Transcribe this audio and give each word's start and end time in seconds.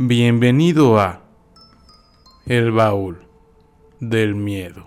Bienvenido 0.00 1.00
a 1.00 1.24
El 2.46 2.70
Baúl 2.70 3.18
del 3.98 4.36
Miedo. 4.36 4.86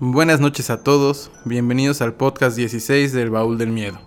Buenas 0.00 0.40
noches 0.40 0.68
a 0.70 0.82
todos, 0.82 1.30
bienvenidos 1.44 2.02
al 2.02 2.14
podcast 2.14 2.56
16 2.56 3.12
del 3.12 3.30
Baúl 3.30 3.56
del 3.56 3.68
Miedo. 3.70 4.00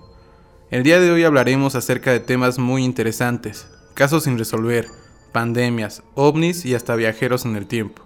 El 0.72 0.84
día 0.84 1.00
de 1.00 1.10
hoy 1.10 1.24
hablaremos 1.24 1.76
acerca 1.76 2.12
de 2.12 2.20
temas 2.20 2.60
muy 2.60 2.84
interesantes, 2.84 3.70
casos 3.94 4.26
sin 4.26 4.38
resolver, 4.38 4.90
pandemias, 5.32 6.04
ovnis 6.16 6.66
y 6.66 6.76
hasta 6.76 6.98
viajeros 6.98 7.46
en 7.46 7.56
el 7.56 7.66
tiempo. 7.66 8.06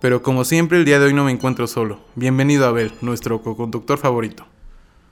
Pero 0.00 0.20
como 0.20 0.44
siempre 0.44 0.78
el 0.78 0.84
día 0.84 0.98
de 0.98 1.06
hoy 1.06 1.14
no 1.14 1.22
me 1.22 1.30
encuentro 1.30 1.68
solo. 1.68 2.00
Bienvenido 2.16 2.64
a 2.64 2.70
Abel, 2.70 2.90
nuestro 3.02 3.40
co-conductor 3.40 3.98
favorito. 3.98 4.48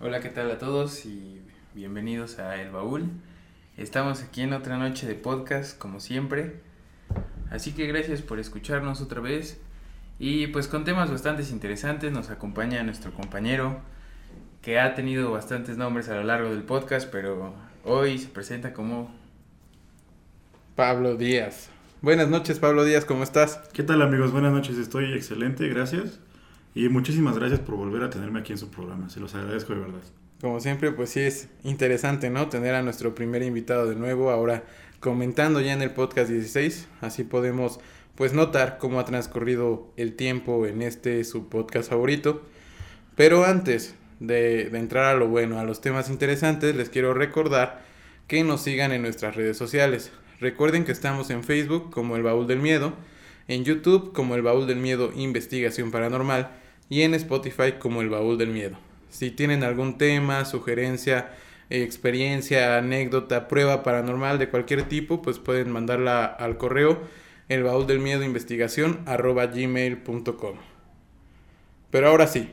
Hola, 0.01 0.19
¿qué 0.19 0.31
tal 0.31 0.51
a 0.51 0.59
todos 0.59 1.07
y 1.07 1.43
bienvenidos 1.75 2.41
a 2.41 2.61
El 2.61 2.73
Baúl? 2.73 3.09
Estamos 3.77 4.23
aquí 4.23 4.43
en 4.43 4.53
otra 4.53 4.79
noche 4.79 5.05
de 5.05 5.17
podcast, 5.17 5.77
como 5.77 5.99
siempre. 5.99 6.61
Así 7.51 7.73
que 7.73 7.89
gracias 7.89 8.23
por 8.23 8.39
escucharnos 8.39 9.01
otra 9.01 9.21
vez. 9.21 9.61
Y 10.21 10.47
pues 10.47 10.69
con 10.69 10.85
temas 10.85 11.11
bastante 11.11 11.43
interesantes 11.51 12.13
nos 12.13 12.31
acompaña 12.31 12.85
nuestro 12.85 13.13
compañero, 13.13 13.81
que 14.63 14.79
ha 14.79 14.95
tenido 14.95 15.33
bastantes 15.33 15.77
nombres 15.77 16.09
a 16.09 16.15
lo 16.15 16.23
largo 16.23 16.51
del 16.51 16.63
podcast, 16.63 17.11
pero 17.11 17.53
hoy 17.85 18.21
se 18.21 18.29
presenta 18.29 18.73
como... 18.73 19.13
Pablo 20.77 21.17
Díaz. 21.17 21.69
Buenas 22.01 22.29
noches, 22.29 22.61
Pablo 22.61 22.85
Díaz, 22.85 23.05
¿cómo 23.05 23.25
estás? 23.25 23.57
¿Qué 23.73 23.83
tal 23.83 24.03
amigos? 24.03 24.31
Buenas 24.31 24.53
noches, 24.53 24.79
estoy 24.79 25.13
excelente, 25.15 25.67
gracias. 25.69 26.21
Y 26.77 26.89
muchísimas 26.91 27.37
gracias 27.39 27.59
por 27.59 27.75
volver 27.75 28.05
a 28.05 28.11
tenerme 28.11 28.39
aquí 28.39 28.53
en 28.53 28.59
su 28.59 28.71
programa, 28.71 29.11
se 29.11 29.19
los 29.19 29.35
agradezco 29.35 29.75
de 29.75 29.81
verdad. 29.81 30.03
Como 30.45 30.61
siempre, 30.61 30.93
pues 30.93 31.09
sí 31.09 31.21
es 31.21 31.49
interesante, 31.63 32.29
¿no? 32.29 32.51
Tener 32.51 32.75
a 32.75 32.83
nuestro 32.83 33.15
primer 33.15 33.43
invitado 33.43 33.89
de 33.89 33.97
nuevo, 33.97 34.31
ahora 34.31 34.63
comentando 35.01 35.59
ya 35.63 35.73
en 35.73 35.81
el 35.81 35.93
podcast 35.93 36.29
16, 36.29 36.87
así 37.01 37.25
podemos 37.25 37.81
pues 38.15 38.35
notar 38.35 38.77
cómo 38.77 39.01
ha 39.01 39.07
transcurrido 39.07 39.91
el 39.97 40.17
tiempo 40.17 40.67
en 40.67 40.83
este 40.83 41.25
su 41.25 41.49
podcast 41.49 41.89
favorito. 41.89 42.43
Pero 43.17 43.47
antes 43.47 43.95
de, 44.21 44.69
de 44.69 44.79
entrar 44.79 45.07
a 45.07 45.19
lo 45.19 45.29
bueno, 45.29 45.59
a 45.59 45.65
los 45.65 45.81
temas 45.81 46.11
interesantes, 46.11 46.77
les 46.77 46.91
quiero 46.91 47.15
recordar 47.15 47.83
que 48.29 48.45
nos 48.45 48.61
sigan 48.61 48.93
en 48.93 49.01
nuestras 49.01 49.37
redes 49.37 49.57
sociales. 49.57 50.13
Recuerden 50.41 50.85
que 50.85 50.93
estamos 50.93 51.31
en 51.31 51.43
Facebook 51.43 51.91
como 51.91 52.17
El 52.17 52.23
Baúl 52.23 52.47
del 52.47 52.59
Miedo, 52.59 52.93
en 53.49 53.65
YouTube 53.65 54.13
como 54.13 54.35
El 54.35 54.43
Baúl 54.43 54.67
del 54.67 54.77
Miedo 54.77 55.11
Investigación 55.17 55.91
Paranormal 55.91 56.51
y 56.91 57.01
en 57.01 57.15
Spotify 57.15 57.77
como 57.79 58.03
El 58.03 58.11
Baúl 58.11 58.37
del 58.37 58.51
Miedo. 58.51 58.77
Si 59.15 59.31
tienen 59.31 59.63
algún 59.63 59.97
tema, 59.97 60.45
sugerencia, 60.45 61.31
experiencia, 61.71 62.77
anécdota, 62.77 63.47
prueba 63.47 63.85
paranormal 63.85 64.41
de 64.41 64.49
cualquier 64.49 64.89
tipo, 64.89 65.23
pues 65.23 65.39
pueden 65.39 65.71
mandarla 65.71 66.25
al 66.25 66.57
correo 66.57 67.01
el 67.49 67.63
baúl 67.63 67.87
del 67.87 68.01
miedo 68.01 68.25
investigación 68.25 69.03
arroba 69.07 69.47
gmail.com. 69.47 70.57
Pero 71.93 72.09
ahora 72.09 72.27
sí, 72.27 72.51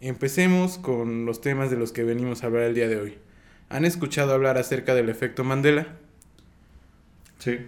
empecemos 0.00 0.78
con 0.78 1.26
los 1.26 1.40
temas 1.40 1.70
de 1.70 1.76
los 1.76 1.92
que 1.92 2.02
venimos 2.02 2.42
a 2.42 2.46
hablar 2.46 2.64
el 2.64 2.74
día 2.74 2.88
de 2.88 3.00
hoy. 3.00 3.18
¿Han 3.68 3.84
escuchado 3.84 4.34
hablar 4.34 4.58
acerca 4.58 4.96
del 4.96 5.08
efecto 5.08 5.44
Mandela? 5.44 5.86
Sí. 7.38 7.60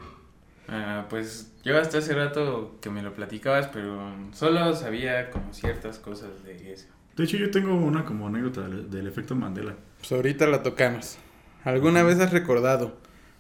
Ah, 0.66 1.06
pues 1.08 1.52
yo 1.62 1.78
hasta 1.78 1.98
hace 1.98 2.12
rato 2.12 2.77
que 2.80 2.91
me 2.91 3.02
lo 3.02 3.14
platicabas, 3.14 3.69
pero 3.69 4.12
solo 4.32 4.74
sabía 4.74 5.30
como 5.30 5.54
ciertas 5.54 6.00
cosas 6.00 6.42
de 6.42 6.72
eso. 6.72 6.95
De 7.17 7.25
hecho, 7.25 7.36
yo 7.36 7.50
tengo 7.50 7.75
una 7.75 8.05
como 8.05 8.27
anécdota 8.27 8.62
del, 8.62 8.91
del 8.91 9.06
efecto 9.06 9.34
Mandela. 9.34 9.75
Pues 9.98 10.12
ahorita 10.12 10.47
la 10.47 10.62
tocamos. 10.62 11.19
¿Alguna 11.64 12.03
vez 12.03 12.20
has 12.20 12.33
recordado 12.33 12.97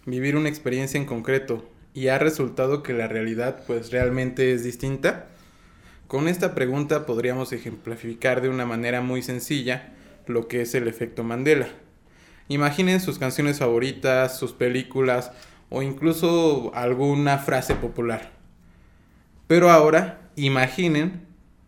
vivir 0.06 0.36
una 0.36 0.48
experiencia 0.48 0.98
en 0.98 1.06
concreto 1.06 1.68
y 1.92 2.08
ha 2.08 2.18
resultado 2.18 2.82
que 2.82 2.92
la 2.92 3.06
realidad 3.06 3.62
pues 3.66 3.90
realmente 3.92 4.52
es 4.52 4.64
distinta? 4.64 5.28
Con 6.06 6.28
esta 6.28 6.54
pregunta 6.54 7.04
podríamos 7.04 7.52
ejemplificar 7.52 8.40
de 8.40 8.48
una 8.48 8.64
manera 8.64 9.00
muy 9.00 9.22
sencilla 9.22 9.92
lo 10.26 10.46
que 10.46 10.62
es 10.62 10.74
el 10.74 10.88
efecto 10.88 11.24
Mandela. 11.24 11.68
Imaginen 12.48 13.00
sus 13.00 13.18
canciones 13.18 13.58
favoritas, 13.58 14.38
sus 14.38 14.52
películas 14.52 15.32
o 15.68 15.82
incluso 15.82 16.70
alguna 16.74 17.38
frase 17.38 17.74
popular. 17.74 18.30
Pero 19.48 19.70
ahora 19.70 20.30
imaginen 20.36 21.25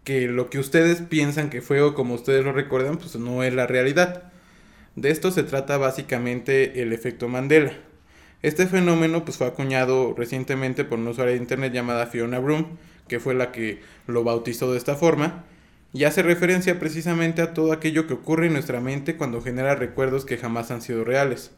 que 0.09 0.27
lo 0.27 0.49
que 0.49 0.59
ustedes 0.59 1.03
piensan 1.03 1.51
que 1.51 1.61
fue 1.61 1.83
o 1.83 1.95
como 1.95 2.15
ustedes 2.15 2.43
lo 2.43 2.53
recuerdan 2.53 2.97
pues 2.97 3.17
no 3.17 3.43
es 3.43 3.53
la 3.53 3.67
realidad. 3.67 4.33
De 4.97 5.11
esto 5.11 5.31
se 5.31 5.43
trata 5.43 5.77
básicamente 5.77 6.81
el 6.81 6.95
efecto 6.95 7.29
Mandela. 7.29 7.75
Este 8.41 8.67
fenómeno 8.67 9.27
pues 9.27 9.37
fue 9.37 9.47
acuñado 9.47 10.15
recientemente 10.17 10.87
por 10.87 10.99
una 10.99 11.11
usuaria 11.11 11.35
de 11.35 11.41
internet 11.41 11.75
llamada 11.75 12.07
Fiona 12.07 12.39
Broom, 12.39 12.79
que 13.07 13.21
fue 13.21 13.35
la 13.35 13.53
que 13.53 13.83
lo 14.07 14.25
bautizó 14.25 14.73
de 14.73 14.79
esta 14.79 14.97
forma, 14.97 15.45
y 15.93 16.05
hace 16.05 16.23
referencia 16.23 16.79
precisamente 16.81 17.43
a 17.43 17.53
todo 17.53 17.71
aquello 17.71 18.07
que 18.07 18.15
ocurre 18.15 18.47
en 18.47 18.55
nuestra 18.55 18.81
mente 18.81 19.17
cuando 19.17 19.43
genera 19.43 19.75
recuerdos 19.75 20.25
que 20.25 20.39
jamás 20.39 20.71
han 20.71 20.81
sido 20.81 21.05
reales. 21.05 21.51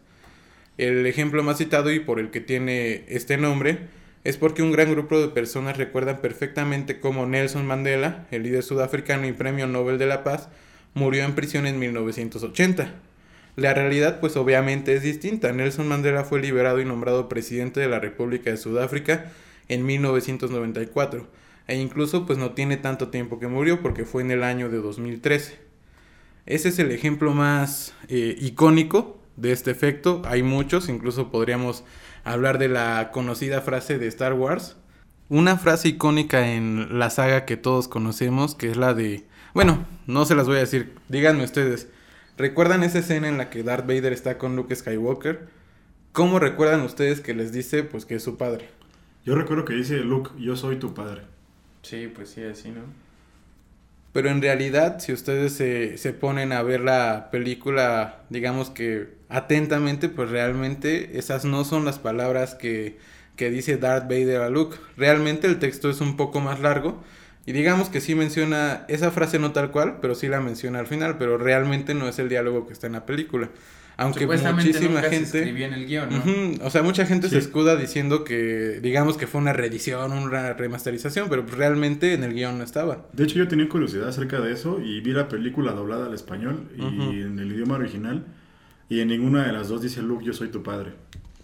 El 0.77 1.07
ejemplo 1.07 1.45
más 1.45 1.59
citado 1.59 1.93
y 1.93 2.01
por 2.01 2.19
el 2.19 2.33
que 2.33 2.41
tiene 2.41 3.05
este 3.07 3.37
nombre 3.37 3.79
es 4.23 4.37
porque 4.37 4.63
un 4.63 4.73
gran 4.73 4.91
grupo 4.91 5.19
de 5.21 5.29
personas 5.29 5.77
recuerdan 5.79 6.21
perfectamente 6.21 7.01
cómo 7.01 7.27
Nelson 7.27 7.67
Mandela, 7.67 8.27
el 8.31 8.43
líder 8.43 8.63
sudafricano 8.63 9.27
y 9.27 9.33
premio 9.33 9.67
Nobel 9.67 9.99
de 9.99 10.07
la 10.07 10.25
Paz, 10.25 10.49
murió 10.95 11.25
en 11.25 11.35
prisión 11.35 11.67
en 11.67 11.79
1980. 11.79 12.93
La 13.57 13.75
realidad 13.75 14.21
pues 14.21 14.37
obviamente 14.37 14.95
es 14.95 15.03
distinta. 15.03 15.53
Nelson 15.53 15.89
Mandela 15.89 16.25
fue 16.25 16.41
liberado 16.41 16.81
y 16.81 16.85
nombrado 16.85 17.29
presidente 17.29 17.81
de 17.81 17.89
la 17.89 17.99
República 17.99 18.51
de 18.51 18.57
Sudáfrica 18.57 19.33
en 19.69 19.87
1994 19.87 21.27
e 21.67 21.77
incluso 21.77 22.27
pues 22.27 22.39
no 22.39 22.53
tiene 22.53 22.77
tanto 22.77 23.09
tiempo 23.09 23.39
que 23.39 23.47
murió 23.47 23.81
porque 23.81 24.05
fue 24.05 24.23
en 24.23 24.33
el 24.33 24.43
año 24.43 24.69
de 24.69 24.79
2013. 24.79 25.59
Ese 26.47 26.69
es 26.69 26.79
el 26.79 26.91
ejemplo 26.91 27.33
más 27.33 27.95
eh, 28.09 28.37
icónico 28.41 29.20
de 29.37 29.53
este 29.53 29.71
efecto. 29.71 30.23
Hay 30.25 30.43
muchos, 30.43 30.89
incluso 30.89 31.31
podríamos 31.31 31.85
hablar 32.25 32.59
de 32.59 32.69
la 32.69 33.11
conocida 33.13 33.61
frase 33.61 33.99
de 33.99 34.07
Star 34.09 34.35
Wars. 34.35 34.77
Una 35.29 35.57
frase 35.57 35.89
icónica 35.89 36.49
en 36.53 36.99
la 36.99 37.11
saga 37.11 37.45
que 37.45 37.57
todos 37.57 37.89
conocemos, 37.89 38.55
que 38.55 38.71
es 38.71 38.77
la 38.77 38.95
de... 38.95 39.27
Bueno, 39.55 39.87
no 40.07 40.25
se 40.25 40.35
las 40.35 40.47
voy 40.47 40.57
a 40.57 40.61
decir, 40.61 40.95
díganme 41.09 41.45
ustedes. 41.45 41.89
¿Recuerdan 42.37 42.83
esa 42.83 43.01
escena 43.01 43.29
en 43.29 43.39
la 43.39 43.51
que 43.51 43.63
Darth 43.63 43.87
Vader 43.87 44.13
está 44.13 44.39
con 44.39 44.57
Luke 44.57 44.75
Skywalker? 44.75 45.49
¿Cómo 46.13 46.39
recuerdan 46.39 46.81
ustedes 46.81 47.21
que 47.21 47.35
les 47.35 47.53
dice 47.53 47.85
pues 47.85 48.05
que 48.05 48.17
es 48.17 48.23
su 48.23 48.37
padre? 48.37 48.69
Yo 49.25 49.35
recuerdo 49.35 49.65
que 49.65 49.75
dice 49.75 49.99
Luke, 49.99 50.31
yo 50.39 50.57
soy 50.57 50.77
tu 50.77 50.95
padre. 50.95 51.23
Sí, 51.83 52.11
pues 52.13 52.31
sí, 52.31 52.43
así, 52.43 52.71
¿no? 52.71 52.81
Pero 54.13 54.29
en 54.29 54.43
realidad, 54.43 54.99
si 54.99 55.13
ustedes 55.13 55.53
se, 55.53 55.97
se, 55.97 56.13
ponen 56.13 56.53
a 56.53 56.63
ver 56.63 56.81
la 56.81 57.29
película, 57.31 58.23
digamos 58.29 58.71
que 58.71 59.09
atentamente, 59.29 60.09
pues 60.09 60.31
realmente 60.31 61.19
esas 61.19 61.45
no 61.45 61.65
son 61.65 61.85
las 61.85 62.01
palabras 62.01 62.57
que, 62.57 62.99
que 63.37 63.51
dice 63.51 63.77
Darth 63.77 64.05
Vader 64.05 64.43
a 64.43 64.51
Luke. 64.51 64.77
Realmente 64.97 65.47
el 65.47 65.61
texto 65.61 65.89
es 65.89 66.01
un 66.01 66.17
poco 66.17 66.41
más 66.41 66.61
largo. 66.61 67.03
Y 67.51 67.53
digamos 67.53 67.89
que 67.89 68.01
sí 68.01 68.15
menciona 68.15 68.85
esa 68.87 69.11
frase 69.11 69.41
no 69.41 69.51
tal 69.51 69.73
cual, 69.73 69.99
pero 70.01 70.15
sí 70.15 70.29
la 70.29 70.41
menciona 70.41 70.79
al 70.79 70.87
final, 70.87 71.19
pero 71.19 71.37
realmente 71.37 71.95
no 71.95 72.07
es 72.07 72.21
el 72.21 72.29
diálogo 72.29 72.69
que 72.69 72.73
está 72.73 72.87
en 72.87 72.93
la 72.93 73.07
película. 73.07 73.51
Aunque 73.97 74.25
muchísima 74.25 75.03
gente. 75.03 75.27
Se 75.27 75.49
en 75.49 75.73
el 75.73 75.85
guion, 75.89 76.11
¿no? 76.11 76.19
Uh 76.19 76.21
-huh, 76.21 76.61
o 76.63 76.71
sea, 76.71 76.85
mucha 76.85 77.07
gente 77.07 77.27
sí. 77.27 77.33
se 77.33 77.39
escuda 77.41 77.75
diciendo 77.75 78.23
que, 78.23 78.79
digamos 78.81 79.17
que 79.17 79.27
fue 79.27 79.41
una 79.41 79.53
reedición, 79.53 80.13
una 80.13 80.53
remasterización, 80.53 81.29
pero 81.29 81.45
pues 81.45 81.59
realmente 81.59 82.15
en 82.15 82.23
el 82.23 82.35
guion 82.35 82.57
no 82.57 82.63
estaba. 82.63 83.09
De 83.15 83.25
hecho, 83.25 83.35
yo 83.35 83.49
tenía 83.49 83.69
curiosidad 83.69 84.09
acerca 84.09 84.39
de 84.39 84.53
eso 84.53 84.81
y 84.81 85.01
vi 85.01 85.11
la 85.11 85.27
película 85.27 85.73
doblada 85.73 86.07
al 86.07 86.15
español 86.15 86.69
y 86.79 86.83
uh 86.83 86.85
-huh. 86.85 87.27
en 87.27 87.39
el 87.41 87.51
idioma 87.51 87.75
original. 87.75 88.27
Y 88.89 89.01
en 89.01 89.09
ninguna 89.09 89.45
de 89.45 89.53
las 89.53 89.67
dos 89.67 89.83
dice 89.83 90.03
Luke, 90.03 90.25
yo 90.25 90.35
soy 90.35 90.51
tu 90.51 90.63
padre. 90.63 90.93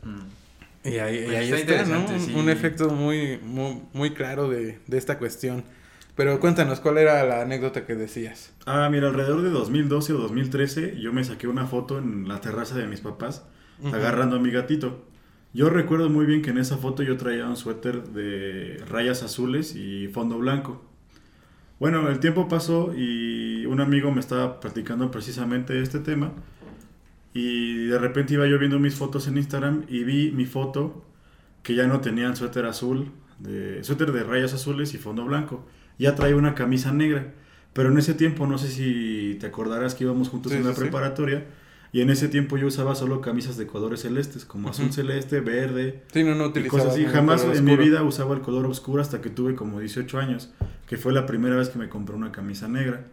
Mm. 0.04 0.88
Y 0.88 0.98
ahí, 0.98 1.24
pues 1.24 1.32
y 1.32 1.36
ahí 1.36 1.52
está, 1.52 1.82
está 1.82 1.98
¿no? 1.98 2.06
Sí. 2.20 2.32
Un 2.32 2.48
efecto 2.48 2.90
muy, 2.90 3.40
muy, 3.42 3.82
muy 3.92 4.10
claro 4.10 4.48
de, 4.48 4.78
de 4.86 4.98
esta 4.98 5.18
cuestión. 5.18 5.64
Pero 6.16 6.40
cuéntanos, 6.40 6.80
¿cuál 6.80 6.96
era 6.96 7.22
la 7.24 7.42
anécdota 7.42 7.84
que 7.84 7.94
decías? 7.94 8.54
Ah, 8.64 8.88
mira, 8.90 9.08
alrededor 9.08 9.42
de 9.42 9.50
2012 9.50 10.14
o 10.14 10.18
2013 10.18 10.98
yo 10.98 11.12
me 11.12 11.22
saqué 11.22 11.46
una 11.46 11.66
foto 11.66 11.98
en 11.98 12.26
la 12.26 12.40
terraza 12.40 12.74
de 12.74 12.86
mis 12.86 13.00
papás 13.00 13.44
uh 13.80 13.88
-huh. 13.88 13.94
agarrando 13.94 14.36
a 14.36 14.38
mi 14.38 14.50
gatito. 14.50 15.04
Yo 15.52 15.68
recuerdo 15.68 16.08
muy 16.08 16.24
bien 16.24 16.40
que 16.40 16.50
en 16.50 16.58
esa 16.58 16.78
foto 16.78 17.02
yo 17.02 17.18
traía 17.18 17.46
un 17.46 17.56
suéter 17.56 18.02
de 18.08 18.82
rayas 18.88 19.22
azules 19.22 19.76
y 19.76 20.08
fondo 20.08 20.38
blanco. 20.38 20.82
Bueno, 21.78 22.08
el 22.08 22.18
tiempo 22.18 22.48
pasó 22.48 22.94
y 22.96 23.66
un 23.66 23.80
amigo 23.80 24.10
me 24.10 24.20
estaba 24.20 24.58
platicando 24.60 25.10
precisamente 25.10 25.80
este 25.82 25.98
tema 25.98 26.32
y 27.34 27.86
de 27.88 27.98
repente 27.98 28.32
iba 28.32 28.46
yo 28.46 28.58
viendo 28.58 28.78
mis 28.78 28.94
fotos 28.94 29.28
en 29.28 29.36
Instagram 29.36 29.84
y 29.88 30.04
vi 30.04 30.30
mi 30.30 30.46
foto 30.46 31.04
que 31.62 31.74
ya 31.74 31.86
no 31.86 32.00
tenían 32.00 32.36
suéter 32.36 32.64
azul, 32.64 33.12
de, 33.38 33.84
suéter 33.84 34.12
de 34.12 34.24
rayas 34.24 34.54
azules 34.54 34.94
y 34.94 34.98
fondo 34.98 35.26
blanco 35.26 35.66
ya 35.98 36.14
traía 36.14 36.36
una 36.36 36.54
camisa 36.54 36.92
negra. 36.92 37.32
Pero 37.72 37.90
en 37.90 37.98
ese 37.98 38.14
tiempo, 38.14 38.46
no 38.46 38.56
sé 38.58 38.68
si 38.68 39.36
te 39.38 39.46
acordarás 39.46 39.94
que 39.94 40.04
íbamos 40.04 40.28
juntos 40.28 40.52
sí, 40.52 40.58
en 40.58 40.64
la 40.64 40.72
sí, 40.72 40.80
preparatoria, 40.80 41.40
sí. 41.40 41.44
Y 41.92 42.02
en 42.02 42.10
ese 42.10 42.28
tiempo 42.28 42.58
yo 42.58 42.66
usaba 42.66 42.94
solo 42.94 43.20
camisas 43.20 43.56
de 43.56 43.66
colores 43.66 44.00
celestes, 44.00 44.44
como 44.44 44.68
azul 44.68 44.92
celeste, 44.92 45.40
verde, 45.40 46.02
Sí, 46.12 46.24
no, 46.24 46.34
no 46.34 46.52
y 46.54 46.68
cosas 46.68 46.88
así. 46.88 47.06
Jamás 47.06 47.44
en 47.44 47.64
mi 47.64 47.76
vida 47.76 48.02
usaba 48.02 48.34
el 48.34 48.42
color 48.42 48.66
oscuro 48.66 49.00
hasta 49.00 49.20
que 49.20 49.30
tuve 49.30 49.54
como 49.54 49.80
18 49.80 50.18
años, 50.18 50.50
que 50.86 50.98
fue 50.98 51.12
la 51.12 51.24
primera 51.24 51.56
vez 51.56 51.70
que 51.70 51.78
me 51.78 51.88
compré 51.88 52.14
una 52.14 52.32
camisa 52.32 52.68
negra. 52.68 53.06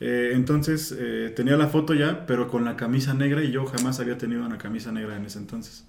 Eh, 0.00 0.32
entonces 0.34 0.96
eh, 0.98 1.32
tenía 1.34 1.56
la 1.56 1.68
foto 1.68 1.94
ya, 1.94 2.26
pero 2.26 2.48
con 2.48 2.64
la 2.64 2.76
camisa 2.76 3.12
negra 3.12 3.42
y 3.42 3.50
yo 3.50 3.66
jamás 3.66 4.00
había 4.00 4.16
tenido 4.16 4.46
una 4.46 4.58
camisa 4.58 4.92
negra 4.92 5.16
en 5.16 5.26
ese 5.26 5.38
entonces. 5.38 5.84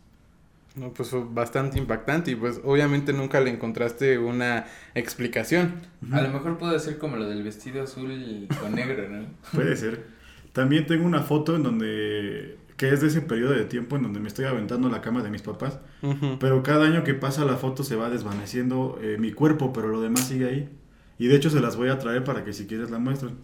No, 0.77 0.94
pues 0.94 1.09
fue 1.09 1.24
bastante 1.27 1.79
impactante 1.79 2.31
y 2.31 2.35
pues 2.35 2.62
obviamente 2.63 3.12
nunca 3.12 3.41
le 3.41 3.50
encontraste 3.50 4.19
una 4.19 4.65
explicación. 4.94 5.81
A 6.12 6.21
lo 6.21 6.29
mejor 6.29 6.59
puede 6.59 6.79
ser 6.79 7.00
como 7.00 7.18
lo 7.18 7.27
del 7.27 7.44
vestido 7.44 7.83
azul 7.83 8.47
con 8.62 8.75
negro, 8.75 9.09
¿no? 9.09 9.25
Puede 9.53 9.75
ser. 9.75 10.06
También 10.53 10.85
tengo 10.85 11.06
una 11.06 11.24
foto 11.24 11.56
en 11.56 11.63
donde 11.63 12.57
que 12.77 12.94
es 12.94 13.01
de 13.01 13.07
ese 13.07 13.21
periodo 13.21 13.53
de 13.53 13.65
tiempo 13.65 13.95
en 13.95 14.03
donde 14.03 14.19
me 14.19 14.27
estoy 14.27 14.45
aventando 14.45 14.88
la 14.88 15.01
cama 15.01 15.24
de 15.24 15.31
mis 15.31 15.41
papás, 15.41 15.79
pero 16.39 16.62
cada 16.62 16.85
año 16.85 17.03
que 17.03 17.15
pasa 17.15 17.44
la 17.44 17.57
foto 17.57 17.83
se 17.83 17.95
va 17.95 18.12
desvaneciendo 18.12 19.00
eh, 19.01 19.18
mi 19.19 19.31
cuerpo, 19.31 19.74
pero 19.74 19.88
lo 19.88 20.00
demás 20.00 20.27
sigue 20.27 20.47
ahí. 20.47 20.69
Y 21.18 21.27
de 21.27 21.35
hecho 21.35 21.50
se 21.50 21.59
las 21.59 21.75
voy 21.75 21.89
a 21.89 21.97
traer 21.97 22.24
para 22.24 22.44
que 22.44 22.53
si 22.53 22.68
quieres 22.68 22.91
la 22.91 23.00
muestren. 23.00 23.38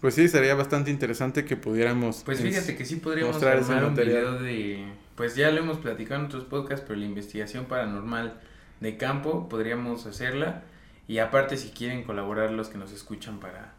Pues 0.00 0.14
sí, 0.14 0.28
sería 0.28 0.54
bastante 0.54 0.90
interesante 0.90 1.44
que 1.44 1.56
pudiéramos. 1.56 2.22
Pues 2.24 2.40
fíjate 2.40 2.74
que 2.76 2.84
sí 2.84 2.96
podríamos 2.96 3.34
mostrar 3.34 3.58
ese 3.58 3.72
armar 3.72 3.84
un 3.84 3.90
material. 3.90 4.22
video 4.22 4.42
de... 4.42 4.84
Pues 5.14 5.36
ya 5.36 5.50
lo 5.50 5.60
hemos 5.60 5.76
platicado 5.78 6.20
en 6.20 6.26
otros 6.26 6.44
podcasts, 6.44 6.84
pero 6.86 6.98
la 6.98 7.04
investigación 7.04 7.66
paranormal 7.66 8.40
de 8.80 8.96
campo 8.96 9.48
podríamos 9.48 10.06
hacerla. 10.06 10.62
Y 11.06 11.18
aparte 11.18 11.56
si 11.56 11.70
quieren 11.70 12.04
colaborar 12.04 12.50
los 12.50 12.68
que 12.68 12.78
nos 12.78 12.92
escuchan 12.92 13.40
para 13.40 13.74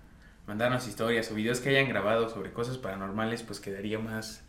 mandarnos 0.45 0.88
historias 0.88 1.31
o 1.31 1.35
videos 1.35 1.59
que 1.59 1.69
hayan 1.69 1.89
grabado 1.89 2.29
sobre 2.29 2.51
cosas 2.51 2.77
paranormales, 2.77 3.41
pues 3.41 3.59
quedaría 3.59 3.97
más, 3.97 4.44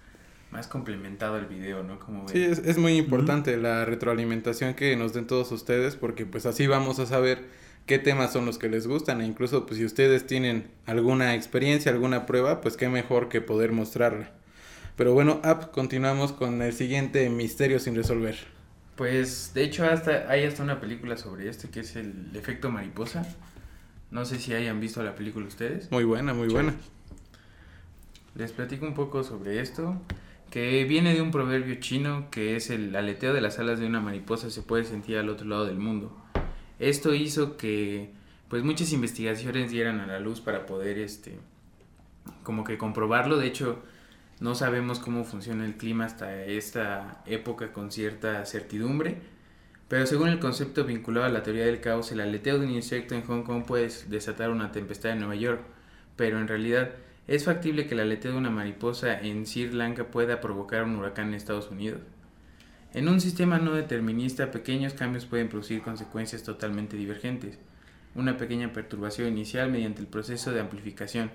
más 0.50 0.66
complementado 0.66 1.38
el 1.38 1.46
video, 1.46 1.82
¿no? 1.82 1.98
Como 1.98 2.28
Sí, 2.28 2.42
es, 2.42 2.58
es 2.58 2.76
muy 2.76 2.98
importante 2.98 3.56
la 3.56 3.86
retroalimentación 3.86 4.74
que 4.74 4.94
nos 4.96 5.14
den 5.14 5.26
todos 5.26 5.52
ustedes 5.52 5.96
porque 5.96 6.26
pues 6.26 6.44
así 6.44 6.66
vamos 6.66 6.98
a 6.98 7.06
saber 7.06 7.44
qué 7.86 7.98
temas 7.98 8.32
son 8.32 8.46
los 8.46 8.58
que 8.58 8.68
les 8.68 8.86
gustan 8.86 9.20
e 9.20 9.26
incluso 9.26 9.66
pues 9.66 9.78
si 9.78 9.84
ustedes 9.84 10.26
tienen 10.26 10.70
alguna 10.86 11.34
experiencia, 11.34 11.92
alguna 11.92 12.26
prueba, 12.26 12.60
pues 12.60 12.76
qué 12.76 12.88
mejor 12.88 13.28
que 13.28 13.40
poder 13.40 13.72
mostrarla. 13.72 14.30
Pero 14.96 15.14
bueno, 15.14 15.40
App, 15.42 15.72
continuamos 15.72 16.32
con 16.32 16.62
el 16.62 16.72
siguiente 16.72 17.28
misterio 17.30 17.78
sin 17.78 17.94
resolver. 17.94 18.36
Pues 18.96 19.52
de 19.54 19.64
hecho 19.64 19.84
hasta 19.84 20.30
hay 20.30 20.44
hasta 20.44 20.62
una 20.62 20.80
película 20.80 21.16
sobre 21.16 21.48
esto 21.48 21.70
que 21.70 21.80
es 21.80 21.96
el 21.96 22.30
efecto 22.34 22.70
mariposa. 22.70 23.26
No 24.10 24.26
sé 24.26 24.38
si 24.38 24.52
hayan 24.52 24.78
visto 24.80 25.02
la 25.02 25.14
película 25.14 25.46
ustedes. 25.46 25.90
Muy 25.90 26.04
buena, 26.04 26.34
muy 26.34 26.48
buena. 26.48 26.74
Les 28.34 28.52
platico 28.52 28.86
un 28.86 28.94
poco 28.94 29.24
sobre 29.24 29.60
esto, 29.60 30.00
que 30.50 30.84
viene 30.84 31.14
de 31.14 31.22
un 31.22 31.30
proverbio 31.30 31.74
chino 31.76 32.30
que 32.30 32.56
es 32.56 32.70
el 32.70 32.94
aleteo 32.94 33.32
de 33.32 33.40
las 33.40 33.58
alas 33.58 33.78
de 33.78 33.86
una 33.86 34.00
mariposa 34.00 34.50
se 34.50 34.62
puede 34.62 34.84
sentir 34.84 35.16
al 35.16 35.30
otro 35.30 35.46
lado 35.46 35.66
del 35.66 35.78
mundo. 35.78 36.14
Esto 36.82 37.14
hizo 37.14 37.56
que 37.56 38.10
pues 38.48 38.64
muchas 38.64 38.92
investigaciones 38.92 39.70
dieran 39.70 40.00
a 40.00 40.06
la 40.08 40.18
luz 40.18 40.40
para 40.40 40.66
poder 40.66 40.98
este 40.98 41.38
como 42.42 42.64
que 42.64 42.76
comprobarlo, 42.76 43.36
de 43.36 43.46
hecho 43.46 43.78
no 44.40 44.56
sabemos 44.56 44.98
cómo 44.98 45.22
funciona 45.22 45.64
el 45.64 45.76
clima 45.76 46.06
hasta 46.06 46.44
esta 46.44 47.22
época 47.24 47.72
con 47.72 47.92
cierta 47.92 48.44
certidumbre, 48.46 49.18
pero 49.86 50.08
según 50.08 50.28
el 50.28 50.40
concepto 50.40 50.84
vinculado 50.84 51.26
a 51.26 51.28
la 51.28 51.44
teoría 51.44 51.66
del 51.66 51.80
caos, 51.80 52.10
el 52.10 52.18
aleteo 52.18 52.58
de 52.58 52.66
un 52.66 52.72
insecto 52.72 53.14
en 53.14 53.22
Hong 53.22 53.44
Kong 53.44 53.64
puede 53.64 53.88
desatar 54.08 54.50
una 54.50 54.72
tempestad 54.72 55.12
en 55.12 55.20
Nueva 55.20 55.36
York, 55.36 55.60
pero 56.16 56.40
en 56.40 56.48
realidad 56.48 56.90
es 57.28 57.44
factible 57.44 57.86
que 57.86 57.94
el 57.94 58.00
aleteo 58.00 58.32
de 58.32 58.38
una 58.38 58.50
mariposa 58.50 59.20
en 59.20 59.46
Sri 59.46 59.70
Lanka 59.70 60.08
pueda 60.08 60.40
provocar 60.40 60.82
un 60.82 60.96
huracán 60.96 61.28
en 61.28 61.34
Estados 61.34 61.70
Unidos. 61.70 62.00
En 62.94 63.08
un 63.08 63.22
sistema 63.22 63.58
no 63.58 63.72
determinista, 63.72 64.50
pequeños 64.50 64.92
cambios 64.92 65.24
pueden 65.24 65.48
producir 65.48 65.80
consecuencias 65.80 66.42
totalmente 66.42 66.94
divergentes. 66.94 67.58
Una 68.14 68.36
pequeña 68.36 68.74
perturbación 68.74 69.28
inicial 69.28 69.70
mediante 69.70 70.02
el 70.02 70.06
proceso 70.06 70.52
de 70.52 70.60
amplificación 70.60 71.30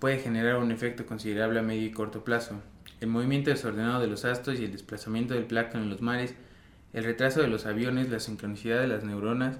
puede 0.00 0.18
generar 0.18 0.56
un 0.56 0.72
efecto 0.72 1.06
considerable 1.06 1.60
a 1.60 1.62
medio 1.62 1.86
y 1.86 1.92
corto 1.92 2.24
plazo. 2.24 2.60
El 3.00 3.10
movimiento 3.10 3.50
desordenado 3.50 4.00
de 4.00 4.08
los 4.08 4.24
astros 4.24 4.58
y 4.58 4.64
el 4.64 4.72
desplazamiento 4.72 5.34
del 5.34 5.44
plancton 5.44 5.82
en 5.82 5.90
los 5.90 6.02
mares, 6.02 6.34
el 6.92 7.04
retraso 7.04 7.40
de 7.40 7.46
los 7.46 7.64
aviones, 7.66 8.10
la 8.10 8.18
sincronicidad 8.18 8.80
de 8.80 8.88
las 8.88 9.04
neuronas, 9.04 9.58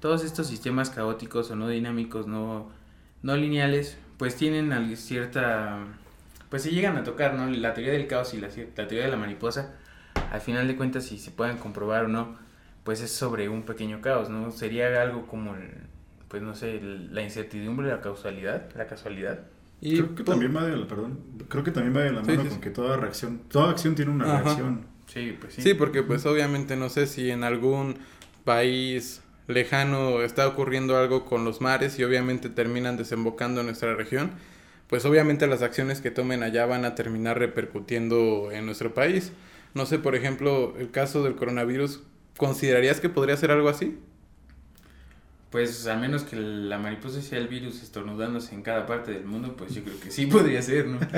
todos 0.00 0.24
estos 0.24 0.48
sistemas 0.48 0.90
caóticos 0.90 1.48
o 1.52 1.54
no 1.54 1.68
dinámicos, 1.68 2.26
no, 2.26 2.72
no 3.22 3.36
lineales, 3.36 3.98
pues 4.18 4.34
tienen 4.34 4.96
cierta... 4.96 5.78
pues 6.50 6.64
se 6.64 6.72
llegan 6.72 6.96
a 6.96 7.04
tocar, 7.04 7.34
¿no? 7.34 7.48
La 7.48 7.72
teoría 7.72 7.92
del 7.92 8.08
caos 8.08 8.34
y 8.34 8.38
la, 8.38 8.48
la 8.48 8.88
teoría 8.88 9.04
de 9.04 9.12
la 9.12 9.16
mariposa, 9.16 9.76
al 10.32 10.40
final 10.40 10.66
de 10.68 10.76
cuentas, 10.76 11.04
si 11.04 11.18
se 11.18 11.30
pueden 11.30 11.58
comprobar 11.58 12.04
o 12.06 12.08
no, 12.08 12.36
pues 12.84 13.00
es 13.00 13.10
sobre 13.12 13.48
un 13.48 13.62
pequeño 13.62 14.00
caos, 14.00 14.28
¿no? 14.30 14.50
Sería 14.50 15.00
algo 15.02 15.26
como, 15.26 15.54
el- 15.54 15.70
pues 16.28 16.42
no 16.42 16.54
sé, 16.54 16.76
el- 16.78 17.14
la 17.14 17.22
incertidumbre, 17.22 17.88
la 17.88 18.00
causalidad, 18.00 18.70
la 18.74 18.86
casualidad. 18.86 19.40
Y 19.80 19.96
creo 19.96 20.14
que 20.14 20.22
también 20.24 20.54
va 20.56 20.64
de 20.64 20.76
la, 20.76 20.86
perdón, 20.86 21.18
creo 21.48 21.64
que 21.64 21.70
también 21.72 21.96
va 21.96 22.00
de 22.02 22.12
la 22.12 22.22
mano 22.22 22.42
sí, 22.42 22.48
con 22.48 22.56
sí. 22.56 22.60
que 22.62 22.70
toda 22.70 22.96
reacción, 22.96 23.40
toda 23.50 23.70
acción 23.70 23.94
tiene 23.94 24.10
una 24.12 24.24
Ajá. 24.24 24.42
reacción. 24.44 24.86
Sí, 25.06 25.36
pues 25.40 25.54
sí. 25.54 25.62
Sí, 25.62 25.74
porque 25.74 26.02
pues 26.02 26.24
obviamente 26.24 26.76
no 26.76 26.88
sé 26.88 27.06
si 27.06 27.30
en 27.30 27.44
algún 27.44 27.96
país 28.44 29.22
lejano 29.48 30.22
está 30.22 30.46
ocurriendo 30.48 30.96
algo 30.96 31.24
con 31.24 31.44
los 31.44 31.60
mares 31.60 31.98
y 31.98 32.04
obviamente 32.04 32.48
terminan 32.48 32.96
desembocando 32.96 33.60
en 33.60 33.66
nuestra 33.66 33.94
región, 33.94 34.30
pues 34.86 35.04
obviamente 35.04 35.46
las 35.46 35.62
acciones 35.62 36.00
que 36.00 36.10
tomen 36.10 36.42
allá 36.42 36.64
van 36.66 36.84
a 36.84 36.94
terminar 36.94 37.38
repercutiendo 37.38 38.50
en 38.52 38.66
nuestro 38.66 38.94
país. 38.94 39.32
No 39.74 39.86
sé, 39.86 39.98
por 39.98 40.14
ejemplo, 40.14 40.74
el 40.78 40.90
caso 40.90 41.22
del 41.24 41.34
coronavirus, 41.34 42.02
¿considerarías 42.36 43.00
que 43.00 43.08
podría 43.08 43.36
ser 43.36 43.50
algo 43.50 43.68
así? 43.68 43.98
Pues 45.50 45.86
a 45.86 45.96
menos 45.96 46.22
que 46.24 46.36
la 46.36 46.78
mariposa 46.78 47.20
sea 47.20 47.38
el 47.38 47.48
virus 47.48 47.82
estornudándose 47.82 48.54
en 48.54 48.62
cada 48.62 48.86
parte 48.86 49.12
del 49.12 49.24
mundo, 49.24 49.54
pues 49.56 49.74
yo 49.74 49.82
creo 49.84 50.00
que 50.00 50.10
sí 50.10 50.26
podría 50.26 50.62
ser, 50.62 50.86
¿no? 50.86 50.98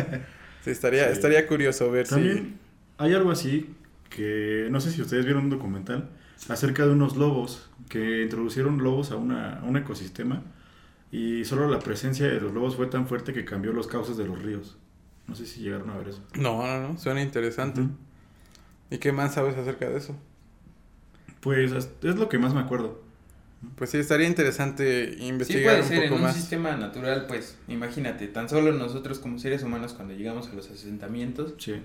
Sí, 0.64 0.70
estaría, 0.70 1.08
Sí. 1.08 1.12
estaría 1.12 1.46
curioso 1.46 1.90
ver 1.90 2.08
También 2.08 2.58
hay 2.96 3.12
algo 3.12 3.30
así 3.30 3.74
que 4.08 4.68
no 4.70 4.80
sé 4.80 4.92
si 4.92 5.02
ustedes 5.02 5.26
vieron 5.26 5.44
un 5.44 5.50
documental 5.50 6.08
acerca 6.48 6.86
de 6.86 6.92
unos 6.92 7.16
lobos 7.18 7.68
que 7.90 8.22
introducieron 8.22 8.82
lobos 8.82 9.10
a, 9.10 9.16
una, 9.16 9.60
a 9.60 9.64
un 9.64 9.76
ecosistema 9.76 10.42
y 11.12 11.44
solo 11.44 11.68
la 11.68 11.80
presencia 11.80 12.26
de 12.26 12.40
los 12.40 12.54
lobos 12.54 12.76
fue 12.76 12.86
tan 12.86 13.06
fuerte 13.06 13.34
que 13.34 13.44
cambió 13.44 13.74
los 13.74 13.86
cauces 13.88 14.16
de 14.16 14.24
los 14.24 14.42
ríos. 14.42 14.78
No 15.28 15.34
sé 15.34 15.44
si 15.44 15.60
llegaron 15.60 15.90
a 15.90 15.98
ver 15.98 16.08
eso. 16.08 16.22
si... 16.32 16.40
No, 16.40 16.66
no, 16.66 16.88
no, 16.88 16.98
suena 16.98 17.20
interesante. 17.20 17.82
¿Y 18.94 18.98
qué 18.98 19.10
más 19.10 19.34
sabes 19.34 19.56
acerca 19.56 19.88
de 19.90 19.98
eso? 19.98 20.14
Pues 21.40 21.72
es 21.72 22.16
lo 22.16 22.28
que 22.28 22.38
más 22.38 22.54
me 22.54 22.60
acuerdo. 22.60 23.02
Pues 23.76 23.90
sí, 23.90 23.98
estaría 23.98 24.28
interesante 24.28 25.14
Sí 25.16 25.24
investigar 25.24 25.64
puede 25.64 25.82
un 25.82 25.88
ser, 25.88 25.96
en 25.98 26.02
poco 26.04 26.14
un 26.16 26.22
más. 26.22 26.36
sistema 26.36 26.76
natural, 26.76 27.26
pues 27.26 27.56
imagínate, 27.66 28.28
tan 28.28 28.48
solo 28.48 28.70
nosotros 28.72 29.18
como 29.18 29.38
seres 29.40 29.62
humanos 29.64 29.94
cuando 29.94 30.14
llegamos 30.14 30.48
a 30.48 30.52
los 30.54 30.70
asentamientos, 30.70 31.54
Sí. 31.58 31.82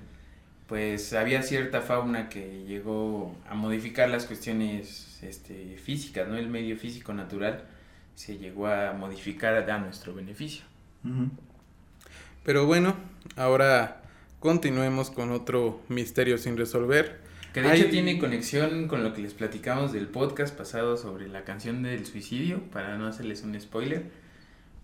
pues 0.68 1.14
había 1.14 1.42
cierta 1.42 1.82
fauna 1.82 2.30
que 2.30 2.64
llegó 2.68 3.36
a 3.50 3.56
modificar 3.56 4.10
las 4.10 4.26
cuestiones 4.26 5.18
este, 5.24 5.78
físicas, 5.84 6.28
¿no? 6.28 6.38
El 6.38 6.50
medio 6.50 6.78
físico 6.78 7.14
natural 7.14 7.64
se 8.14 8.38
llegó 8.38 8.68
a 8.68 8.94
modificar 8.94 9.56
a 9.56 9.78
nuestro 9.80 10.14
beneficio. 10.14 10.66
Ujú. 11.04 11.30
Pero 12.44 12.66
bueno, 12.68 12.96
ahora 13.36 13.99
continuemos 14.40 15.10
con 15.12 15.32
otro 15.32 15.82
misterio 15.90 16.38
sin 16.38 16.58
resolver. 16.58 17.20
Que 17.54 17.62
de 17.62 17.70
Hay- 17.70 17.82
hecho 17.82 17.90
tiene 17.90 18.20
conexión 18.20 18.88
con 18.88 19.04
lo 19.04 19.14
que 19.14 19.22
les 19.22 19.34
platicamos 19.34 19.92
del 19.92 20.08
podcast 20.08 20.56
pasado 20.56 20.98
sobre 20.98 21.28
la 21.28 21.44
canción 21.44 21.82
del 21.84 22.06
suicidio, 22.06 22.62
para 22.72 22.98
no 22.98 23.08
hacerles 23.08 23.44
un 23.44 23.60
spoiler. 23.60 24.04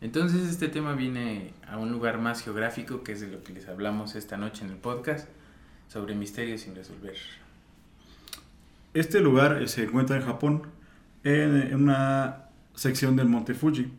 Entonces 0.02 0.50
este 0.50 0.68
tema 0.68 0.94
viene 0.94 1.54
a 1.68 1.78
un 1.78 1.92
lugar 1.92 2.20
más 2.20 2.44
geográfico, 2.44 3.04
que 3.04 3.14
es 3.14 3.22
de 3.22 3.28
lo 3.28 3.44
que 3.44 3.54
les 3.54 3.68
hablamos 3.68 4.16
esta 4.16 4.36
noche 4.38 4.66
en 4.66 4.72
el 4.72 4.78
podcast, 4.78 5.28
sobre 5.88 6.16
misterios 6.16 6.62
sin 6.62 6.76
resolver. 6.76 7.16
Este 8.94 9.20
lugar 9.20 9.62
eh, 9.62 9.68
se 9.68 9.84
encuentra 9.84 10.16
en 10.18 10.24
Japón, 10.24 10.64
en, 11.24 11.56
en 11.62 11.76
una 11.76 12.46
sección 12.76 13.16
del 13.16 13.28
monte 13.28 13.54
Fuji. 13.54 13.92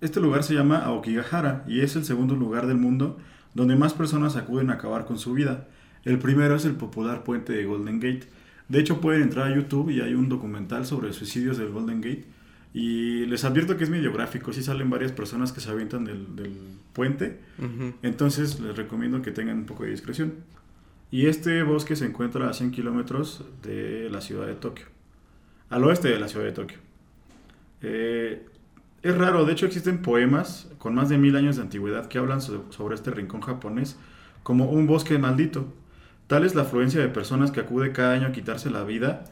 Este 0.00 0.20
lugar 0.20 0.42
se 0.44 0.54
llama 0.54 0.78
Aokigahara 0.78 1.64
y 1.66 1.80
es 1.80 1.96
el 1.96 2.04
segundo 2.04 2.34
lugar 2.34 2.66
del 2.66 2.76
mundo 2.78 3.18
donde 3.54 3.76
más 3.76 3.94
personas 3.94 4.36
acuden 4.36 4.70
a 4.70 4.74
acabar 4.74 5.06
con 5.06 5.18
su 5.18 5.34
vida. 5.34 5.68
El 6.04 6.18
primero 6.18 6.56
es 6.56 6.64
el 6.64 6.74
popular 6.74 7.24
puente 7.24 7.52
de 7.52 7.64
Golden 7.64 8.00
Gate. 8.00 8.28
De 8.68 8.78
hecho 8.78 9.00
pueden 9.00 9.22
entrar 9.22 9.52
a 9.52 9.54
YouTube 9.54 9.90
y 9.90 10.00
hay 10.00 10.14
un 10.14 10.28
documental 10.28 10.86
sobre 10.86 11.12
suicidios 11.12 11.58
del 11.58 11.70
Golden 11.70 12.00
Gate. 12.00 12.24
Y 12.72 13.26
les 13.26 13.44
advierto 13.44 13.76
que 13.76 13.84
es 13.84 13.90
medio 13.90 14.12
gráfico, 14.12 14.52
sí 14.52 14.62
salen 14.62 14.90
varias 14.90 15.10
personas 15.10 15.52
que 15.52 15.60
se 15.60 15.70
avientan 15.70 16.04
del, 16.04 16.36
del 16.36 16.56
puente. 16.92 17.40
Entonces 18.02 18.60
les 18.60 18.76
recomiendo 18.76 19.22
que 19.22 19.32
tengan 19.32 19.58
un 19.58 19.66
poco 19.66 19.84
de 19.84 19.90
discreción. 19.90 20.34
Y 21.10 21.26
este 21.26 21.64
bosque 21.64 21.96
se 21.96 22.06
encuentra 22.06 22.48
a 22.48 22.52
100 22.52 22.70
kilómetros 22.70 23.44
de 23.62 24.08
la 24.10 24.20
ciudad 24.20 24.46
de 24.46 24.54
Tokio. 24.54 24.86
Al 25.68 25.82
oeste 25.84 26.08
de 26.08 26.20
la 26.20 26.28
ciudad 26.28 26.44
de 26.44 26.52
Tokio. 26.52 26.78
Eh, 27.82 28.46
es 29.02 29.16
raro, 29.16 29.44
de 29.44 29.52
hecho 29.52 29.66
existen 29.66 30.02
poemas 30.02 30.68
con 30.78 30.94
más 30.94 31.08
de 31.08 31.18
mil 31.18 31.36
años 31.36 31.56
de 31.56 31.62
antigüedad 31.62 32.06
que 32.06 32.18
hablan 32.18 32.40
so- 32.40 32.66
sobre 32.70 32.94
este 32.94 33.10
rincón 33.10 33.40
japonés 33.40 33.96
como 34.42 34.66
un 34.70 34.86
bosque 34.86 35.18
maldito. 35.18 35.66
Tal 36.26 36.44
es 36.44 36.54
la 36.54 36.62
afluencia 36.62 37.00
de 37.00 37.08
personas 37.08 37.50
que 37.50 37.60
acude 37.60 37.92
cada 37.92 38.12
año 38.12 38.28
a 38.28 38.32
quitarse 38.32 38.70
la 38.70 38.84
vida 38.84 39.24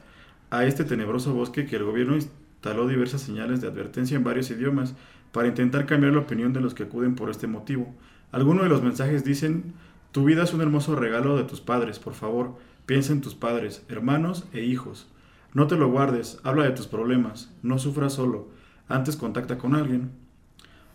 a 0.50 0.64
este 0.64 0.84
tenebroso 0.84 1.34
bosque 1.34 1.66
que 1.66 1.76
el 1.76 1.84
gobierno 1.84 2.16
instaló 2.16 2.88
diversas 2.88 3.20
señales 3.20 3.60
de 3.60 3.68
advertencia 3.68 4.16
en 4.16 4.24
varios 4.24 4.50
idiomas 4.50 4.94
para 5.32 5.48
intentar 5.48 5.86
cambiar 5.86 6.14
la 6.14 6.20
opinión 6.20 6.52
de 6.52 6.60
los 6.60 6.74
que 6.74 6.84
acuden 6.84 7.14
por 7.14 7.30
este 7.30 7.46
motivo. 7.46 7.94
Algunos 8.32 8.64
de 8.64 8.70
los 8.70 8.82
mensajes 8.82 9.24
dicen, 9.24 9.74
tu 10.12 10.24
vida 10.24 10.42
es 10.44 10.54
un 10.54 10.62
hermoso 10.62 10.96
regalo 10.96 11.36
de 11.36 11.44
tus 11.44 11.60
padres, 11.60 11.98
por 11.98 12.14
favor, 12.14 12.56
piensa 12.86 13.12
en 13.12 13.20
tus 13.20 13.34
padres, 13.34 13.84
hermanos 13.88 14.46
e 14.54 14.62
hijos. 14.62 15.06
No 15.52 15.66
te 15.66 15.76
lo 15.76 15.90
guardes, 15.90 16.40
habla 16.42 16.64
de 16.64 16.70
tus 16.70 16.86
problemas, 16.86 17.52
no 17.62 17.78
sufras 17.78 18.14
solo, 18.14 18.48
antes 18.88 19.16
contacta 19.16 19.58
con 19.58 19.74
alguien. 19.74 20.10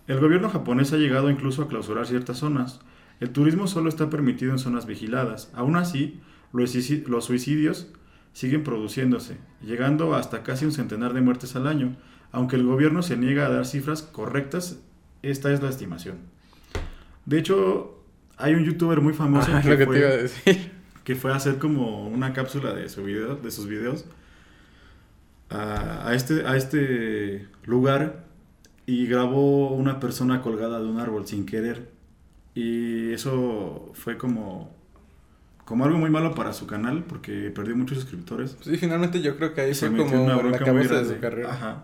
El 0.07 0.19
gobierno 0.19 0.49
japonés 0.49 0.91
ha 0.93 0.97
llegado 0.97 1.29
incluso 1.29 1.61
a 1.61 1.67
clausurar 1.67 2.07
ciertas 2.07 2.37
zonas. 2.37 2.81
El 3.19 3.29
turismo 3.29 3.67
solo 3.67 3.89
está 3.89 4.09
permitido 4.09 4.51
en 4.51 4.59
zonas 4.59 4.85
vigiladas. 4.85 5.51
Aún 5.53 5.75
así, 5.75 6.19
los 6.51 7.25
suicidios 7.25 7.87
siguen 8.33 8.63
produciéndose, 8.63 9.37
llegando 9.61 10.15
hasta 10.15 10.43
casi 10.43 10.65
un 10.65 10.71
centenar 10.71 11.13
de 11.13 11.21
muertes 11.21 11.55
al 11.55 11.67
año. 11.67 11.95
Aunque 12.31 12.55
el 12.55 12.65
gobierno 12.65 13.01
se 13.03 13.15
niega 13.15 13.45
a 13.45 13.49
dar 13.49 13.65
cifras 13.65 14.01
correctas, 14.01 14.79
esta 15.21 15.53
es 15.53 15.61
la 15.61 15.69
estimación. 15.69 16.17
De 17.25 17.39
hecho, 17.39 18.03
hay 18.37 18.55
un 18.55 18.65
youtuber 18.65 18.99
muy 18.99 19.13
famoso 19.13 19.51
que, 19.61 19.85
fue, 19.85 20.29
que, 21.03 21.15
fue, 21.15 21.31
a 21.31 21.35
hacer 21.35 21.59
como 21.59 22.07
una 22.07 22.33
cápsula 22.33 22.73
de, 22.73 22.89
su 22.89 23.03
video, 23.03 23.35
de 23.35 23.51
sus 23.51 23.67
videos 23.67 24.05
a, 25.53 26.13
este, 26.13 26.45
a 26.45 26.57
este 26.57 27.47
lugar 27.65 28.25
y 28.85 29.07
grabó 29.07 29.73
una 29.73 29.99
persona 29.99 30.41
colgada 30.41 30.79
de 30.79 30.87
un 30.87 30.99
árbol 30.99 31.27
sin 31.27 31.45
querer. 31.45 31.91
Y 32.55 33.11
eso 33.11 33.91
fue 33.93 34.17
como 34.17 34.73
como 35.65 35.85
algo 35.85 35.97
muy 35.97 36.09
malo 36.09 36.35
para 36.35 36.51
su 36.51 36.67
canal 36.67 37.05
porque 37.05 37.51
perdió 37.55 37.75
muchos 37.75 37.99
suscriptores. 37.99 38.57
Sí, 38.61 38.77
finalmente 38.77 39.21
yo 39.21 39.37
creo 39.37 39.53
que 39.53 39.61
ahí 39.61 39.73
fue 39.73 39.95
como 39.95 40.43
la 40.43 40.59
cabeza 40.59 41.01
de 41.01 41.15
su 41.15 41.19
carrera. 41.19 41.53
Ajá. 41.53 41.83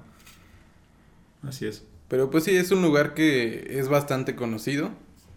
Así 1.43 1.65
es. 1.65 1.85
Pero 2.09 2.29
pues 2.29 2.43
sí, 2.43 2.55
es 2.55 2.71
un 2.71 2.81
lugar 2.81 3.13
que 3.13 3.79
es 3.79 3.87
bastante 3.87 4.35
conocido. 4.35 4.91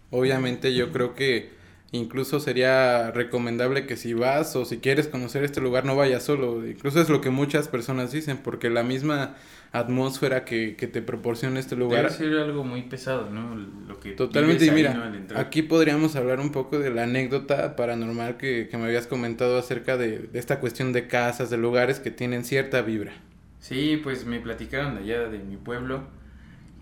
Obviamente 0.09 0.75
yo 0.75 0.91
creo 0.91 1.15
que 1.15 1.51
incluso 1.93 2.39
sería 2.39 3.11
recomendable 3.11 3.85
que 3.85 3.95
si 3.95 4.13
vas 4.13 4.55
o 4.55 4.65
si 4.65 4.79
quieres 4.79 5.07
conocer 5.07 5.43
este 5.43 5.61
lugar 5.61 5.85
no 5.85 5.95
vayas 5.95 6.23
solo. 6.23 6.67
Incluso 6.67 6.99
es 6.99 7.07
lo 7.07 7.21
que 7.21 7.29
muchas 7.29 7.67
personas 7.67 8.11
dicen 8.11 8.37
porque 8.37 8.69
la 8.69 8.83
misma 8.83 9.35
atmósfera 9.71 10.43
que, 10.43 10.75
que 10.75 10.87
te 10.87 11.03
proporciona 11.03 11.59
este 11.59 11.75
lugar. 11.75 12.03
Debe 12.03 12.15
ser 12.15 12.37
algo 12.39 12.63
muy 12.63 12.81
pesado, 12.81 13.29
¿no? 13.29 13.55
Lo 13.87 13.99
que 13.99 14.11
Totalmente, 14.13 14.65
y 14.65 14.71
mira, 14.71 15.11
aquí 15.35 15.61
podríamos 15.61 16.15
hablar 16.15 16.39
un 16.39 16.51
poco 16.51 16.79
de 16.79 16.89
la 16.89 17.03
anécdota 17.03 17.75
paranormal 17.75 18.37
que, 18.37 18.67
que 18.69 18.77
me 18.77 18.85
habías 18.85 19.05
comentado 19.05 19.57
acerca 19.57 19.95
de, 19.95 20.19
de, 20.19 20.39
esta 20.39 20.59
cuestión 20.59 20.93
de 20.93 21.07
casas, 21.07 21.51
de 21.51 21.57
lugares 21.57 21.99
que 21.99 22.09
tienen 22.09 22.43
cierta 22.43 22.81
vibra. 22.81 23.13
Sí, 23.59 23.99
pues 24.03 24.25
me 24.25 24.39
platicaron 24.39 24.95
de 24.95 25.01
allá 25.01 25.29
de 25.29 25.39
mi 25.39 25.57
pueblo 25.57 26.03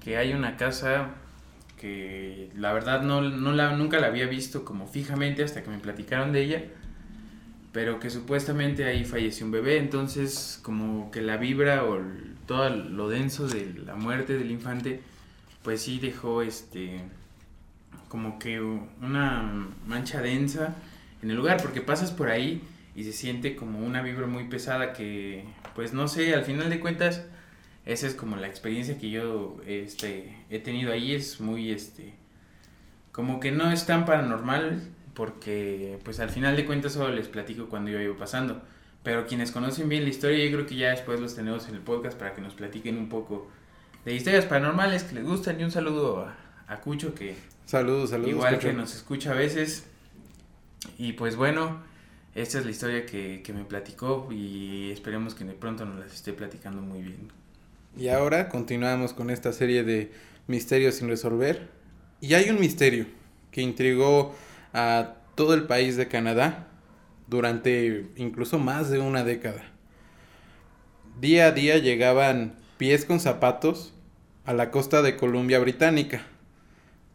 que 0.01 0.17
hay 0.17 0.33
una 0.33 0.57
casa 0.57 1.15
que 1.81 2.49
la 2.55 2.71
verdad 2.71 3.01
no, 3.01 3.21
no 3.21 3.51
la, 3.51 3.75
nunca 3.75 3.99
la 3.99 4.07
había 4.07 4.27
visto 4.27 4.63
como 4.63 4.87
fijamente 4.87 5.43
hasta 5.43 5.63
que 5.63 5.69
me 5.69 5.79
platicaron 5.79 6.31
de 6.31 6.43
ella 6.43 6.63
pero 7.71 7.99
que 7.99 8.09
supuestamente 8.09 8.85
ahí 8.85 9.05
falleció 9.05 9.45
un 9.45 9.51
bebé, 9.51 9.77
entonces 9.77 10.59
como 10.61 11.09
que 11.11 11.21
la 11.21 11.37
vibra 11.37 11.85
o 11.85 12.01
todo 12.45 12.69
lo 12.69 13.07
denso 13.07 13.47
de 13.47 13.73
la 13.85 13.95
muerte 13.95 14.37
del 14.37 14.51
infante, 14.51 15.01
pues 15.63 15.81
sí 15.81 15.99
dejó 15.99 16.41
este 16.41 17.01
como 18.09 18.39
que 18.39 18.59
una 18.59 19.69
mancha 19.87 20.21
densa 20.21 20.75
en 21.23 21.29
el 21.29 21.37
lugar, 21.37 21.61
porque 21.61 21.79
pasas 21.79 22.11
por 22.11 22.29
ahí 22.29 22.61
y 22.93 23.05
se 23.05 23.13
siente 23.13 23.55
como 23.55 23.79
una 23.79 24.01
vibra 24.01 24.27
muy 24.27 24.45
pesada 24.45 24.91
que, 24.91 25.45
pues 25.75 25.93
no 25.93 26.09
sé, 26.09 26.33
al 26.33 26.43
final 26.43 26.69
de 26.69 26.81
cuentas, 26.81 27.25
esa 27.85 28.07
es 28.07 28.15
como 28.15 28.35
la 28.35 28.47
experiencia 28.47 28.97
que 28.97 29.09
yo 29.09 29.57
este, 29.65 30.35
he 30.49 30.59
tenido 30.59 30.91
ahí, 30.91 31.13
es 31.13 31.39
muy, 31.39 31.71
este, 31.71 32.13
como 33.11 33.39
que 33.39 33.51
no 33.51 33.71
es 33.71 33.85
tan 33.85 34.05
paranormal, 34.05 34.81
porque 35.13 35.99
pues 36.03 36.19
al 36.19 36.29
final 36.29 36.55
de 36.55 36.65
cuentas 36.65 36.93
solo 36.93 37.13
les 37.13 37.27
platico 37.27 37.67
cuando 37.67 37.91
yo 37.91 37.99
iba 37.99 38.15
pasando. 38.17 38.61
Pero 39.03 39.25
quienes 39.25 39.51
conocen 39.51 39.89
bien 39.89 40.03
la 40.03 40.09
historia, 40.09 40.45
yo 40.45 40.51
creo 40.51 40.65
que 40.67 40.75
ya 40.75 40.91
después 40.91 41.19
los 41.19 41.35
tenemos 41.35 41.67
en 41.67 41.75
el 41.75 41.81
podcast 41.81 42.17
para 42.17 42.33
que 42.33 42.41
nos 42.41 42.53
platiquen 42.53 42.97
un 42.97 43.09
poco 43.09 43.49
de 44.05 44.13
historias 44.13 44.45
paranormales 44.45 45.03
que 45.03 45.15
les 45.15 45.23
gustan. 45.25 45.59
Y 45.59 45.63
un 45.63 45.71
saludo 45.71 46.31
a, 46.67 46.81
Cucho, 46.81 47.13
que 47.15 47.35
saludos, 47.65 48.11
saludos, 48.11 48.31
igual 48.31 48.59
que 48.59 48.73
nos 48.73 48.95
escucha 48.95 49.31
a 49.31 49.35
veces. 49.35 49.87
Y 50.97 51.13
pues 51.13 51.35
bueno, 51.35 51.81
esta 52.35 52.59
es 52.59 52.65
la 52.65 52.71
historia 52.71 53.05
que, 53.05 53.41
que 53.43 53.53
me 53.53 53.65
platicó 53.65 54.29
y 54.31 54.91
esperemos 54.91 55.33
que 55.33 55.45
de 55.45 55.53
pronto 55.53 55.83
nos 55.85 55.99
las 55.99 56.13
esté 56.13 56.31
platicando 56.33 56.81
muy 56.81 57.01
bien. 57.01 57.40
Y 57.97 58.07
ahora 58.07 58.49
continuamos 58.49 59.13
con 59.13 59.29
esta 59.29 59.53
serie 59.53 59.83
de 59.83 60.11
misterios 60.47 60.95
sin 60.95 61.09
resolver. 61.09 61.69
Y 62.21 62.33
hay 62.33 62.49
un 62.49 62.59
misterio 62.59 63.05
que 63.51 63.61
intrigó 63.61 64.33
a 64.73 65.15
todo 65.35 65.53
el 65.53 65.63
país 65.63 65.97
de 65.97 66.07
Canadá 66.07 66.67
durante 67.27 68.07
incluso 68.15 68.59
más 68.59 68.89
de 68.89 68.99
una 68.99 69.23
década. 69.23 69.63
Día 71.19 71.47
a 71.47 71.51
día 71.51 71.77
llegaban 71.77 72.55
pies 72.77 73.05
con 73.05 73.19
zapatos 73.19 73.93
a 74.45 74.53
la 74.53 74.71
costa 74.71 75.01
de 75.01 75.17
Columbia 75.17 75.59
Británica. 75.59 76.23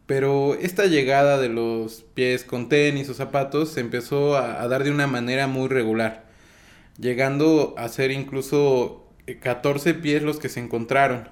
Pero 0.05 0.55
esta 0.55 0.85
llegada 0.85 1.37
de 1.37 1.49
los 1.49 2.05
pies 2.13 2.45
con 2.45 2.69
tenis 2.69 3.09
o 3.09 3.13
zapatos 3.13 3.73
se 3.73 3.81
empezó 3.81 4.37
a, 4.37 4.65
dar 4.67 4.85
de 4.85 4.91
una 4.91 5.07
manera 5.07 5.47
muy 5.47 5.67
regular, 5.67 6.25
llegando 6.97 7.75
a 7.77 7.89
ser 7.89 8.11
incluso 8.11 9.06
14 9.35 9.93
pies 9.95 10.23
los 10.23 10.39
que 10.39 10.49
se 10.49 10.59
encontraron. 10.59 11.29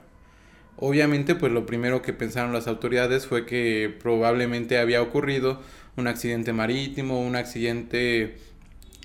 Obviamente, 0.77 1.35
pues 1.35 1.51
lo 1.53 1.65
primero 1.65 2.01
que 2.01 2.13
pensaron 2.13 2.51
las 2.51 2.67
autoridades 2.67 3.27
fue 3.27 3.45
que 3.45 3.95
probablemente 4.01 4.77
había 4.77 5.01
ocurrido 5.01 5.61
un 5.95 6.07
accidente 6.07 6.51
marítimo, 6.51 7.21
un 7.21 7.35
accidente 7.35 8.37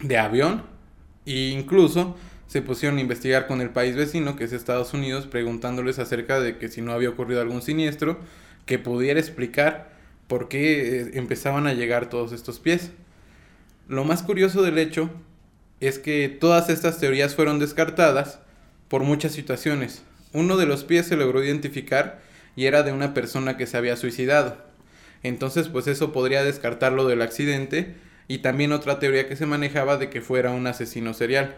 de 0.02 0.18
avión 0.18 0.64
e 1.26 1.50
incluso 1.50 2.16
se 2.48 2.62
pusieron 2.62 2.98
a 2.98 3.02
investigar 3.02 3.46
con 3.46 3.60
el 3.60 3.70
país 3.70 3.94
vecino 3.94 4.34
que 4.34 4.44
es 4.44 4.52
Estados 4.52 4.92
Unidos 4.92 5.26
preguntándoles 5.28 6.00
acerca 6.00 6.40
de 6.40 6.58
que 6.58 6.68
si 6.68 6.80
no 6.80 6.92
había 6.92 7.10
ocurrido 7.10 7.40
algún 7.40 7.62
siniestro 7.62 8.18
que 8.66 8.80
pudiera 8.80 9.20
explicar 9.20 9.92
por 10.26 10.48
qué 10.48 11.00
eh, 11.00 11.10
empezaban 11.14 11.68
a 11.68 11.74
llegar 11.74 12.08
todos 12.08 12.32
estos 12.32 12.58
pies. 12.58 12.90
Lo 13.86 14.04
más 14.04 14.22
curioso 14.22 14.62
del 14.62 14.78
hecho 14.78 15.10
es 15.78 15.98
que 15.98 16.28
todas 16.28 16.68
estas 16.70 16.98
teorías 16.98 17.34
fueron 17.34 17.58
descartadas 17.58 18.40
por 18.90 19.04
muchas 19.04 19.30
situaciones. 19.30 20.02
Uno 20.32 20.56
de 20.56 20.66
los 20.66 20.82
pies 20.82 21.06
se 21.06 21.16
logró 21.16 21.42
identificar 21.44 22.20
y 22.56 22.66
era 22.66 22.82
de 22.82 22.92
una 22.92 23.14
persona 23.14 23.56
que 23.56 23.68
se 23.68 23.76
había 23.76 23.96
suicidado. 23.96 24.58
Entonces, 25.22 25.68
pues 25.68 25.86
eso 25.86 26.12
podría 26.12 26.42
descartarlo 26.42 27.06
del 27.06 27.22
accidente 27.22 27.94
y 28.26 28.38
también 28.38 28.72
otra 28.72 28.98
teoría 28.98 29.28
que 29.28 29.36
se 29.36 29.46
manejaba 29.46 29.96
de 29.96 30.10
que 30.10 30.20
fuera 30.20 30.50
un 30.50 30.66
asesino 30.66 31.14
serial. 31.14 31.56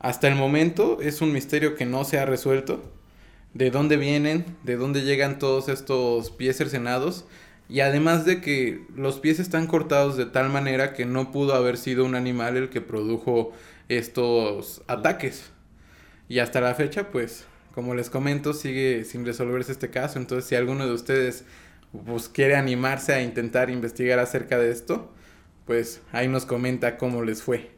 Hasta 0.00 0.26
el 0.26 0.34
momento 0.34 0.98
es 1.00 1.20
un 1.20 1.32
misterio 1.32 1.76
que 1.76 1.86
no 1.86 2.02
se 2.04 2.18
ha 2.18 2.26
resuelto. 2.26 2.82
De 3.54 3.70
dónde 3.70 3.96
vienen, 3.96 4.44
de 4.64 4.76
dónde 4.76 5.02
llegan 5.02 5.38
todos 5.38 5.68
estos 5.68 6.32
pies 6.32 6.56
cercenados 6.56 7.26
y 7.68 7.78
además 7.78 8.24
de 8.24 8.40
que 8.40 8.84
los 8.96 9.20
pies 9.20 9.38
están 9.38 9.68
cortados 9.68 10.16
de 10.16 10.26
tal 10.26 10.50
manera 10.50 10.94
que 10.94 11.06
no 11.06 11.30
pudo 11.30 11.54
haber 11.54 11.76
sido 11.76 12.04
un 12.04 12.16
animal 12.16 12.56
el 12.56 12.70
que 12.70 12.80
produjo 12.80 13.52
estos 13.88 14.82
ataques. 14.88 15.52
Y 16.30 16.38
hasta 16.38 16.60
la 16.60 16.76
fecha, 16.76 17.10
pues, 17.10 17.44
como 17.74 17.96
les 17.96 18.08
comento, 18.08 18.52
sigue 18.52 19.04
sin 19.04 19.26
resolverse 19.26 19.72
este 19.72 19.90
caso. 19.90 20.16
Entonces, 20.20 20.48
si 20.48 20.54
alguno 20.54 20.86
de 20.86 20.92
ustedes 20.92 21.44
pues 22.06 22.28
quiere 22.28 22.54
animarse 22.54 23.12
a 23.12 23.20
intentar 23.20 23.68
investigar 23.68 24.20
acerca 24.20 24.56
de 24.56 24.70
esto, 24.70 25.12
pues 25.66 26.02
ahí 26.12 26.28
nos 26.28 26.46
comenta 26.46 26.98
cómo 26.98 27.24
les 27.24 27.42
fue. 27.42 27.72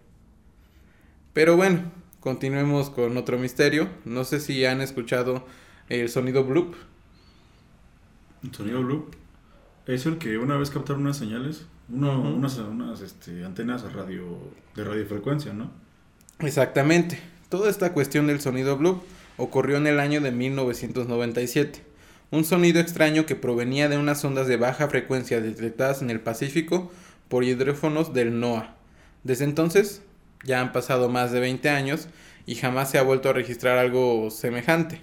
Pero 1.33 1.57
bueno, 1.57 1.91
continuemos 2.21 2.91
con 2.91 3.17
otro 3.17 3.39
misterio. 3.39 3.89
No 4.05 4.23
sé 4.25 4.39
si 4.39 4.67
han 4.67 4.83
escuchado 4.83 5.47
el 5.89 6.11
sonido 6.11 6.45
bloop. 6.45 6.75
¿El 8.45 8.55
sonido 8.55 8.83
bloop? 8.83 9.15
Es 9.87 10.05
el 10.05 10.19
que 10.19 10.37
una 10.37 10.59
vez 10.59 10.69
captaron 10.69 11.01
unas 11.01 11.17
señales, 11.17 11.65
unas, 11.89 12.59
unas 12.59 13.01
este, 13.01 13.47
antenas 13.47 13.91
radio, 13.95 14.39
de 14.77 14.85
radiofrecuencia, 14.85 15.55
¿no? 15.55 15.71
Exactamente. 16.39 17.32
Toda 17.53 17.69
esta 17.69 17.93
cuestión 17.93 18.27
del 18.29 18.41
sonido 18.41 18.79
bloop 18.79 19.03
ocurrió 19.37 19.77
en 19.77 19.87
el 19.87 20.01
año 20.01 20.23
de 20.23 20.31
1997 20.31 21.83
un 22.31 22.47
sonido 22.47 22.81
extraño 22.81 23.27
que 23.27 23.37
provenía 23.37 23.91
de 23.91 23.99
unas 23.99 24.25
ondas 24.25 24.47
de 24.47 24.57
baja 24.57 24.89
frecuencia 24.89 25.39
detectadas 25.39 26.01
en 26.01 26.09
el 26.09 26.19
Pacífico 26.19 26.91
por 27.29 27.45
hidrófonos 27.45 28.15
del 28.15 28.41
NOAA. 28.41 28.75
Desde 29.23 29.45
entonces, 29.45 30.01
ya 30.45 30.63
han 30.63 30.73
pasado 30.73 31.11
más 31.11 31.31
de 31.31 31.41
20 31.41 31.69
años 31.69 32.09
y 32.47 32.55
jamás 32.55 32.91
se 32.91 32.97
ha 32.97 33.03
vuelto 33.03 33.29
a 33.29 33.35
registrar 33.35 33.77
algo 33.77 34.31
semejante. 34.31 35.03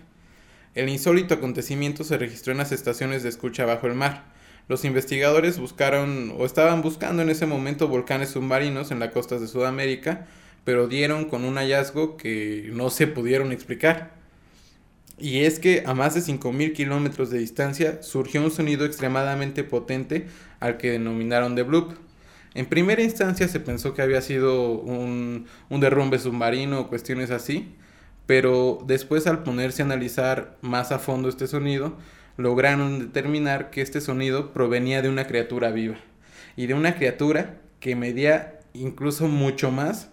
El 0.74 0.90
insólito 0.90 1.36
acontecimiento 1.36 2.04
se 2.04 2.18
registró 2.18 2.52
en 2.52 2.58
las 2.58 2.72
estaciones 2.72 3.22
de 3.22 3.30
escucha 3.30 3.68
bajo 3.68 3.86
el 3.86 3.94
mar, 3.94 4.26
Los 4.68 4.86
investigadores 4.86 5.60
buscaron 5.60 6.34
o 6.36 6.48
estaban 6.48 6.82
buscando 6.82 7.22
en 7.22 7.30
ese 7.30 7.46
momento 7.46 7.88
volcanes 7.88 8.30
submarinos 8.30 8.90
en 8.90 8.98
las 8.98 9.12
costas 9.12 9.40
de 9.40 9.48
Sudamérica, 9.48 10.26
pero 10.64 10.88
dieron 10.88 11.26
con 11.26 11.46
un 11.46 11.56
hallazgo 11.56 12.18
que 12.18 12.70
no 12.74 12.90
se 12.90 13.08
pudieron 13.08 13.52
explicar. 13.52 14.20
Y 15.18 15.40
es 15.40 15.60
que 15.60 15.84
a 15.86 15.94
más 15.94 16.16
de 16.16 16.22
5.000 16.22 16.74
kilómetros 16.74 17.30
de 17.30 17.40
distancia 17.40 18.02
surgió 18.02 18.42
un 18.42 18.52
sonido 18.52 18.86
extremadamente 18.86 19.64
potente 19.64 20.28
al 20.60 20.78
que 20.78 20.92
denominaron 20.92 21.56
The 21.56 21.64
Bloop. 21.64 21.94
En 22.54 22.66
primera 22.66 23.02
instancia 23.02 23.48
se 23.48 23.60
pensó 23.60 23.94
que 23.94 24.02
había 24.02 24.22
sido 24.22 24.72
un, 24.72 25.46
un 25.70 25.80
derrumbe 25.82 26.20
submarino 26.20 26.80
o 26.80 26.88
cuestiones 26.88 27.32
así, 27.32 27.76
pero 28.26 28.80
después 28.88 29.28
al 29.28 29.44
ponerse 29.44 29.82
a 29.82 29.86
analizar 29.86 30.58
más 30.62 30.92
a 30.92 31.00
fondo 31.00 31.30
este 31.30 31.48
sonido, 31.48 31.98
lograron 32.38 33.00
determinar 33.00 33.70
que 33.70 33.82
este 33.82 34.00
sonido 34.00 34.54
provenía 34.54 35.02
de 35.02 35.10
una 35.10 35.28
criatura 35.28 35.72
viva 35.72 35.98
y 36.56 36.68
de 36.68 36.74
una 36.74 36.96
criatura 36.96 37.58
que 37.82 37.96
medía 37.96 38.60
incluso 38.74 39.28
mucho 39.28 39.72
más 39.72 40.10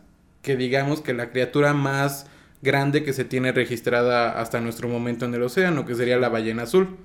que 0.47 0.57
digamos 0.57 1.01
que 1.01 1.13
la 1.13 1.31
criatura 1.31 1.75
más 1.75 2.29
grande 2.63 3.03
que 3.03 3.13
se 3.13 3.25
tiene 3.25 3.51
registrada 3.51 4.41
hasta 4.41 4.61
nuestro 4.61 4.89
momento 4.89 5.25
en 5.25 5.35
el 5.35 5.43
océano, 5.43 5.85
que 5.85 5.97
sería 5.97 6.19
la 6.19 6.29
ballena 6.29 6.63
azul. 6.63 6.97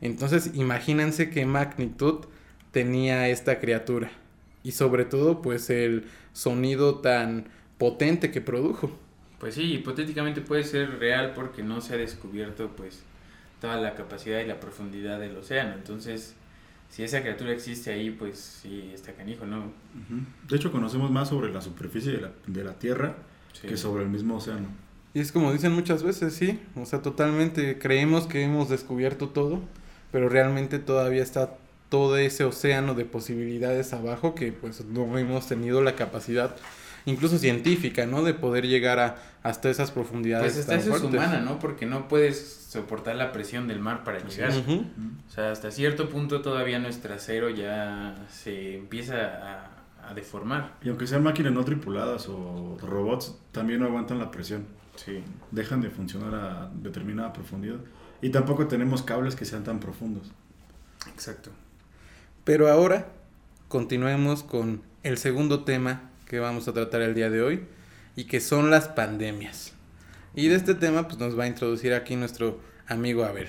Entonces, 0.00 0.52
imagínense 0.54 1.28
qué 1.28 1.44
magnitud 1.46 2.26
tenía 2.70 3.28
esta 3.28 3.58
criatura 3.58 4.12
y 4.62 4.70
sobre 4.70 5.04
todo 5.04 5.42
pues 5.42 5.68
el 5.68 6.04
sonido 6.32 7.00
tan 7.00 7.48
potente 7.76 8.30
que 8.30 8.40
produjo. 8.40 8.96
Pues 9.40 9.56
sí, 9.56 9.64
hipotéticamente 9.74 10.40
puede 10.40 10.62
ser 10.62 11.00
real 11.00 11.32
porque 11.34 11.64
no 11.64 11.80
se 11.80 11.94
ha 11.94 11.96
descubierto 11.96 12.70
pues 12.76 13.02
toda 13.60 13.80
la 13.80 13.96
capacidad 13.96 14.38
y 14.38 14.46
la 14.46 14.60
profundidad 14.60 15.18
del 15.18 15.36
océano. 15.36 15.74
Entonces, 15.74 16.36
si 16.96 17.04
esa 17.04 17.20
criatura 17.20 17.52
existe 17.52 17.92
ahí, 17.92 18.08
pues 18.08 18.38
sí, 18.62 18.90
está 18.94 19.12
canijo, 19.12 19.44
¿no? 19.44 19.70
De 20.48 20.56
hecho, 20.56 20.72
conocemos 20.72 21.10
más 21.10 21.28
sobre 21.28 21.52
la 21.52 21.60
superficie 21.60 22.10
de 22.10 22.22
la, 22.22 22.32
de 22.46 22.64
la 22.64 22.72
Tierra 22.78 23.16
que 23.60 23.76
sobre 23.76 24.04
el 24.04 24.08
mismo 24.08 24.36
océano. 24.36 24.68
Y 25.12 25.20
es 25.20 25.30
como 25.30 25.52
dicen 25.52 25.72
muchas 25.72 26.02
veces, 26.02 26.32
sí, 26.32 26.58
o 26.74 26.86
sea, 26.86 27.02
totalmente 27.02 27.78
creemos 27.78 28.26
que 28.26 28.42
hemos 28.42 28.70
descubierto 28.70 29.28
todo, 29.28 29.60
pero 30.10 30.30
realmente 30.30 30.78
todavía 30.78 31.22
está 31.22 31.58
todo 31.90 32.16
ese 32.16 32.44
océano 32.44 32.94
de 32.94 33.04
posibilidades 33.04 33.92
abajo 33.92 34.34
que 34.34 34.52
pues 34.52 34.82
no 34.86 35.18
hemos 35.18 35.46
tenido 35.48 35.82
la 35.82 35.96
capacidad 35.96 36.56
incluso 37.06 37.38
científica, 37.38 38.04
¿no? 38.04 38.22
De 38.22 38.34
poder 38.34 38.66
llegar 38.66 38.98
a 38.98 39.16
hasta 39.42 39.70
esas 39.70 39.92
profundidades. 39.92 40.54
Pues 40.54 40.60
hasta 40.60 40.74
eso 40.74 40.96
es 40.96 41.02
humana, 41.02 41.40
¿no? 41.40 41.58
Porque 41.58 41.86
no 41.86 42.08
puedes 42.08 42.66
soportar 42.68 43.14
la 43.16 43.32
presión 43.32 43.68
del 43.68 43.78
mar 43.78 44.04
para 44.04 44.18
llegar. 44.18 44.52
O 44.52 45.30
sea, 45.30 45.52
hasta 45.52 45.70
cierto 45.70 46.08
punto 46.08 46.42
todavía 46.42 46.78
nuestro 46.78 47.14
acero 47.14 47.48
ya 47.48 48.16
se 48.28 48.76
empieza 48.76 49.14
a, 49.16 50.08
a, 50.08 50.14
deformar. 50.14 50.74
Y 50.82 50.88
aunque 50.88 51.06
sean 51.06 51.22
máquinas 51.22 51.52
no 51.52 51.64
tripuladas 51.64 52.28
o 52.28 52.76
robots, 52.82 53.36
también 53.52 53.80
no 53.80 53.86
aguantan 53.86 54.18
la 54.18 54.32
presión. 54.32 54.66
Sí. 54.96 55.22
Dejan 55.52 55.80
de 55.80 55.90
funcionar 55.90 56.34
a 56.34 56.70
determinada 56.74 57.32
profundidad. 57.32 57.76
Y 58.20 58.30
tampoco 58.30 58.66
tenemos 58.66 59.02
cables 59.02 59.36
que 59.36 59.44
sean 59.44 59.62
tan 59.62 59.78
profundos. 59.78 60.32
Exacto. 61.06 61.50
Pero 62.42 62.68
ahora 62.68 63.08
continuemos 63.68 64.42
con 64.42 64.82
el 65.02 65.18
segundo 65.18 65.64
tema 65.64 66.10
que 66.26 66.40
vamos 66.40 66.68
a 66.68 66.72
tratar 66.72 67.02
el 67.02 67.14
día 67.14 67.30
de 67.30 67.42
hoy 67.42 67.60
y 68.16 68.24
que 68.24 68.40
son 68.40 68.70
las 68.70 68.88
pandemias. 68.88 69.74
Y 70.34 70.48
de 70.48 70.56
este 70.56 70.74
tema 70.74 71.08
pues 71.08 71.18
nos 71.18 71.38
va 71.38 71.44
a 71.44 71.46
introducir 71.46 71.94
aquí 71.94 72.16
nuestro 72.16 72.60
amigo 72.86 73.24
Abel. 73.24 73.48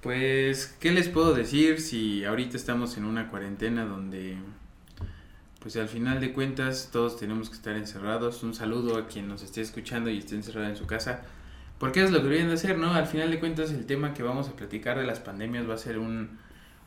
Pues, 0.00 0.74
¿qué 0.80 0.90
les 0.90 1.08
puedo 1.08 1.32
decir 1.32 1.80
si 1.80 2.24
ahorita 2.24 2.56
estamos 2.56 2.96
en 2.96 3.04
una 3.04 3.30
cuarentena 3.30 3.84
donde 3.84 4.36
pues 5.62 5.76
al 5.76 5.88
final 5.88 6.20
de 6.20 6.32
cuentas 6.32 6.88
todos 6.90 7.16
tenemos 7.16 7.48
que 7.48 7.54
estar 7.54 7.76
encerrados. 7.76 8.42
Un 8.42 8.52
saludo 8.52 8.98
a 8.98 9.06
quien 9.06 9.28
nos 9.28 9.44
esté 9.44 9.60
escuchando 9.60 10.10
y 10.10 10.18
esté 10.18 10.34
encerrado 10.34 10.66
en 10.66 10.76
su 10.76 10.86
casa. 10.86 11.20
Porque 11.78 12.02
es 12.02 12.10
lo 12.10 12.18
que 12.18 12.24
deberían 12.24 12.48
de 12.48 12.54
hacer, 12.54 12.78
¿no? 12.78 12.92
Al 12.92 13.06
final 13.06 13.30
de 13.30 13.38
cuentas 13.38 13.70
el 13.70 13.86
tema 13.86 14.12
que 14.12 14.24
vamos 14.24 14.48
a 14.48 14.56
platicar 14.56 14.98
de 14.98 15.06
las 15.06 15.20
pandemias 15.20 15.68
va 15.68 15.74
a 15.74 15.78
ser 15.78 15.98
un, 15.98 16.38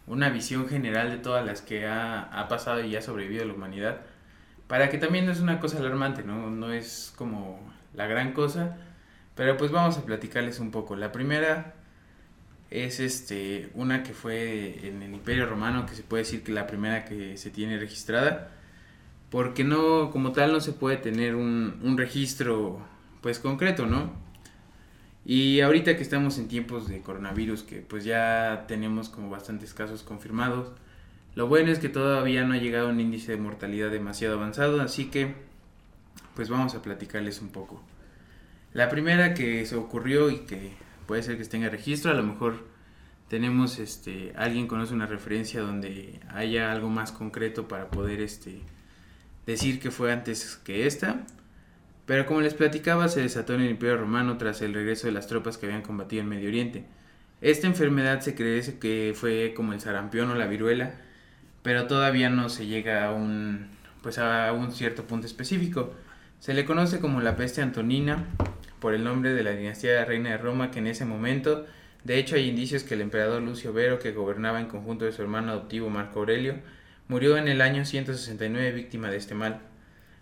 una 0.07 0.29
visión 0.29 0.67
general 0.67 1.09
de 1.09 1.17
todas 1.17 1.45
las 1.45 1.61
que 1.61 1.85
ha, 1.85 2.23
ha 2.23 2.47
pasado 2.49 2.83
y 2.83 2.95
ha 2.97 3.01
sobrevivido 3.01 3.45
la 3.45 3.53
humanidad 3.53 4.01
para 4.67 4.89
que 4.89 4.97
también 4.97 5.25
no 5.25 5.31
es 5.31 5.39
una 5.39 5.59
cosa 5.59 5.77
alarmante, 5.77 6.23
¿no? 6.23 6.49
No 6.49 6.71
es 6.71 7.13
como 7.17 7.59
la 7.93 8.07
gran 8.07 8.33
cosa, 8.33 8.77
pero 9.35 9.57
pues 9.57 9.71
vamos 9.71 9.97
a 9.97 10.05
platicarles 10.05 10.59
un 10.59 10.71
poco. 10.71 10.95
La 10.95 11.11
primera 11.11 11.75
es 12.71 12.99
este 12.99 13.69
una 13.73 14.03
que 14.03 14.13
fue 14.13 14.87
en 14.87 15.01
el 15.01 15.13
Imperio 15.13 15.45
Romano, 15.47 15.85
que 15.85 15.95
se 15.95 16.03
puede 16.03 16.23
decir 16.23 16.43
que 16.43 16.51
la 16.51 16.67
primera 16.67 17.05
que 17.05 17.37
se 17.37 17.51
tiene 17.51 17.77
registrada, 17.77 18.51
porque 19.29 19.63
no, 19.63 20.11
como 20.11 20.31
tal, 20.31 20.51
no 20.53 20.61
se 20.61 20.73
puede 20.73 20.97
tener 20.97 21.35
un, 21.35 21.79
un 21.83 21.97
registro 21.97 22.79
pues 23.21 23.39
concreto, 23.39 23.85
¿no? 23.85 24.13
Y 25.25 25.61
ahorita 25.61 25.95
que 25.95 26.03
estamos 26.03 26.37
en 26.37 26.47
tiempos 26.47 26.87
de 26.87 27.01
coronavirus, 27.01 27.63
que 27.63 27.77
pues 27.77 28.03
ya 28.05 28.65
tenemos 28.67 29.09
como 29.09 29.29
bastantes 29.29 29.73
casos 29.73 30.03
confirmados, 30.03 30.71
lo 31.35 31.47
bueno 31.47 31.71
es 31.71 31.79
que 31.79 31.89
todavía 31.89 32.43
no 32.45 32.53
ha 32.53 32.57
llegado 32.57 32.89
un 32.89 32.99
índice 32.99 33.33
de 33.33 33.37
mortalidad 33.37 33.91
demasiado 33.91 34.35
avanzado, 34.35 34.81
así 34.81 35.05
que 35.05 35.35
pues 36.33 36.49
vamos 36.49 36.75
a 36.75 36.81
platicarles 36.81 37.41
un 37.41 37.49
poco. 37.49 37.83
La 38.73 38.89
primera 38.89 39.33
que 39.33 39.65
se 39.65 39.75
ocurrió 39.75 40.29
y 40.29 40.39
que 40.39 40.71
puede 41.07 41.23
ser 41.23 41.37
que 41.37 41.45
tenga 41.45 41.69
registro, 41.69 42.11
a 42.11 42.13
lo 42.13 42.23
mejor 42.23 42.65
tenemos 43.29 43.79
este 43.79 44.33
alguien 44.35 44.67
conoce 44.67 44.93
una 44.93 45.07
referencia 45.07 45.61
donde 45.61 46.19
haya 46.29 46.71
algo 46.71 46.89
más 46.89 47.11
concreto 47.11 47.67
para 47.67 47.89
poder 47.89 48.21
este 48.21 48.61
decir 49.45 49.79
que 49.79 49.91
fue 49.91 50.11
antes 50.11 50.57
que 50.63 50.87
esta. 50.87 51.25
Pero 52.05 52.25
como 52.25 52.41
les 52.41 52.53
platicaba, 52.53 53.07
se 53.07 53.21
desató 53.21 53.55
en 53.55 53.61
el 53.61 53.71
Imperio 53.71 53.97
Romano 53.97 54.37
tras 54.37 54.61
el 54.61 54.73
regreso 54.73 55.07
de 55.07 55.13
las 55.13 55.27
tropas 55.27 55.57
que 55.57 55.65
habían 55.65 55.81
combatido 55.81 56.21
en 56.21 56.29
Medio 56.29 56.49
Oriente. 56.49 56.85
Esta 57.41 57.67
enfermedad 57.67 58.21
se 58.21 58.35
cree 58.35 58.61
que 58.79 59.13
fue 59.15 59.53
como 59.55 59.73
el 59.73 59.79
sarampión 59.79 60.29
o 60.29 60.35
la 60.35 60.45
viruela, 60.45 61.01
pero 61.65 61.87
todavía 61.87 62.29
no 62.29 62.47
se 62.47 62.67
llega 62.67 63.05
a 63.05 63.11
un, 63.11 63.69
pues 64.03 64.19
a 64.19 64.53
un 64.53 64.71
cierto 64.71 65.05
punto 65.05 65.25
específico. 65.25 65.95
Se 66.39 66.53
le 66.53 66.63
conoce 66.63 66.99
como 66.99 67.21
la 67.21 67.35
peste 67.35 67.63
antonina 67.63 68.23
por 68.79 68.93
el 68.93 69.03
nombre 69.03 69.33
de 69.33 69.41
la 69.41 69.49
dinastía 69.49 69.93
de 69.93 69.97
la 69.97 70.05
reina 70.05 70.29
de 70.29 70.37
Roma 70.37 70.69
que 70.69 70.77
en 70.77 70.85
ese 70.85 71.05
momento, 71.05 71.65
de 72.03 72.19
hecho 72.19 72.35
hay 72.35 72.49
indicios 72.49 72.83
que 72.83 72.93
el 72.93 73.01
emperador 73.01 73.41
Lucio 73.41 73.73
Vero, 73.73 73.97
que 73.97 74.11
gobernaba 74.11 74.59
en 74.59 74.67
conjunto 74.67 75.05
de 75.05 75.11
su 75.11 75.23
hermano 75.23 75.53
adoptivo 75.53 75.89
Marco 75.89 76.19
Aurelio, 76.19 76.59
murió 77.07 77.35
en 77.35 77.47
el 77.47 77.61
año 77.61 77.83
169 77.83 78.71
víctima 78.71 79.09
de 79.09 79.17
este 79.17 79.33
mal. 79.33 79.61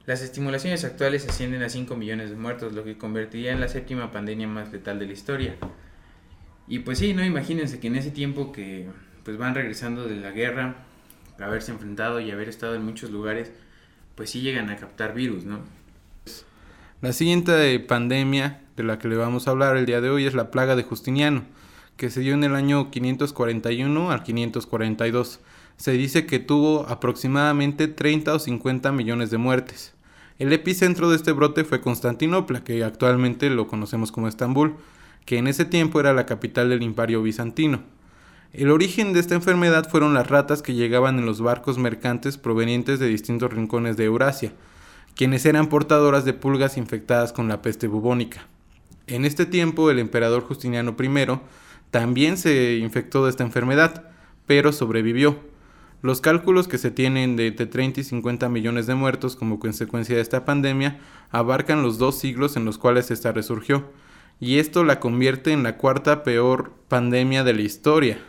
Las 0.06 0.22
estimulaciones 0.22 0.86
actuales 0.86 1.28
ascienden 1.28 1.62
a 1.62 1.68
5 1.68 1.94
millones 1.98 2.30
de 2.30 2.38
muertos, 2.38 2.72
lo 2.72 2.86
que 2.86 2.98
convertiría 2.98 3.52
en 3.52 3.60
la 3.60 3.68
séptima 3.68 4.14
pandemia 4.14 4.48
más 4.48 4.72
letal 4.72 4.98
de 4.98 5.08
la 5.08 5.12
historia. 5.12 5.56
Y 6.70 6.80
pues 6.80 7.00
sí, 7.00 7.14
no 7.14 7.22
imagínense 7.22 7.82
que 7.82 7.88
en 7.88 7.98
ese 7.98 8.12
tiempo 8.12 8.54
que 8.54 8.88
pues 9.26 9.36
van 9.36 9.56
regresando 9.56 10.08
de 10.08 10.16
la 10.16 10.32
guerra, 10.32 10.86
haberse 11.40 11.72
enfrentado 11.72 12.20
y 12.20 12.32
haber 12.32 12.50
estado 12.50 12.76
en 12.76 12.86
muchos 12.86 13.12
lugares, 13.12 13.52
pues 14.16 14.30
sí 14.30 14.42
llegan 14.42 14.70
a 14.70 14.78
captar 14.78 15.14
virus, 15.14 15.46
¿no? 15.46 15.60
La 17.02 17.12
siguiente 17.12 17.80
pandemia 17.80 18.62
de 18.78 18.84
la 18.84 18.98
que 18.98 19.08
le 19.08 19.18
vamos 19.18 19.48
a 19.48 19.52
hablar 19.52 19.76
el 19.76 19.86
día 19.86 20.02
de 20.02 20.10
hoy 20.10 20.26
es 20.26 20.34
la 20.34 20.52
plaga 20.52 20.76
de 20.76 20.84
Justiniano, 20.84 21.44
que 21.98 22.10
se 22.10 22.22
dio 22.22 22.34
en 22.34 22.44
el 22.44 22.56
año 22.56 22.92
541 22.92 24.12
al 24.12 24.24
542. 24.24 25.40
Se 25.78 25.92
dice 25.92 26.26
que 26.26 26.40
tuvo 26.40 26.88
aproximadamente 26.88 27.88
30 27.88 28.34
o 28.34 28.40
50 28.40 28.92
millones 28.92 29.32
de 29.32 29.38
muertes. 29.38 29.94
El 30.40 30.54
epicentro 30.54 31.10
de 31.10 31.18
este 31.18 31.32
brote 31.32 31.64
fue 31.64 31.82
Constantinopla, 31.82 32.64
que 32.64 32.84
actualmente 32.84 33.50
lo 33.50 33.68
conocemos 33.68 34.12
como 34.12 34.28
Estambul, 34.28 34.76
que 35.26 35.38
en 35.38 35.48
ese 35.48 35.66
tiempo 35.66 36.00
era 36.00 36.14
la 36.14 36.26
capital 36.26 36.70
del 36.70 36.84
imperio 36.84 37.22
bizantino. 37.22 37.84
El 38.54 38.70
origen 38.70 39.14
de 39.14 39.20
esta 39.20 39.34
enfermedad 39.34 39.90
fueron 39.90 40.14
las 40.14 40.28
ratas 40.28 40.62
que 40.62 40.76
llegaban 40.76 41.18
en 41.18 41.26
los 41.26 41.42
barcos 41.42 41.80
mercantes 41.80 42.38
provenientes 42.38 43.00
de 43.00 43.08
distintos 43.08 43.52
rincones 43.52 43.98
de 43.98 44.04
Eurasia, 44.04 44.54
quienes 45.16 45.48
eran 45.48 45.70
portadoras 45.70 46.24
de 46.24 46.34
pulgas 46.34 46.78
infectadas 46.78 47.34
con 47.34 47.48
la 47.48 47.64
peste 47.64 47.88
bubónica. 47.88 48.46
En 49.08 49.26
este 49.26 49.48
tiempo 49.48 49.90
el 49.90 49.98
emperador 49.98 50.44
Justiniano 50.44 50.96
I 51.00 51.40
también 51.90 52.38
se 52.38 52.76
infectó 52.76 53.24
de 53.24 53.32
esta 53.32 53.44
enfermedad, 53.44 54.12
pero 54.46 54.72
sobrevivió. 54.72 55.40
Los 56.04 56.22
cálculos 56.22 56.68
que 56.68 56.78
se 56.78 56.92
tienen 56.92 57.36
de 57.36 57.48
entre 57.48 57.66
30 57.66 58.02
y 58.02 58.04
50 58.04 58.50
millones 58.50 58.86
de 58.86 58.94
muertos 58.94 59.36
como 59.36 59.58
consecuencia 59.58 60.16
de 60.16 60.22
esta 60.22 60.46
pandemia 60.46 61.00
abarcan 61.32 61.82
los 61.82 61.98
dos 61.98 62.20
siglos 62.20 62.56
en 62.56 62.66
los 62.66 62.78
cuales 62.78 63.10
esta 63.10 63.32
resurgió, 63.32 63.90
y 64.40 64.60
esto 64.60 64.84
la 64.84 65.00
convierte 65.00 65.54
en 65.54 65.64
la 65.64 65.78
cuarta 65.78 66.22
peor 66.22 66.72
pandemia 66.88 67.44
de 67.44 67.54
la 67.54 67.62
historia. 67.64 68.20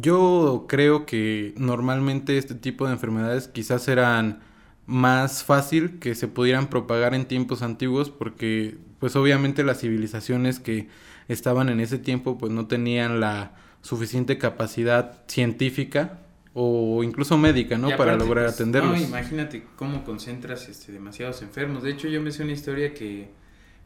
Yo 0.00 0.66
creo 0.68 1.06
que 1.06 1.54
normalmente 1.56 2.38
este 2.38 2.54
tipo 2.54 2.86
de 2.86 2.92
enfermedades 2.92 3.48
quizás 3.48 3.88
eran 3.88 4.40
más 4.86 5.42
fácil 5.42 5.98
que 5.98 6.14
se 6.14 6.28
pudieran 6.28 6.68
propagar 6.68 7.14
en 7.14 7.26
tiempos 7.26 7.62
antiguos 7.62 8.08
porque 8.08 8.78
pues 9.00 9.16
obviamente 9.16 9.64
las 9.64 9.80
civilizaciones 9.80 10.60
que 10.60 10.88
estaban 11.26 11.68
en 11.68 11.80
ese 11.80 11.98
tiempo 11.98 12.38
pues 12.38 12.52
no 12.52 12.68
tenían 12.68 13.18
la 13.18 13.56
suficiente 13.82 14.38
capacidad 14.38 15.24
científica 15.26 16.20
o 16.54 17.02
incluso 17.02 17.36
médica, 17.36 17.76
¿no? 17.76 17.96
Para 17.96 18.14
lograr 18.16 18.44
pues, 18.44 18.54
atenderlos. 18.54 19.00
No, 19.00 19.04
imagínate 19.04 19.64
cómo 19.74 20.04
concentras 20.04 20.68
este, 20.68 20.92
demasiados 20.92 21.42
enfermos. 21.42 21.82
De 21.82 21.90
hecho, 21.90 22.08
yo 22.08 22.22
me 22.22 22.30
sé 22.30 22.44
una 22.44 22.52
historia 22.52 22.94
que 22.94 23.30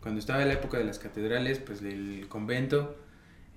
cuando 0.00 0.20
estaba 0.20 0.42
en 0.42 0.48
la 0.48 0.54
época 0.54 0.76
de 0.76 0.84
las 0.84 0.98
catedrales, 0.98 1.58
pues 1.58 1.80
el 1.80 2.26
convento 2.28 2.96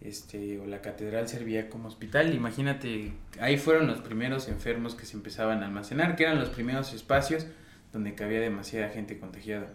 este, 0.01 0.59
o 0.59 0.65
la 0.65 0.81
catedral 0.81 1.27
servía 1.27 1.69
como 1.69 1.87
hospital. 1.87 2.33
Imagínate, 2.33 3.13
ahí 3.39 3.57
fueron 3.57 3.87
los 3.87 4.01
primeros 4.01 4.47
enfermos 4.47 4.95
que 4.95 5.05
se 5.05 5.17
empezaban 5.17 5.63
a 5.63 5.65
almacenar, 5.65 6.15
que 6.15 6.23
eran 6.23 6.39
los 6.39 6.49
primeros 6.49 6.93
espacios 6.93 7.47
donde 7.93 8.13
cabía 8.13 8.39
demasiada 8.39 8.89
gente 8.89 9.17
contagiada. 9.17 9.69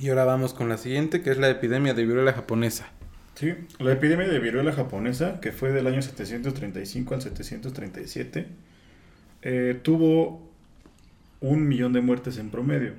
Y 0.00 0.10
ahora 0.10 0.24
vamos 0.24 0.54
con 0.54 0.68
la 0.68 0.76
siguiente, 0.76 1.22
que 1.22 1.30
es 1.30 1.38
la 1.38 1.48
epidemia 1.48 1.94
de 1.94 2.04
viruela 2.04 2.32
japonesa. 2.32 2.88
Sí, 3.34 3.54
la 3.78 3.92
epidemia 3.92 4.28
de 4.28 4.38
viruela 4.38 4.72
japonesa, 4.72 5.40
que 5.40 5.52
fue 5.52 5.72
del 5.72 5.86
año 5.86 6.02
735 6.02 7.14
al 7.14 7.22
737, 7.22 8.46
eh, 9.42 9.80
tuvo 9.82 10.48
un 11.40 11.66
millón 11.68 11.92
de 11.92 12.00
muertes 12.00 12.38
en 12.38 12.50
promedio. 12.50 12.94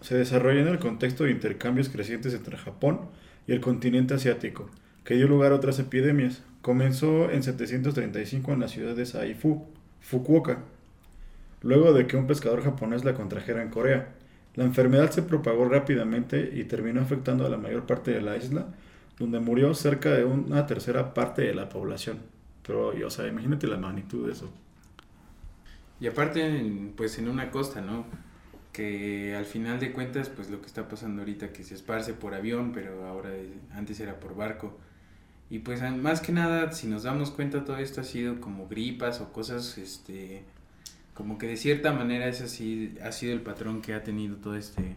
Se 0.00 0.14
desarrolló 0.14 0.60
en 0.60 0.68
el 0.68 0.78
contexto 0.78 1.24
de 1.24 1.30
intercambios 1.30 1.88
crecientes 1.88 2.34
entre 2.34 2.56
Japón 2.56 3.00
y 3.46 3.52
el 3.52 3.60
continente 3.60 4.14
asiático, 4.14 4.68
que 5.04 5.14
dio 5.14 5.28
lugar 5.28 5.52
a 5.52 5.56
otras 5.56 5.78
epidemias. 5.78 6.42
Comenzó 6.62 7.30
en 7.30 7.42
735 7.42 8.52
en 8.52 8.60
la 8.60 8.68
ciudad 8.68 8.96
de 8.96 9.06
Saifu, 9.06 9.66
Fukuoka, 10.00 10.58
luego 11.62 11.92
de 11.92 12.06
que 12.06 12.16
un 12.16 12.26
pescador 12.26 12.62
japonés 12.62 13.04
la 13.04 13.14
contrajera 13.14 13.62
en 13.62 13.70
Corea. 13.70 14.14
La 14.54 14.64
enfermedad 14.64 15.10
se 15.10 15.22
propagó 15.22 15.68
rápidamente 15.68 16.50
y 16.54 16.64
terminó 16.64 17.00
afectando 17.00 17.46
a 17.46 17.50
la 17.50 17.58
mayor 17.58 17.86
parte 17.86 18.10
de 18.10 18.22
la 18.22 18.36
isla, 18.36 18.66
donde 19.18 19.38
murió 19.38 19.74
cerca 19.74 20.12
de 20.12 20.24
una 20.24 20.66
tercera 20.66 21.14
parte 21.14 21.42
de 21.42 21.54
la 21.54 21.68
población. 21.68 22.18
Pero, 22.66 22.88
o 22.88 23.10
sea, 23.10 23.28
imagínate 23.28 23.66
la 23.66 23.76
magnitud 23.76 24.26
de 24.26 24.32
eso. 24.32 24.50
Y 26.00 26.06
aparte, 26.06 26.92
pues 26.96 27.18
en 27.18 27.28
una 27.28 27.50
costa, 27.50 27.80
¿no? 27.80 28.06
Que 28.76 29.34
al 29.34 29.46
final 29.46 29.80
de 29.80 29.90
cuentas, 29.92 30.28
pues 30.28 30.50
lo 30.50 30.60
que 30.60 30.66
está 30.66 30.86
pasando 30.86 31.22
ahorita, 31.22 31.50
que 31.50 31.64
se 31.64 31.74
esparce 31.74 32.12
por 32.12 32.34
avión, 32.34 32.72
pero 32.72 33.06
ahora 33.06 33.30
eh, 33.32 33.54
antes 33.72 33.98
era 34.00 34.20
por 34.20 34.36
barco. 34.36 34.78
Y 35.48 35.60
pues 35.60 35.80
más 35.96 36.20
que 36.20 36.32
nada, 36.32 36.72
si 36.72 36.86
nos 36.86 37.04
damos 37.04 37.30
cuenta, 37.30 37.64
todo 37.64 37.78
esto 37.78 38.02
ha 38.02 38.04
sido 38.04 38.38
como 38.40 38.68
gripas 38.68 39.20
o 39.22 39.32
cosas, 39.32 39.78
este, 39.78 40.42
como 41.14 41.38
que 41.38 41.46
de 41.46 41.56
cierta 41.56 41.92
manera 41.92 42.26
ese 42.28 42.44
así 42.44 42.96
ha 43.02 43.12
sido 43.12 43.32
el 43.32 43.40
patrón 43.40 43.80
que 43.80 43.94
ha 43.94 44.02
tenido 44.04 44.36
todo 44.36 44.56
este, 44.56 44.96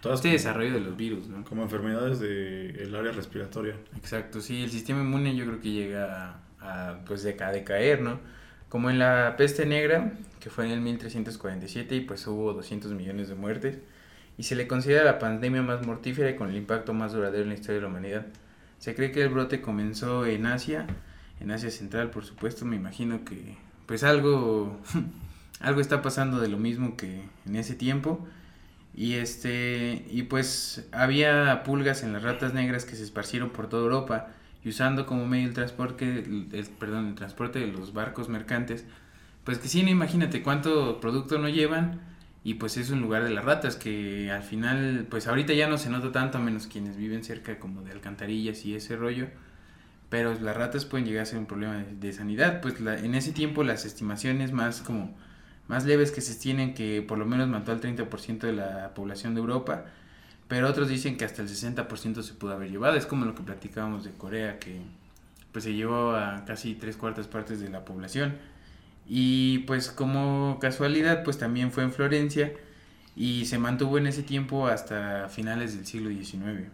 Todas 0.00 0.18
este 0.18 0.28
como, 0.28 0.32
desarrollo 0.34 0.74
de 0.74 0.80
los 0.80 0.96
virus, 0.96 1.26
¿no? 1.26 1.42
como 1.44 1.62
enfermedades 1.64 2.20
del 2.20 2.94
área 2.94 3.10
respiratoria. 3.10 3.74
Exacto, 3.96 4.40
sí, 4.40 4.62
el 4.62 4.70
sistema 4.70 5.00
inmune 5.00 5.34
yo 5.34 5.44
creo 5.44 5.60
que 5.60 5.72
llega 5.72 6.40
a, 6.60 6.90
a, 6.90 7.04
pues 7.04 7.24
de 7.24 7.34
ca- 7.34 7.50
decaer, 7.50 8.00
¿no? 8.02 8.20
Como 8.68 8.90
en 8.90 8.98
la 8.98 9.34
peste 9.36 9.64
negra, 9.66 10.12
que 10.40 10.50
fue 10.50 10.66
en 10.66 10.72
el 10.72 10.80
1347 10.80 11.96
y 11.96 12.00
pues 12.00 12.26
hubo 12.26 12.52
200 12.52 12.92
millones 12.92 13.28
de 13.28 13.34
muertes, 13.34 13.78
y 14.36 14.44
se 14.44 14.54
le 14.54 14.68
considera 14.68 15.04
la 15.04 15.18
pandemia 15.18 15.62
más 15.62 15.84
mortífera 15.86 16.30
y 16.30 16.36
con 16.36 16.50
el 16.50 16.56
impacto 16.56 16.94
más 16.94 17.12
duradero 17.12 17.42
en 17.42 17.48
la 17.48 17.54
historia 17.54 17.76
de 17.76 17.82
la 17.82 17.88
humanidad. 17.88 18.26
Se 18.78 18.94
cree 18.94 19.10
que 19.10 19.22
el 19.22 19.30
brote 19.30 19.60
comenzó 19.60 20.26
en 20.26 20.46
Asia, 20.46 20.86
en 21.40 21.50
Asia 21.50 21.70
Central, 21.70 22.10
por 22.10 22.24
supuesto, 22.24 22.64
me 22.64 22.76
imagino 22.76 23.24
que 23.24 23.56
pues 23.86 24.04
algo, 24.04 24.78
algo 25.60 25.80
está 25.80 26.02
pasando 26.02 26.40
de 26.40 26.48
lo 26.48 26.58
mismo 26.58 26.96
que 26.96 27.22
en 27.46 27.56
ese 27.56 27.74
tiempo. 27.74 28.26
Y 28.94 29.14
este 29.14 30.04
y 30.10 30.24
pues 30.24 30.88
había 30.92 31.62
pulgas 31.64 32.02
en 32.02 32.12
las 32.12 32.22
ratas 32.22 32.52
negras 32.54 32.84
que 32.84 32.96
se 32.96 33.04
esparcieron 33.04 33.50
por 33.50 33.68
toda 33.68 33.82
Europa 33.84 34.28
y 34.64 34.68
usando 34.70 35.06
como 35.06 35.26
medio 35.26 35.48
el 35.48 35.54
transporte 35.54 36.20
el, 36.20 36.68
perdón, 36.78 37.08
el 37.08 37.14
transporte 37.14 37.58
de 37.60 37.68
los 37.68 37.92
barcos 37.92 38.28
mercantes, 38.28 38.84
pues 39.44 39.58
que 39.58 39.68
sí, 39.68 39.82
no 39.82 39.90
imagínate 39.90 40.42
cuánto 40.42 41.00
producto 41.00 41.38
no 41.38 41.48
llevan 41.48 42.00
y 42.44 42.54
pues 42.54 42.76
es 42.76 42.90
un 42.90 43.00
lugar 43.00 43.24
de 43.24 43.30
las 43.30 43.44
ratas 43.44 43.76
que 43.76 44.30
al 44.30 44.42
final 44.42 45.06
pues 45.10 45.26
ahorita 45.28 45.52
ya 45.54 45.68
no 45.68 45.78
se 45.78 45.90
nota 45.90 46.12
tanto 46.12 46.38
a 46.38 46.40
menos 46.40 46.66
quienes 46.66 46.96
viven 46.96 47.24
cerca 47.24 47.58
como 47.58 47.82
de 47.82 47.92
alcantarillas 47.92 48.64
y 48.66 48.74
ese 48.74 48.96
rollo. 48.96 49.28
Pero 50.08 50.34
las 50.40 50.56
ratas 50.56 50.86
pueden 50.86 51.06
llegar 51.06 51.22
a 51.22 51.26
ser 51.26 51.38
un 51.38 51.46
problema 51.46 51.76
de, 51.78 51.94
de 51.96 52.12
sanidad, 52.12 52.60
pues 52.62 52.80
la- 52.80 52.98
en 52.98 53.14
ese 53.14 53.32
tiempo 53.32 53.62
las 53.64 53.84
estimaciones 53.84 54.52
más 54.52 54.80
como 54.80 55.14
más 55.68 55.84
leves 55.84 56.12
que 56.12 56.22
se 56.22 56.34
tienen 56.40 56.72
que 56.74 57.02
por 57.02 57.18
lo 57.18 57.26
menos 57.26 57.46
mató 57.48 57.72
al 57.72 57.80
30% 57.80 58.46
de 58.46 58.54
la 58.54 58.94
población 58.94 59.34
de 59.34 59.40
Europa, 59.40 59.84
pero 60.48 60.68
otros 60.68 60.88
dicen 60.88 61.16
que 61.16 61.26
hasta 61.26 61.42
el 61.42 61.48
60% 61.48 62.22
se 62.22 62.34
pudo 62.34 62.52
haber 62.52 62.70
llevado. 62.70 62.96
Es 62.96 63.06
como 63.06 63.26
lo 63.26 63.34
que 63.34 63.42
platicábamos 63.42 64.04
de 64.04 64.12
Corea, 64.12 64.58
que 64.58 64.80
pues 65.52 65.64
se 65.64 65.74
llevó 65.74 66.12
a 66.12 66.44
casi 66.46 66.74
tres 66.74 66.96
cuartas 66.96 67.26
partes 67.26 67.60
de 67.60 67.68
la 67.68 67.84
población. 67.84 68.36
Y 69.06 69.58
pues 69.60 69.90
como 69.90 70.58
casualidad, 70.60 71.22
pues 71.22 71.38
también 71.38 71.70
fue 71.70 71.82
en 71.82 71.92
Florencia 71.92 72.52
y 73.14 73.44
se 73.46 73.58
mantuvo 73.58 73.98
en 73.98 74.06
ese 74.06 74.22
tiempo 74.22 74.68
hasta 74.68 75.28
finales 75.28 75.76
del 75.76 75.86
siglo 75.86 76.10
XIX. 76.10 76.68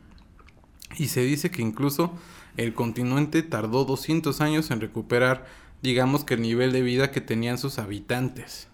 Y 0.96 1.08
se 1.08 1.22
dice 1.22 1.50
que 1.50 1.62
incluso 1.62 2.12
el 2.56 2.74
continente 2.74 3.42
tardó 3.42 3.84
200 3.84 4.40
años 4.40 4.70
en 4.70 4.80
recuperar, 4.80 5.46
digamos 5.82 6.24
que 6.24 6.34
el 6.34 6.42
nivel 6.42 6.72
de 6.72 6.82
vida 6.82 7.10
que 7.10 7.20
tenían 7.20 7.58
sus 7.58 7.78
habitantes. 7.78 8.68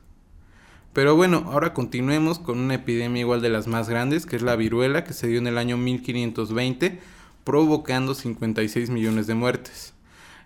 Pero 0.92 1.14
bueno, 1.14 1.44
ahora 1.46 1.72
continuemos 1.72 2.40
con 2.40 2.59
una 2.59 2.74
epidemia 2.74 3.20
igual 3.20 3.40
de 3.40 3.48
las 3.48 3.68
más 3.68 3.88
grandes, 3.88 4.26
que 4.26 4.35
es 4.35 4.42
la 4.42 4.57
viruela, 4.57 5.05
que 5.05 5.12
se 5.12 5.29
dio 5.29 5.38
en 5.38 5.46
el 5.46 5.57
año 5.57 5.76
1520, 5.76 6.98
provocando 7.44 8.14
56 8.14 8.90
millones 8.90 9.29
de 9.29 9.35
muertes. 9.35 9.94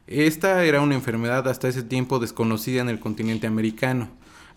Esta 0.07 0.62
era 0.64 0.83
una 0.83 0.96
enfermedad 0.96 1.48
hasta 1.48 1.68
ese 1.68 1.83
tiempo 1.83 2.18
desconocida 2.18 2.83
en 2.83 2.90
el 2.90 3.00
continente 3.00 3.46
americano, 3.46 4.11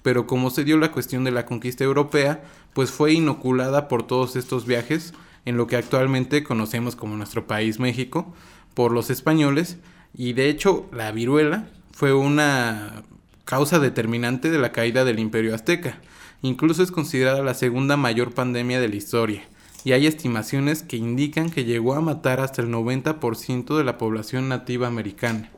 pero 0.04 0.28
como 0.28 0.50
se 0.50 0.66
dio 0.66 0.78
la 0.78 0.92
cuestión 0.92 1.24
de 1.24 1.32
la 1.32 1.46
conquista 1.46 1.86
europea, 1.86 2.44
pues 2.74 2.92
fue 2.92 3.14
inoculada 3.14 3.88
por 3.88 4.06
todos 4.06 4.36
estos 4.36 4.66
viajes 4.66 5.14
en 5.46 5.56
lo 5.56 5.68
que 5.68 5.78
actualmente 5.78 6.44
conocemos 6.44 6.98
como 6.98 7.16
nuestro 7.16 7.48
país 7.48 7.80
México, 7.80 8.34
por 8.74 8.92
los 8.92 9.10
españoles, 9.10 9.78
y 10.14 10.34
de 10.34 10.50
hecho 10.50 10.86
la 10.92 11.14
viruela 11.14 11.70
fue 11.94 12.14
una 12.14 13.04
causa 13.48 13.80
determinante 13.80 14.52
de 14.52 14.60
la 14.60 14.74
caída 14.74 15.06
del 15.06 15.20
imperio 15.20 15.56
azteca. 15.56 16.00
Incluso 16.42 16.84
es 16.84 16.92
considerada 16.92 17.42
la 17.42 17.54
segunda 17.54 17.96
mayor 17.96 18.34
pandemia 18.34 18.82
de 18.82 18.90
la 18.90 18.98
historia, 18.98 19.42
y 19.86 19.94
hay 19.94 20.06
estimaciones 20.06 20.84
que 20.84 20.98
indican 20.98 21.50
que 21.50 21.64
llegó 21.64 21.94
a 21.94 22.02
matar 22.02 22.42
hasta 22.42 22.62
el 22.62 22.68
90% 22.68 23.78
de 23.78 23.84
la 23.86 23.98
población 23.98 24.50
nativa 24.50 24.88
americana. 24.88 25.50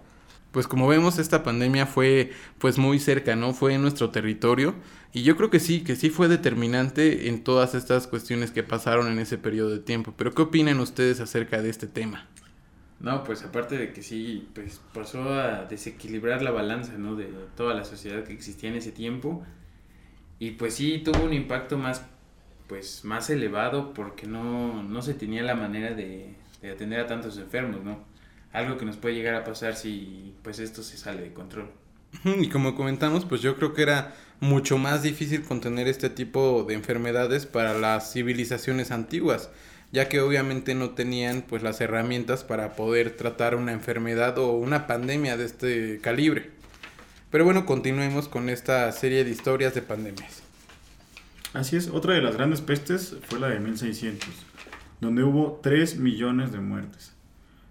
Pues 0.51 0.67
como 0.67 0.87
vemos 0.87 1.17
esta 1.17 1.41
pandemia 1.43 1.87
fue 1.87 2.31
pues 2.59 2.77
muy 2.77 2.99
cerca, 2.99 3.35
¿no? 3.35 3.53
Fue 3.53 3.73
en 3.73 3.81
nuestro 3.81 4.11
territorio 4.11 4.75
y 5.11 5.23
yo 5.23 5.35
creo 5.35 5.49
que 5.49 5.59
sí, 5.59 5.81
que 5.81 5.95
sí 5.95 6.11
fue 6.11 6.27
determinante 6.27 7.27
en 7.27 7.43
todas 7.43 7.73
estas 7.73 8.05
cuestiones 8.05 8.51
que 8.51 8.61
pasaron 8.61 9.11
en 9.11 9.17
ese 9.17 9.39
periodo 9.39 9.71
de 9.71 9.79
tiempo. 9.79 10.13
Pero 10.15 10.33
¿qué 10.35 10.43
opinan 10.43 10.79
ustedes 10.79 11.21
acerca 11.21 11.61
de 11.61 11.71
este 11.71 11.87
tema? 11.87 12.27
No, 12.99 13.23
pues 13.23 13.43
aparte 13.43 13.77
de 13.77 13.93
que 13.93 14.03
sí, 14.03 14.49
pues 14.53 14.81
pasó 14.93 15.33
a 15.33 15.65
desequilibrar 15.65 16.41
la 16.41 16.51
balanza, 16.51 16.97
¿no? 16.97 17.15
De 17.15 17.27
toda 17.55 17.73
la 17.73 17.85
sociedad 17.85 18.23
que 18.23 18.33
existía 18.33 18.69
en 18.69 18.75
ese 18.75 18.91
tiempo. 18.91 19.43
Y 20.37 20.51
pues 20.51 20.75
sí, 20.75 21.01
tuvo 21.03 21.23
un 21.23 21.33
impacto 21.33 21.77
más, 21.77 22.05
pues 22.67 23.05
más 23.05 23.29
elevado 23.29 23.93
porque 23.93 24.27
no, 24.27 24.83
no 24.83 25.01
se 25.01 25.13
tenía 25.13 25.43
la 25.43 25.55
manera 25.55 25.93
de, 25.93 26.35
de 26.61 26.71
atender 26.71 26.99
a 26.99 27.07
tantos 27.07 27.37
enfermos, 27.37 27.83
¿no? 27.83 28.03
Algo 28.51 28.77
que 28.77 28.85
nos 28.85 28.97
puede 28.97 29.15
llegar 29.15 29.35
a 29.35 29.43
pasar 29.43 29.75
si 29.75 30.33
pues 30.43 30.59
esto 30.59 30.83
se 30.83 30.97
sale 30.97 31.21
de 31.21 31.33
control. 31.33 31.71
Y 32.25 32.49
como 32.49 32.75
comentamos, 32.75 33.25
pues 33.25 33.41
yo 33.41 33.55
creo 33.55 33.73
que 33.73 33.83
era 33.83 34.15
mucho 34.39 34.77
más 34.77 35.03
difícil 35.03 35.43
contener 35.43 35.87
este 35.87 36.09
tipo 36.09 36.63
de 36.63 36.73
enfermedades 36.73 37.45
para 37.45 37.73
las 37.73 38.13
civilizaciones 38.13 38.91
antiguas, 38.91 39.49
ya 39.91 40.07
que 40.07 40.21
obviamente 40.21 40.75
no 40.75 40.91
tenían 40.91 41.43
pues 41.47 41.63
las 41.63 41.81
herramientas 41.81 42.43
para 42.43 42.75
poder 42.75 43.15
tratar 43.15 43.55
una 43.55 43.71
enfermedad 43.71 44.37
o 44.37 44.51
una 44.53 44.87
pandemia 44.87 45.37
de 45.37 45.45
este 45.45 45.99
calibre. 46.01 46.51
Pero 47.31 47.45
bueno, 47.45 47.65
continuemos 47.65 48.27
con 48.27 48.49
esta 48.49 48.91
serie 48.91 49.23
de 49.23 49.31
historias 49.31 49.73
de 49.73 49.81
pandemias. 49.81 50.43
Así 51.53 51.75
es, 51.75 51.87
otra 51.87 52.13
de 52.13 52.21
las 52.21 52.35
grandes 52.35 52.61
pestes 52.61 53.15
fue 53.27 53.39
la 53.39 53.49
de 53.49 53.59
1600, 53.59 54.29
donde 55.01 55.23
hubo 55.23 55.59
3 55.63 55.97
millones 55.97 56.51
de 56.51 56.59
muertes. 56.59 57.13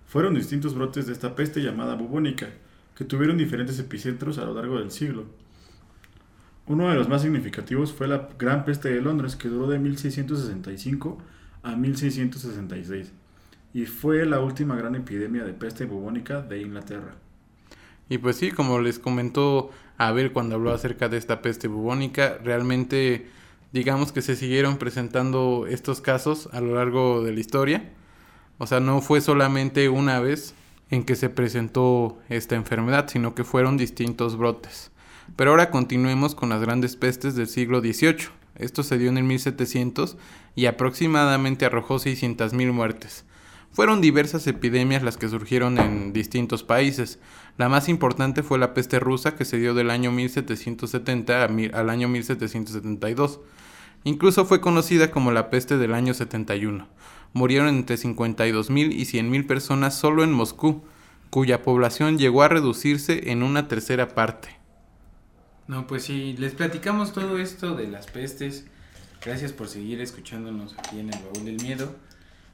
Fueron 0.06 0.34
distintos 0.34 0.74
brotes 0.74 1.06
de 1.06 1.12
esta 1.12 1.36
peste 1.36 1.60
llamada 1.60 1.94
bubónica, 1.94 2.48
que 2.96 3.04
tuvieron 3.04 3.36
diferentes 3.36 3.78
epicentros 3.78 4.38
a 4.38 4.44
lo 4.44 4.54
largo 4.54 4.78
del 4.78 4.90
siglo. 4.90 5.26
Uno 6.66 6.88
de 6.88 6.96
los 6.96 7.08
más 7.08 7.22
significativos 7.22 7.92
fue 7.92 8.08
la 8.08 8.28
Gran 8.38 8.64
Peste 8.64 8.90
de 8.90 9.00
Londres, 9.00 9.36
que 9.36 9.48
duró 9.48 9.68
de 9.68 9.78
1665 9.78 11.18
a 11.62 11.76
1666, 11.76 13.12
y 13.74 13.86
fue 13.86 14.24
la 14.26 14.40
última 14.40 14.76
gran 14.76 14.94
epidemia 14.94 15.44
de 15.44 15.52
peste 15.52 15.84
bubónica 15.84 16.40
de 16.40 16.60
Inglaterra. 16.60 17.14
Y 18.08 18.18
pues 18.18 18.36
sí, 18.36 18.50
como 18.50 18.80
les 18.80 18.98
comentó 18.98 19.70
Abel 19.98 20.32
cuando 20.32 20.54
habló 20.54 20.72
acerca 20.72 21.08
de 21.08 21.18
esta 21.18 21.42
peste 21.42 21.68
bubónica, 21.68 22.38
realmente 22.42 23.26
digamos 23.72 24.12
que 24.12 24.22
se 24.22 24.36
siguieron 24.36 24.78
presentando 24.78 25.66
estos 25.68 26.00
casos 26.00 26.48
a 26.52 26.60
lo 26.60 26.74
largo 26.74 27.22
de 27.22 27.32
la 27.32 27.40
historia. 27.40 27.92
O 28.58 28.66
sea, 28.66 28.80
no 28.80 29.00
fue 29.00 29.20
solamente 29.20 29.88
una 29.88 30.20
vez 30.20 30.54
en 30.90 31.04
que 31.04 31.16
se 31.16 31.28
presentó 31.28 32.18
esta 32.28 32.56
enfermedad, 32.56 33.08
sino 33.08 33.34
que 33.34 33.44
fueron 33.44 33.76
distintos 33.76 34.36
brotes. 34.36 34.90
Pero 35.36 35.50
ahora 35.50 35.70
continuemos 35.70 36.34
con 36.34 36.48
las 36.48 36.62
grandes 36.62 36.96
pestes 36.96 37.34
del 37.34 37.46
siglo 37.46 37.80
XVIII. 37.80 38.30
Esto 38.58 38.82
se 38.82 38.98
dio 38.98 39.08
en 39.08 39.18
el 39.18 39.24
1700 39.24 40.16
y 40.54 40.66
aproximadamente 40.66 41.64
arrojó 41.64 41.96
600.000 41.96 42.72
muertes. 42.72 43.24
Fueron 43.70 44.00
diversas 44.00 44.46
epidemias 44.46 45.02
las 45.02 45.16
que 45.16 45.28
surgieron 45.28 45.78
en 45.78 46.12
distintos 46.12 46.64
países. 46.64 47.20
La 47.58 47.68
más 47.68 47.88
importante 47.88 48.42
fue 48.42 48.58
la 48.58 48.74
peste 48.74 48.98
rusa 48.98 49.36
que 49.36 49.44
se 49.44 49.58
dio 49.58 49.74
del 49.74 49.90
año 49.90 50.10
1770 50.10 51.44
al 51.44 51.90
año 51.90 52.08
1772. 52.08 53.40
Incluso 54.04 54.44
fue 54.46 54.60
conocida 54.60 55.10
como 55.10 55.32
la 55.32 55.50
peste 55.50 55.76
del 55.76 55.94
año 55.94 56.14
71. 56.14 56.88
Murieron 57.34 57.68
entre 57.68 57.96
52.000 57.96 58.92
y 58.92 59.02
100.000 59.02 59.46
personas 59.46 59.94
solo 59.94 60.24
en 60.24 60.32
Moscú, 60.32 60.82
cuya 61.30 61.62
población 61.62 62.18
llegó 62.18 62.42
a 62.42 62.48
reducirse 62.48 63.30
en 63.30 63.42
una 63.42 63.68
tercera 63.68 64.08
parte. 64.08 64.57
No, 65.68 65.86
pues 65.86 66.04
sí, 66.04 66.34
les 66.38 66.54
platicamos 66.54 67.12
todo 67.12 67.38
esto 67.38 67.76
de 67.76 67.86
las 67.88 68.06
pestes. 68.06 68.66
Gracias 69.22 69.52
por 69.52 69.68
seguir 69.68 70.00
escuchándonos 70.00 70.74
aquí 70.78 70.98
en 70.98 71.12
el 71.12 71.20
baúl 71.22 71.44
del 71.44 71.62
miedo. 71.62 71.94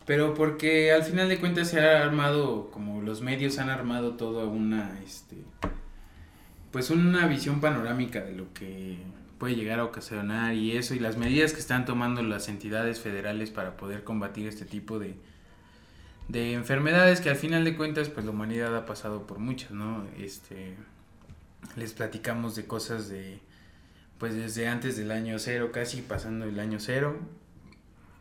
Pero 0.04 0.34
porque 0.34 0.92
al 0.92 1.04
final 1.04 1.28
de 1.28 1.38
cuentas 1.38 1.68
se 1.68 1.80
ha 1.80 2.02
armado, 2.02 2.70
como 2.72 3.00
los 3.00 3.22
medios 3.22 3.58
han 3.58 3.70
armado 3.70 4.14
toda 4.14 4.46
una, 4.46 4.98
este, 5.06 5.36
pues 6.72 6.90
una 6.90 7.26
visión 7.28 7.60
panorámica 7.60 8.20
de 8.20 8.32
lo 8.32 8.52
que 8.52 8.98
puede 9.38 9.54
llegar 9.54 9.78
a 9.78 9.84
ocasionar 9.84 10.54
y 10.54 10.76
eso, 10.76 10.94
y 10.94 10.98
las 10.98 11.16
medidas 11.16 11.52
que 11.52 11.60
están 11.60 11.84
tomando 11.84 12.22
las 12.22 12.48
entidades 12.48 13.00
federales 13.00 13.50
para 13.50 13.76
poder 13.76 14.02
combatir 14.02 14.48
este 14.48 14.64
tipo 14.64 14.98
de, 14.98 15.14
de 16.28 16.52
enfermedades 16.54 17.20
que 17.20 17.30
al 17.30 17.36
final 17.36 17.64
de 17.64 17.76
cuentas, 17.76 18.08
pues 18.08 18.26
la 18.26 18.32
humanidad 18.32 18.76
ha 18.76 18.86
pasado 18.86 19.26
por 19.26 19.38
muchas, 19.38 19.70
¿no? 19.70 20.04
Este, 20.18 20.74
les 21.76 21.92
platicamos 21.92 22.56
de 22.56 22.66
cosas 22.66 23.08
de, 23.08 23.40
pues 24.18 24.34
desde 24.34 24.68
antes 24.68 24.96
del 24.96 25.10
año 25.10 25.38
cero, 25.38 25.70
casi 25.72 26.02
pasando 26.02 26.46
el 26.46 26.58
año 26.60 26.78
cero, 26.80 27.18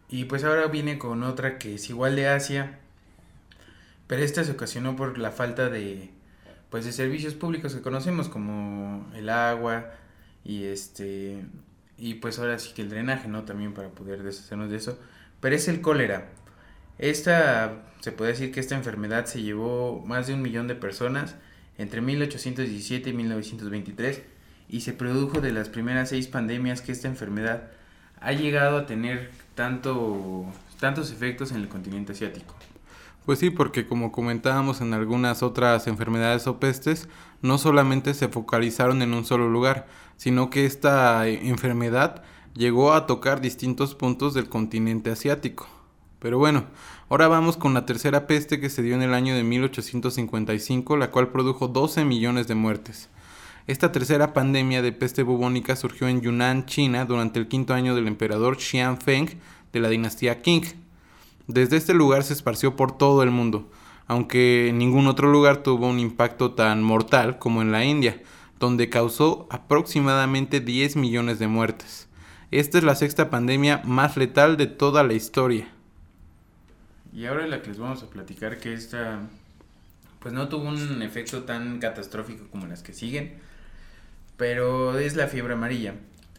y 0.09 0.25
pues 0.25 0.43
ahora 0.43 0.67
viene 0.67 0.97
con 0.97 1.23
otra 1.23 1.57
que 1.57 1.75
es 1.75 1.89
igual 1.89 2.15
de 2.15 2.27
Asia, 2.27 2.79
pero 4.07 4.21
esta 4.23 4.43
se 4.43 4.51
ocasionó 4.51 4.95
por 4.95 5.17
la 5.17 5.31
falta 5.31 5.69
de 5.69 6.11
pues 6.69 6.85
de 6.85 6.91
servicios 6.91 7.35
públicos 7.35 7.75
que 7.75 7.81
conocemos 7.81 8.29
como 8.29 9.07
el 9.13 9.29
agua 9.29 9.91
y 10.43 10.65
este 10.65 11.45
y 11.97 12.15
pues 12.15 12.39
ahora 12.39 12.59
sí 12.59 12.73
que 12.73 12.81
el 12.81 12.89
drenaje, 12.89 13.27
¿no? 13.27 13.43
También 13.43 13.73
para 13.73 13.89
poder 13.89 14.23
deshacernos 14.23 14.69
de 14.69 14.77
eso, 14.77 14.99
pero 15.39 15.55
es 15.55 15.67
el 15.67 15.81
cólera. 15.81 16.29
Esta 16.97 17.83
se 18.01 18.11
puede 18.11 18.31
decir 18.31 18.51
que 18.51 18.59
esta 18.59 18.75
enfermedad 18.75 19.25
se 19.25 19.41
llevó 19.41 20.03
más 20.05 20.27
de 20.27 20.33
un 20.33 20.41
millón 20.41 20.67
de 20.67 20.75
personas 20.75 21.35
entre 21.77 22.01
1817 22.01 23.09
y 23.09 23.13
1923 23.13 24.21
y 24.69 24.81
se 24.81 24.93
produjo 24.93 25.41
de 25.41 25.51
las 25.51 25.69
primeras 25.69 26.09
seis 26.09 26.27
pandemias 26.27 26.81
que 26.81 26.91
esta 26.91 27.07
enfermedad 27.07 27.71
ha 28.19 28.31
llegado 28.31 28.77
a 28.77 28.85
tener 28.85 29.31
tanto, 29.55 30.45
tantos 30.79 31.11
efectos 31.11 31.51
en 31.51 31.57
el 31.57 31.67
continente 31.67 32.13
asiático. 32.13 32.55
Pues 33.25 33.39
sí, 33.39 33.49
porque 33.49 33.85
como 33.85 34.11
comentábamos 34.11 34.81
en 34.81 34.93
algunas 34.93 35.43
otras 35.43 35.87
enfermedades 35.87 36.45
o 36.47 36.59
pestes, 36.59 37.07
no 37.41 37.57
solamente 37.57 38.13
se 38.13 38.27
focalizaron 38.27 39.01
en 39.01 39.13
un 39.13 39.25
solo 39.25 39.49
lugar, 39.49 39.87
sino 40.17 40.49
que 40.49 40.65
esta 40.65 41.27
enfermedad 41.27 42.23
llegó 42.53 42.93
a 42.93 43.07
tocar 43.07 43.39
distintos 43.39 43.95
puntos 43.95 44.33
del 44.33 44.49
continente 44.49 45.09
asiático. 45.09 45.67
Pero 46.23 46.37
bueno, 46.37 46.63
ahora 47.09 47.27
vamos 47.27 47.57
con 47.57 47.73
la 47.73 47.85
tercera 47.85 48.27
peste 48.27 48.61
que 48.61 48.69
se 48.69 48.81
dio 48.81 48.95
en 48.95 49.01
el 49.01 49.13
año 49.13 49.35
de 49.35 49.43
1855, 49.43 50.95
la 50.95 51.11
cual 51.11 51.27
produjo 51.27 51.67
12 51.67 52.05
millones 52.05 52.47
de 52.47 52.55
muertes. 52.55 53.09
Esta 53.67 53.91
tercera 53.91 54.31
pandemia 54.31 54.81
de 54.81 54.93
peste 54.93 55.23
bubónica 55.23 55.75
surgió 55.75 56.07
en 56.07 56.21
Yunnan, 56.21 56.65
China, 56.65 57.03
durante 57.03 57.41
el 57.41 57.49
quinto 57.49 57.73
año 57.73 57.93
del 57.93 58.07
emperador 58.07 58.57
Xianfeng 58.57 59.37
de 59.73 59.79
la 59.81 59.89
dinastía 59.89 60.41
Qing. 60.41 60.63
Desde 61.47 61.75
este 61.75 61.93
lugar 61.93 62.23
se 62.23 62.31
esparció 62.31 62.77
por 62.77 62.97
todo 62.97 63.21
el 63.21 63.31
mundo, 63.31 63.69
aunque 64.07 64.71
ningún 64.73 65.07
otro 65.07 65.29
lugar 65.29 65.57
tuvo 65.57 65.89
un 65.89 65.99
impacto 65.99 66.53
tan 66.53 66.83
mortal 66.83 67.37
como 67.37 67.61
en 67.61 67.73
la 67.73 67.83
India, 67.83 68.23
donde 68.61 68.87
causó 68.87 69.45
aproximadamente 69.49 70.61
10 70.61 70.95
millones 70.95 71.37
de 71.39 71.47
muertes. 71.47 72.07
Esta 72.49 72.77
es 72.77 72.85
la 72.85 72.95
sexta 72.95 73.29
pandemia 73.29 73.81
más 73.83 74.15
letal 74.15 74.55
de 74.55 74.67
toda 74.67 75.03
la 75.03 75.15
historia. 75.15 75.67
Y 77.13 77.25
ahora 77.25 77.47
la 77.47 77.61
que 77.61 77.69
les 77.69 77.77
vamos 77.77 78.01
a 78.03 78.09
platicar 78.09 78.57
que 78.57 78.73
esta 78.73 79.21
pues 80.19 80.33
no 80.33 80.47
tuvo 80.47 80.69
un 80.69 81.01
efecto 81.01 81.43
tan 81.43 81.79
catastrófico 81.79 82.47
como 82.49 82.65
las 82.65 82.81
que 82.81 82.93
siguen, 82.93 83.33
pero 84.37 84.97
es 84.97 85.17
la 85.17 85.27
fiebre 85.27 85.53
amarilla. 85.53 85.95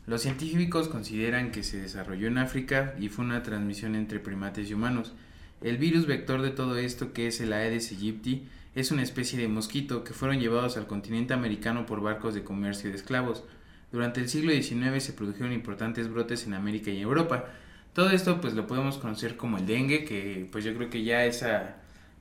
Los 0.06 0.22
científicos 0.22 0.88
consideran 0.88 1.50
que 1.50 1.62
se 1.62 1.80
desarrolló 1.80 2.28
en 2.28 2.38
África 2.38 2.94
y 2.98 3.10
fue 3.10 3.26
una 3.26 3.42
transmisión 3.42 3.94
entre 3.94 4.20
primates 4.20 4.70
y 4.70 4.74
humanos. 4.74 5.12
El 5.60 5.76
virus 5.76 6.06
vector 6.06 6.40
de 6.40 6.50
todo 6.50 6.78
esto, 6.78 7.12
que 7.12 7.26
es 7.26 7.40
el 7.40 7.52
Aedes 7.52 7.92
aegypti, 7.92 8.48
es 8.74 8.90
una 8.90 9.02
especie 9.02 9.38
de 9.38 9.48
mosquito 9.48 10.02
que 10.02 10.14
fueron 10.14 10.40
llevados 10.40 10.76
al 10.76 10.86
continente 10.86 11.34
americano 11.34 11.86
por 11.86 12.00
barcos 12.00 12.34
de 12.34 12.42
comercio 12.42 12.90
de 12.90 12.96
esclavos. 12.96 13.44
Durante 13.92 14.20
el 14.20 14.28
siglo 14.28 14.52
XIX 14.52 15.02
se 15.02 15.12
produjeron 15.12 15.52
importantes 15.52 16.10
brotes 16.10 16.46
en 16.46 16.54
América 16.54 16.90
y 16.90 17.00
Europa. 17.00 17.46
Todo 17.94 18.10
esto 18.10 18.40
pues 18.40 18.54
lo 18.54 18.66
podemos 18.66 18.98
conocer 18.98 19.36
como 19.36 19.58
el 19.58 19.66
dengue, 19.66 20.04
que 20.04 20.48
pues 20.50 20.64
yo 20.64 20.74
creo 20.74 20.90
que 20.90 21.04
ya 21.04 21.24
esa 21.24 21.76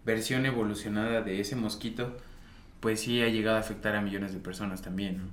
versión 0.06 0.46
evolucionada 0.46 1.22
de 1.22 1.40
ese 1.40 1.56
mosquito 1.56 2.16
pues 2.80 3.02
sí 3.02 3.22
ha 3.22 3.30
llegado 3.30 3.58
a 3.58 3.62
afectar 3.62 3.96
a 3.96 4.02
millones 4.02 4.34
de 4.34 4.40
personas 4.40 4.82
también. 4.82 5.18
¿no? 5.18 5.24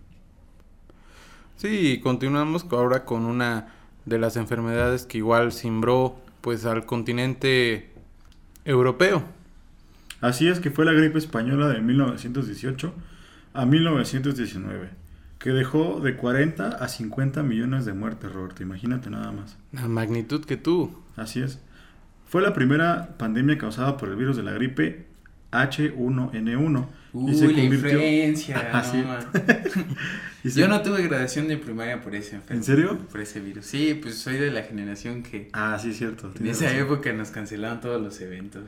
Sí, 1.57 2.01
continuamos 2.03 2.65
ahora 2.71 3.05
con 3.05 3.25
una 3.25 3.75
de 4.07 4.19
las 4.19 4.37
enfermedades 4.37 5.05
que 5.05 5.19
igual 5.19 5.53
cimbró 5.53 6.17
pues 6.41 6.65
al 6.65 6.87
continente 6.87 7.91
europeo. 8.65 9.23
Así 10.23 10.49
es 10.49 10.61
que 10.61 10.71
fue 10.71 10.85
la 10.85 10.93
gripe 10.93 11.19
española 11.19 11.69
de 11.69 11.81
1918 11.81 12.95
a 13.53 13.67
1919, 13.67 14.91
que 15.41 15.51
dejó 15.51 16.01
de 16.01 16.17
40 16.17 16.69
a 16.69 16.89
50 16.89 17.43
millones 17.43 17.87
de 17.87 17.95
muertes, 17.95 18.31
Roberto, 18.31 18.63
imagínate 18.63 19.09
nada 19.09 19.33
más. 19.33 19.57
La 19.73 19.89
magnitud 19.89 20.45
que 20.45 20.59
tú. 20.59 20.95
Así 21.17 21.41
es. 21.41 21.59
Fue 22.27 22.43
la 22.43 22.53
primera 22.53 23.17
pandemia 23.17 23.57
causada 23.57 23.97
por 23.97 24.11
el 24.11 24.17
virus 24.17 24.37
de 24.37 24.43
la 24.43 24.53
gripe 24.53 25.07
H1N1 25.51 26.87
Uy, 27.15 27.33
y 27.37 27.53
la 27.53 27.63
influencia. 27.63 28.83
Yo 30.45 30.69
no 30.69 30.83
tuve 30.83 31.03
graduación 31.03 31.49
de 31.49 31.57
primaria 31.57 32.03
por 32.03 32.15
ese 32.15 32.41
¿En 32.51 32.63
serio? 32.63 32.99
Por 33.11 33.23
ese 33.23 33.41
virus. 33.41 33.65
Sí, 33.65 33.99
pues 34.01 34.17
soy 34.17 34.37
de 34.37 34.51
la 34.51 34.63
generación 34.63 35.23
que. 35.23 35.49
Ah, 35.55 35.79
sí, 35.81 35.95
cierto. 35.95 36.31
En 36.39 36.47
esa 36.49 36.71
época 36.77 37.15
nos 37.15 37.31
cancelaron 37.31 37.81
todos 37.81 38.01
los 38.01 38.21
eventos. 38.21 38.63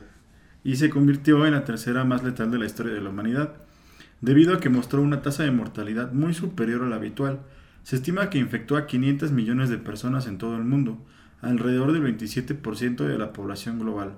Y 0.63 0.77
se 0.77 0.89
convirtió 0.89 1.45
en 1.45 1.53
la 1.53 1.65
tercera 1.65 2.03
más 2.03 2.23
letal 2.23 2.49
de 2.49 2.57
la 2.57 2.65
historia 2.65 2.93
de 2.93 3.01
la 3.01 3.09
humanidad, 3.09 3.53
debido 4.23 4.55
a 4.55 4.61
que 4.61 4.69
mostró 4.69 5.01
una 5.01 5.21
tasa 5.21 5.43
de 5.43 5.51
mortalidad 5.51 6.13
muy 6.13 6.33
superior 6.33 6.81
a 6.81 6.87
la 6.87 6.95
habitual. 6.95 7.41
Se 7.83 7.97
estima 7.97 8.29
que 8.29 8.37
infectó 8.37 8.77
a 8.77 8.87
500 8.87 9.33
millones 9.33 9.69
de 9.69 9.77
personas 9.77 10.27
en 10.27 10.37
todo 10.37 10.55
el 10.55 10.63
mundo, 10.63 10.97
alrededor 11.41 11.91
del 11.91 12.17
27% 12.17 13.05
de 13.05 13.17
la 13.17 13.33
población 13.33 13.79
global. 13.79 14.13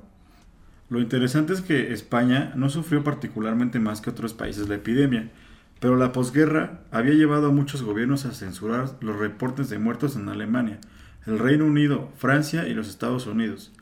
Lo 0.89 0.99
interesante 0.99 1.53
es 1.53 1.61
que 1.61 1.91
España 1.91 2.53
no 2.55 2.69
sufrió 2.69 3.03
particularmente 3.03 3.79
más 3.79 3.99
que 3.99 4.11
otros 4.11 4.35
países 4.35 4.69
la 4.69 4.75
epidemia, 4.75 5.31
pero 5.79 5.95
la 5.95 6.11
posguerra 6.11 6.81
había 6.91 7.15
llevado 7.15 7.47
a 7.47 7.51
muchos 7.51 7.81
gobiernos 7.81 8.25
a 8.25 8.31
censurar 8.33 8.91
los 9.01 9.17
reportes 9.17 9.71
de 9.71 9.79
muertos 9.79 10.15
en 10.15 10.29
Alemania, 10.29 10.77
el 11.25 11.39
Reino 11.39 11.65
Unido, 11.65 12.11
Francia 12.15 12.67
y 12.67 12.75
los 12.75 12.89
Estados 12.89 13.25
Unidos. 13.25 13.73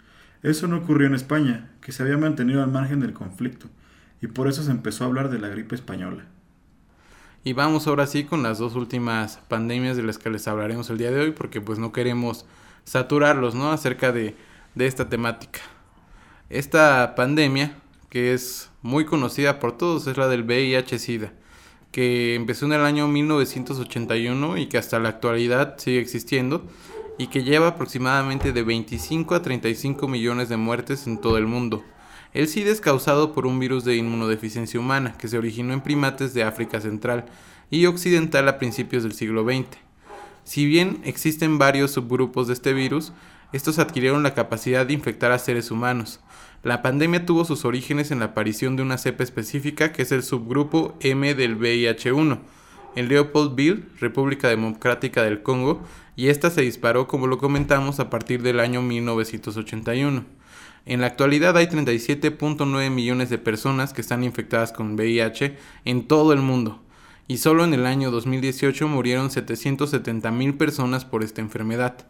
Eso 0.42 0.70
no 0.70 0.78
ocurrió 0.78 1.08
en 1.08 1.16
España, 1.16 1.72
que 1.82 1.92
se 1.92 2.02
había 2.02 2.18
mantenido 2.18 2.64
al 2.64 2.72
margen 2.72 3.02
del 3.02 3.12
conflicto, 3.12 3.68
y 4.24 4.28
por 4.28 4.48
eso 4.48 4.64
se 4.64 4.72
empezó 4.72 5.04
a 5.04 5.08
hablar 5.08 5.30
de 5.30 5.38
la 5.38 5.50
gripe 5.50 5.76
española. 5.76 6.24
Y 7.44 7.52
vamos 7.52 7.88
ahora 7.88 8.08
sí 8.08 8.24
con 8.24 8.42
las 8.42 8.58
dos 8.58 8.74
últimas 8.74 9.42
pandemias 9.50 9.98
de 9.98 10.04
las 10.04 10.18
que 10.18 10.30
les 10.30 10.48
hablaremos 10.48 10.90
el 10.90 10.98
día 10.98 11.12
de 11.12 11.20
hoy, 11.20 11.32
porque 11.32 11.60
pues 11.60 11.78
no 11.78 11.92
queremos 11.92 12.46
saturarlos, 12.86 13.54
¿no? 13.54 13.74
Acerca 13.74 14.14
de, 14.14 14.38
de 14.76 14.88
esta 14.88 15.10
temática. 15.10 15.60
Esta 16.50 17.16
pandemia, 17.16 17.76
que 18.10 18.34
es 18.34 18.72
muy 18.82 19.04
conocida 19.04 19.60
por 19.60 19.78
todos, 19.78 20.08
es 20.08 20.16
la 20.16 20.30
del 20.30 20.46
VIH-Sida, 20.46 21.34
que 21.92 22.36
empezó 22.36 22.66
en 22.66 22.74
el 22.74 22.82
año 22.86 23.10
1981 23.10 24.58
y 24.58 24.68
que 24.68 24.78
hasta 24.78 25.00
la 25.00 25.10
actualidad 25.10 25.78
sigue 25.80 26.00
existiendo 26.00 26.66
y 27.18 27.28
que 27.28 27.44
lleva 27.44 27.68
aproximadamente 27.68 28.54
de 28.54 28.64
25 28.64 29.36
a 29.36 29.42
35 29.42 30.08
millones 30.08 30.48
de 30.48 30.56
muertes 30.56 31.08
en 31.08 31.20
todo 31.20 31.38
el 31.38 31.46
mundo. 31.46 31.84
El 32.34 32.48
SIDA 32.48 32.72
es 32.72 32.82
causado 32.82 33.32
por 33.32 33.46
un 33.46 33.60
virus 33.60 33.86
de 33.86 33.96
inmunodeficiencia 33.96 34.80
humana 34.80 35.16
que 35.18 35.28
se 35.28 35.38
originó 35.38 35.74
en 35.74 35.82
primates 35.82 36.34
de 36.34 36.44
África 36.44 36.82
Central 36.82 37.26
y 37.70 37.86
Occidental 37.86 38.48
a 38.48 38.58
principios 38.58 39.04
del 39.04 39.14
siglo 39.14 39.44
XX. 39.44 39.68
Si 40.44 40.66
bien 40.66 41.00
existen 41.04 41.60
varios 41.60 41.92
subgrupos 41.92 42.48
de 42.48 42.54
este 42.54 42.74
virus, 42.74 43.14
Estos 43.54 43.78
adquirieron 43.78 44.24
la 44.24 44.34
capacidad 44.34 44.84
de 44.86 44.94
infectar 44.94 45.32
a 45.32 45.38
seres 45.38 45.70
humanos. 45.70 46.20
La 46.64 46.82
pandemia 46.82 47.24
tuvo 47.28 47.46
sus 47.46 47.66
orígenes 47.66 48.10
en 48.10 48.18
la 48.18 48.26
aparición 48.26 48.76
de 48.76 48.82
una 48.82 48.98
cepa 48.98 49.24
específica 49.24 49.92
que 49.92 50.02
es 50.02 50.12
el 50.12 50.24
subgrupo 50.24 50.98
M 51.02 51.36
del 51.36 51.60
VIH1 51.60 52.40
en 52.96 53.08
Leopoldville, 53.10 53.86
República 54.00 54.50
Democrática 54.50 55.24
del 55.24 55.44
Congo, 55.44 55.82
y 56.16 56.28
esta 56.28 56.50
se 56.50 56.62
disparó, 56.62 57.08
como 57.08 57.28
lo 57.28 57.38
comentamos, 57.38 58.00
a 58.00 58.10
partir 58.10 58.42
del 58.42 58.60
año 58.60 58.82
1981. 58.82 60.26
En 60.86 61.00
la 61.00 61.08
actualidad 61.08 61.56
hay 61.56 61.68
37.9 61.68 62.90
millones 62.90 63.30
de 63.30 63.38
personas 63.38 63.94
que 63.94 64.02
están 64.02 64.24
infectadas 64.24 64.74
con 64.74 64.96
VIH 64.96 65.56
en 65.86 66.08
todo 66.08 66.34
el 66.34 66.42
mundo, 66.42 66.82
y 67.28 67.38
solo 67.38 67.64
en 67.64 67.74
el 67.74 67.86
año 67.86 68.12
2018 68.12 68.88
murieron 68.90 69.32
770 69.32 70.30
mil 70.32 70.56
personas 70.56 71.06
por 71.06 71.24
esta 71.24 71.40
enfermedad. 71.40 72.06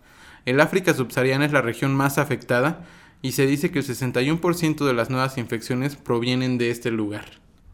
El 0.45 0.59
África 0.59 0.93
subsahariana 0.93 1.45
es 1.45 1.51
la 1.51 1.61
región 1.61 1.95
más 1.95 2.17
afectada 2.17 2.83
y 3.21 3.33
se 3.33 3.45
dice 3.45 3.69
que 3.71 3.79
el 3.79 3.85
61% 3.85 4.85
de 4.85 4.93
las 4.93 5.09
nuevas 5.09 5.37
infecciones 5.37 5.95
provienen 5.95 6.57
de 6.57 6.71
este 6.71 6.89
lugar. 6.89 7.25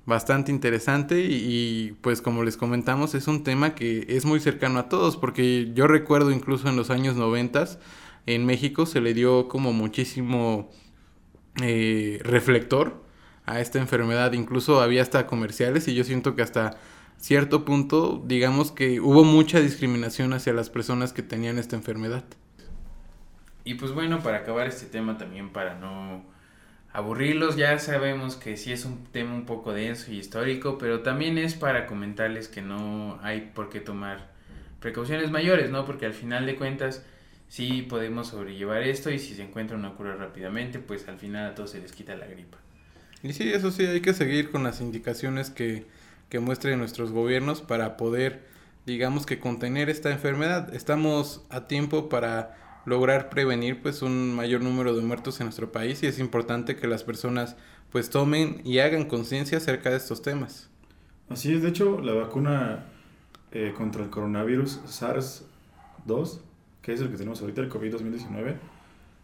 Bastante 0.05 0.51
interesante 0.51 1.21
y, 1.21 1.95
pues 2.01 2.21
como 2.21 2.43
les 2.43 2.57
comentamos 2.57 3.15
es 3.15 3.27
un 3.27 3.43
tema 3.43 3.73
que 3.73 4.05
es 4.09 4.25
muy 4.25 4.39
cercano 4.39 4.79
a 4.79 4.89
todos 4.89 5.17
porque 5.17 5.71
yo 5.73 5.88
recuerdo 5.88 6.31
incluso 6.31 6.67
en 6.67 6.75
los 6.75 6.89
años 6.89 7.15
90 7.15 7.79
en 8.25 8.45
México 8.45 8.85
se 8.85 9.01
le 9.01 9.13
dio 9.13 9.47
como 9.47 9.71
muchísimo 9.71 10.69
eh, 11.62 12.19
reflector 12.23 13.03
a 13.45 13.59
esta 13.59 13.79
enfermedad, 13.79 14.33
incluso 14.33 14.81
había 14.81 15.01
hasta 15.01 15.25
comerciales 15.25 15.88
y 15.88 15.95
yo 15.95 16.03
siento 16.03 16.35
que 16.35 16.41
hasta 16.41 16.77
cierto 17.17 17.65
punto 17.65 18.23
digamos 18.25 18.71
que 18.71 18.99
hubo 18.99 19.23
mucha 19.23 19.59
discriminación 19.59 20.33
hacia 20.33 20.53
las 20.53 20.69
personas 20.69 21.13
que 21.13 21.23
tenían 21.23 21.57
esta 21.57 21.75
enfermedad. 21.75 22.23
Y 23.63 23.75
pues 23.75 23.91
bueno, 23.91 24.19
para 24.19 24.38
acabar 24.38 24.67
este 24.67 24.85
tema 24.85 25.17
también, 25.17 25.49
para 25.49 25.75
no 25.75 26.23
aburrirlos, 26.91 27.55
ya 27.55 27.77
sabemos 27.77 28.35
que 28.35 28.57
sí 28.57 28.71
es 28.71 28.85
un 28.85 29.03
tema 29.05 29.35
un 29.35 29.45
poco 29.45 29.73
denso 29.73 30.12
y 30.12 30.17
histórico, 30.17 30.77
pero 30.77 31.01
también 31.01 31.38
es 31.38 31.53
para 31.53 31.85
comentarles 31.85 32.47
que 32.47 32.62
no 32.62 33.19
hay 33.21 33.51
por 33.53 33.69
qué 33.69 33.79
tomar 33.79 34.31
precauciones 34.79 35.29
mayores, 35.29 35.69
¿no? 35.69 35.85
Porque 35.85 36.05
al 36.05 36.13
final 36.13 36.45
de 36.45 36.55
cuentas 36.55 37.05
sí 37.49 37.81
podemos 37.81 38.27
sobrellevar 38.27 38.83
esto 38.83 39.09
y 39.12 39.19
si 39.19 39.35
se 39.35 39.43
encuentra 39.43 39.75
una 39.75 39.95
cura 39.95 40.15
rápidamente, 40.15 40.79
pues 40.79 41.07
al 41.09 41.17
final 41.17 41.51
a 41.51 41.55
todos 41.55 41.71
se 41.71 41.81
les 41.81 41.91
quita 41.91 42.15
la 42.15 42.27
gripa. 42.27 42.57
Y 43.21 43.33
sí, 43.33 43.51
eso 43.51 43.71
sí, 43.71 43.85
hay 43.85 43.99
que 43.99 44.13
seguir 44.13 44.49
con 44.49 44.63
las 44.63 44.79
indicaciones 44.79 45.49
que, 45.49 45.85
que 46.29 46.39
muestren 46.39 46.79
nuestros 46.79 47.12
gobiernos 47.12 47.62
para 47.62 47.97
poder, 47.97 48.47
digamos 48.85 49.25
que 49.25 49.39
contener 49.39 49.89
esta 49.89 50.12
enfermedad. 50.12 50.73
Estamos 50.73 51.43
a 51.49 51.67
tiempo 51.67 52.07
para 52.07 52.55
lograr 52.85 53.29
prevenir 53.29 53.81
pues 53.81 54.01
un 54.01 54.35
mayor 54.35 54.62
número 54.62 54.95
de 54.95 55.01
muertos 55.01 55.39
en 55.41 55.47
nuestro 55.47 55.71
país 55.71 56.01
y 56.03 56.07
es 56.07 56.19
importante 56.19 56.77
que 56.77 56.88
las 56.88 57.03
personas 57.03 57.57
pues 57.91 58.09
tomen 58.09 58.62
y 58.63 58.79
hagan 58.79 59.05
conciencia 59.05 59.57
acerca 59.57 59.89
de 59.89 59.97
estos 59.97 60.21
temas. 60.21 60.69
Así 61.27 61.53
es, 61.53 61.62
de 61.62 61.69
hecho 61.69 61.99
la 61.99 62.13
vacuna 62.13 62.85
eh, 63.51 63.73
contra 63.75 64.03
el 64.03 64.09
coronavirus 64.09 64.79
SARS-2, 64.85 66.39
que 66.89 66.95
es 66.95 67.02
el 67.02 67.10
que 67.10 67.17
tenemos 67.17 67.39
ahorita, 67.41 67.62
el 67.62 67.69
COVID-2019, 67.69 68.56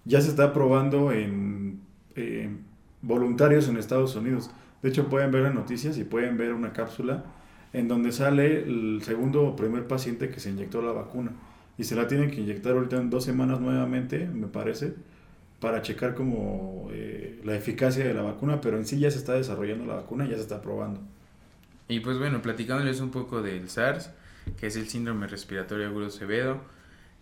ya 0.06 0.22
se 0.22 0.30
está 0.30 0.54
probando 0.54 1.12
en 1.12 1.82
voluntarios 3.02 3.68
en 3.68 3.78
Estados 3.78 4.16
Unidos. 4.16 4.52
De 4.84 4.90
hecho 4.90 5.10
pueden 5.10 5.32
ver 5.32 5.44
las 5.44 5.54
noticias 5.56 5.98
y 5.98 6.04
pueden 6.04 6.38
ver 6.38 6.54
una 6.54 6.74
cápsula 6.74 7.24
en 7.74 7.88
donde 7.88 8.12
sale 8.12 8.64
el 8.64 9.02
segundo 9.04 9.48
o 9.48 9.56
primer 9.56 9.88
paciente 9.88 10.30
que 10.30 10.40
se 10.40 10.50
inyectó 10.50 10.82
la 10.82 10.92
vacuna 10.92 11.32
y 11.78 11.84
se 11.84 11.96
la 11.96 12.08
tienen 12.08 12.32
que 12.32 12.42
inyectar 12.42 12.74
ahorita 12.74 12.98
en 12.98 13.10
dos 13.10 13.26
semanas 13.26 13.60
nuevamente, 13.60 14.28
me 14.28 14.48
parece, 14.48 14.94
para 15.60 15.82
checar 15.82 16.14
como 16.14 16.90
eh, 16.92 17.42
la 17.44 17.56
eficacia 17.56 18.06
de 18.06 18.14
la 18.14 18.22
vacuna, 18.22 18.62
pero 18.62 18.78
en 18.78 18.86
sí 18.86 19.00
ya 19.00 19.12
se 19.12 19.18
está 19.18 19.34
desarrollando 19.34 19.86
la 19.86 19.96
vacuna, 19.96 20.26
ya 20.26 20.36
se 20.36 20.42
está 20.42 20.62
probando. 20.62 21.02
Y 21.88 22.00
pues 22.00 22.18
bueno, 22.18 22.42
platicándoles 22.42 23.02
un 23.02 23.12
poco 23.12 23.42
del 23.42 23.70
SARS, 23.70 24.12
que 24.58 24.68
es 24.68 24.76
el 24.78 24.88
síndrome 24.88 25.28
respiratorio 25.28 25.88
agudo 25.88 26.10
severo, 26.10 26.62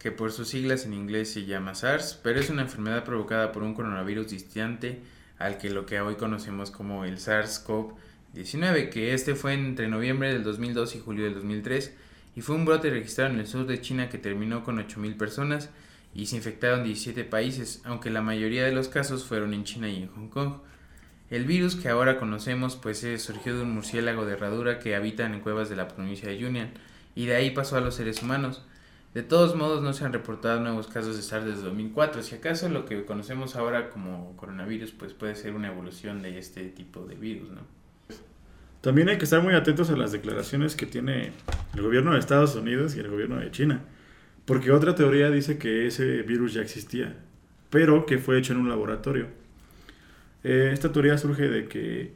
que 0.04 0.12
por 0.12 0.34
sus 0.34 0.50
siglas 0.50 0.86
en 0.86 0.94
inglés 0.94 1.32
se 1.32 1.46
llama 1.46 1.76
SARS, 1.76 2.20
pero 2.22 2.38
es 2.38 2.50
una 2.50 2.64
enfermedad 2.64 3.06
provocada 3.06 3.54
por 3.54 3.64
un 3.64 3.74
coronavirus 3.74 4.32
distante 4.32 5.00
al 5.40 5.58
que 5.58 5.70
lo 5.70 5.86
que 5.86 6.02
hoy 6.02 6.16
conocemos 6.16 6.72
como 6.72 7.06
el 7.06 7.20
SARS-CoV-19, 7.20 8.90
que 8.90 9.14
este 9.14 9.34
fue 9.34 9.54
entre 9.54 9.88
noviembre 9.88 10.34
del 10.34 10.44
2002 10.44 10.98
y 10.98 11.00
julio 11.00 11.24
del 11.24 11.36
2003 11.36 11.94
y 12.36 12.42
fue 12.42 12.58
un 12.58 12.66
brote 12.66 12.90
registrado 12.90 13.32
en 13.34 13.40
el 13.40 13.48
sur 13.48 13.66
de 13.66 13.80
China 13.80 14.10
que 14.10 14.18
terminó 14.18 14.66
con 14.66 14.78
8.000 14.78 15.16
personas 15.16 15.70
y 16.14 16.26
se 16.26 16.36
infectaron 16.36 16.84
17 16.84 17.24
países, 17.24 17.82
aunque 17.86 18.10
la 18.10 18.22
mayoría 18.22 18.66
de 18.66 18.74
los 18.74 18.90
casos 18.90 19.24
fueron 19.24 19.54
en 19.54 19.64
China 19.64 19.88
y 19.88 20.04
en 20.04 20.10
Hong 20.10 20.28
Kong. 20.28 20.56
El 21.30 21.46
virus 21.46 21.78
que 21.78 21.88
ahora 21.88 22.20
conocemos 22.20 22.76
pues 22.76 23.08
surgió 23.20 23.56
de 23.56 23.62
un 23.62 23.72
murciélago 23.72 24.26
de 24.26 24.34
herradura 24.34 24.80
que 24.80 24.98
habita 24.98 25.26
en 25.26 25.40
cuevas 25.40 25.70
de 25.70 25.78
la 25.78 25.88
provincia 25.88 26.28
de 26.28 26.38
Yunnan 26.38 26.74
y 27.16 27.26
de 27.26 27.36
ahí 27.36 27.52
pasó 27.52 27.78
a 27.78 27.82
los 27.82 27.96
seres 27.96 28.22
humanos. 28.22 28.64
De 29.14 29.22
todos 29.22 29.56
modos 29.56 29.84
no 29.84 29.94
se 29.94 30.06
han 30.06 30.14
reportado 30.14 30.60
nuevos 30.60 30.88
casos 30.88 31.16
de 31.16 31.22
SARS 31.22 31.46
desde 31.46 31.62
2004, 31.62 32.24
si 32.24 32.36
acaso 32.36 32.68
lo 32.70 32.86
que 32.86 33.06
conocemos 33.06 33.56
ahora 33.56 33.92
como 33.92 34.36
coronavirus 34.38 34.92
pues 34.92 35.14
puede 35.14 35.36
ser 35.36 35.54
una 35.54 35.68
evolución 35.68 36.24
de 36.24 36.40
este 36.40 36.64
tipo 36.70 37.06
de 37.06 37.16
virus, 37.16 37.52
¿no? 37.52 37.62
También 38.82 39.08
hay 39.08 39.18
que 39.18 39.24
estar 39.24 39.42
muy 39.42 39.54
atentos 39.54 39.90
a 39.92 39.96
las 39.96 40.12
declaraciones 40.12 40.76
que 40.76 40.86
tiene 40.86 41.32
el 41.74 41.82
gobierno 41.82 42.12
de 42.12 42.20
Estados 42.20 42.56
Unidos 42.56 42.98
y 42.98 43.00
el 43.00 43.10
gobierno 43.10 43.38
de 43.38 43.50
China. 43.50 43.82
Porque 44.44 44.72
otra 44.72 44.94
teoría 44.94 45.30
dice 45.30 45.58
que 45.58 45.88
ese 45.88 46.22
virus 46.24 46.54
ya 46.54 46.62
existía, 46.62 47.16
pero 47.70 48.06
que 48.06 48.18
fue 48.18 48.38
hecho 48.38 48.52
en 48.52 48.60
un 48.60 48.68
laboratorio. 48.68 49.28
Eh, 50.44 50.72
esta 50.74 50.92
teoría 50.92 51.18
surge 51.18 51.48
de 51.48 51.70
que 51.70 52.12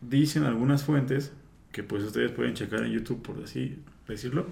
dicen 0.00 0.44
algunas 0.44 0.84
fuentes, 0.84 1.34
que 1.70 1.82
pues 1.82 2.02
ustedes 2.02 2.32
pueden 2.32 2.54
checar 2.54 2.82
en 2.82 2.92
YouTube 2.92 3.20
por 3.20 3.42
así 3.44 3.76
decirlo, 4.08 4.46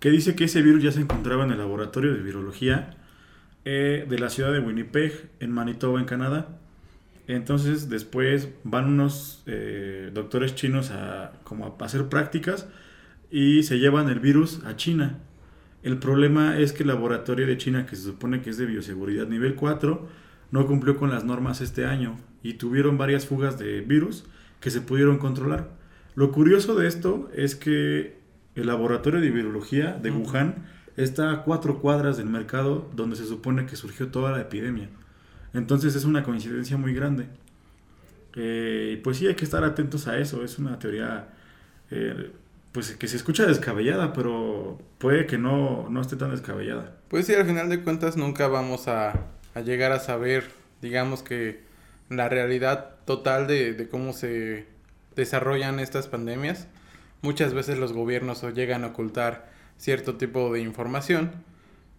que 0.00 0.10
dice 0.10 0.34
que 0.34 0.44
ese 0.44 0.62
virus 0.62 0.82
ya 0.82 0.92
se 0.92 1.00
encontraba 1.00 1.44
en 1.44 1.52
el 1.52 1.58
laboratorio 1.58 2.12
de 2.12 2.22
virología 2.22 2.96
eh, 3.66 4.06
de 4.08 4.18
la 4.18 4.30
ciudad 4.30 4.52
de 4.52 4.58
Winnipeg, 4.58 5.30
en 5.38 5.52
Manitoba, 5.52 6.00
en 6.00 6.06
Canadá. 6.06 6.58
Entonces 7.28 7.90
después 7.90 8.48
van 8.64 8.86
unos 8.86 9.42
eh, 9.46 10.10
doctores 10.12 10.54
chinos 10.54 10.90
a, 10.90 11.32
como 11.44 11.76
a 11.78 11.84
hacer 11.84 12.08
prácticas 12.08 12.66
y 13.30 13.62
se 13.62 13.78
llevan 13.78 14.08
el 14.08 14.20
virus 14.20 14.64
a 14.64 14.74
China. 14.74 15.18
El 15.82 15.98
problema 15.98 16.58
es 16.58 16.72
que 16.72 16.82
el 16.82 16.88
laboratorio 16.88 17.46
de 17.46 17.58
China, 17.58 17.86
que 17.86 17.94
se 17.94 18.02
supone 18.02 18.40
que 18.40 18.50
es 18.50 18.56
de 18.56 18.66
bioseguridad 18.66 19.28
nivel 19.28 19.54
4, 19.54 20.08
no 20.50 20.66
cumplió 20.66 20.96
con 20.96 21.10
las 21.10 21.24
normas 21.24 21.60
este 21.60 21.84
año 21.84 22.16
y 22.42 22.54
tuvieron 22.54 22.98
varias 22.98 23.26
fugas 23.26 23.58
de 23.58 23.82
virus 23.82 24.24
que 24.60 24.70
se 24.70 24.80
pudieron 24.80 25.18
controlar. 25.18 25.70
Lo 26.14 26.32
curioso 26.32 26.74
de 26.74 26.88
esto 26.88 27.30
es 27.34 27.54
que 27.54 28.19
el 28.54 28.66
laboratorio 28.66 29.20
de 29.20 29.30
virología 29.30 29.92
de 29.92 30.10
Wuhan 30.10 30.66
está 30.96 31.32
a 31.32 31.42
cuatro 31.42 31.80
cuadras 31.80 32.16
del 32.16 32.26
mercado 32.26 32.90
donde 32.94 33.16
se 33.16 33.26
supone 33.26 33.66
que 33.66 33.76
surgió 33.76 34.08
toda 34.08 34.32
la 34.32 34.40
epidemia. 34.40 34.88
Entonces 35.54 35.94
es 35.94 36.04
una 36.04 36.22
coincidencia 36.22 36.76
muy 36.76 36.94
grande. 36.94 37.26
Eh, 38.36 39.00
pues 39.02 39.16
sí, 39.18 39.26
hay 39.26 39.34
que 39.34 39.44
estar 39.44 39.64
atentos 39.64 40.06
a 40.06 40.18
eso. 40.18 40.44
Es 40.44 40.58
una 40.58 40.78
teoría 40.78 41.28
eh, 41.90 42.30
pues 42.72 42.92
que 42.92 43.08
se 43.08 43.16
escucha 43.16 43.46
descabellada, 43.46 44.12
pero 44.12 44.78
puede 44.98 45.26
que 45.26 45.38
no, 45.38 45.88
no 45.90 46.00
esté 46.00 46.16
tan 46.16 46.30
descabellada. 46.30 46.96
Pues 47.08 47.26
sí, 47.26 47.34
al 47.34 47.46
final 47.46 47.68
de 47.68 47.82
cuentas 47.82 48.16
nunca 48.16 48.46
vamos 48.46 48.86
a, 48.86 49.26
a 49.54 49.60
llegar 49.60 49.92
a 49.92 49.98
saber, 49.98 50.44
digamos 50.80 51.22
que 51.22 51.62
la 52.08 52.28
realidad 52.28 52.96
total 53.06 53.46
de, 53.46 53.72
de, 53.72 53.88
cómo 53.88 54.12
se 54.12 54.66
desarrollan 55.16 55.80
estas 55.80 56.06
pandemias. 56.06 56.68
Muchas 57.22 57.52
veces 57.52 57.78
los 57.78 57.92
gobiernos 57.92 58.42
llegan 58.54 58.84
a 58.84 58.88
ocultar 58.88 59.50
cierto 59.76 60.16
tipo 60.16 60.52
de 60.52 60.60
información. 60.60 61.32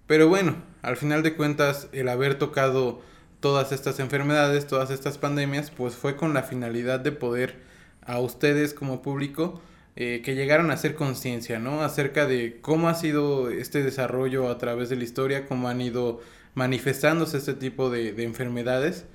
Pero 0.08 0.28
bueno, 0.28 0.56
al 0.82 0.98
final 0.98 1.24
de 1.24 1.36
cuentas 1.36 1.88
el 1.94 2.10
haber 2.10 2.36
tocado 2.36 3.02
todas 3.40 3.72
estas 3.72 4.00
enfermedades, 4.00 4.68
todas 4.68 4.92
estas 4.92 5.18
pandemias, 5.18 5.72
pues 5.72 5.96
fue 5.96 6.16
con 6.16 6.34
la 6.34 6.44
finalidad 6.44 7.00
de 7.00 7.12
poder 7.12 7.60
a 8.02 8.20
ustedes 8.20 8.74
como 8.74 9.02
público 9.02 9.62
eh, 9.96 10.22
que 10.24 10.36
llegaran 10.36 10.72
a 10.72 10.76
hacer 10.76 10.96
conciencia, 10.96 11.60
¿no? 11.60 11.82
Acerca 11.82 12.26
de 12.26 12.60
cómo 12.62 12.90
ha 12.90 12.94
sido 12.96 13.50
este 13.50 13.84
desarrollo 13.84 14.50
a 14.50 14.58
través 14.58 14.90
de 14.90 14.96
la 14.96 15.04
historia, 15.04 15.48
cómo 15.48 15.68
han 15.68 15.82
ido 15.82 16.22
manifestándose 16.56 17.38
este 17.38 17.54
tipo 17.54 17.90
de, 17.90 18.14
de 18.14 18.24
enfermedades. 18.24 19.06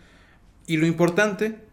Y 0.67 0.77
lo 0.77 0.87
importante 0.87 1.66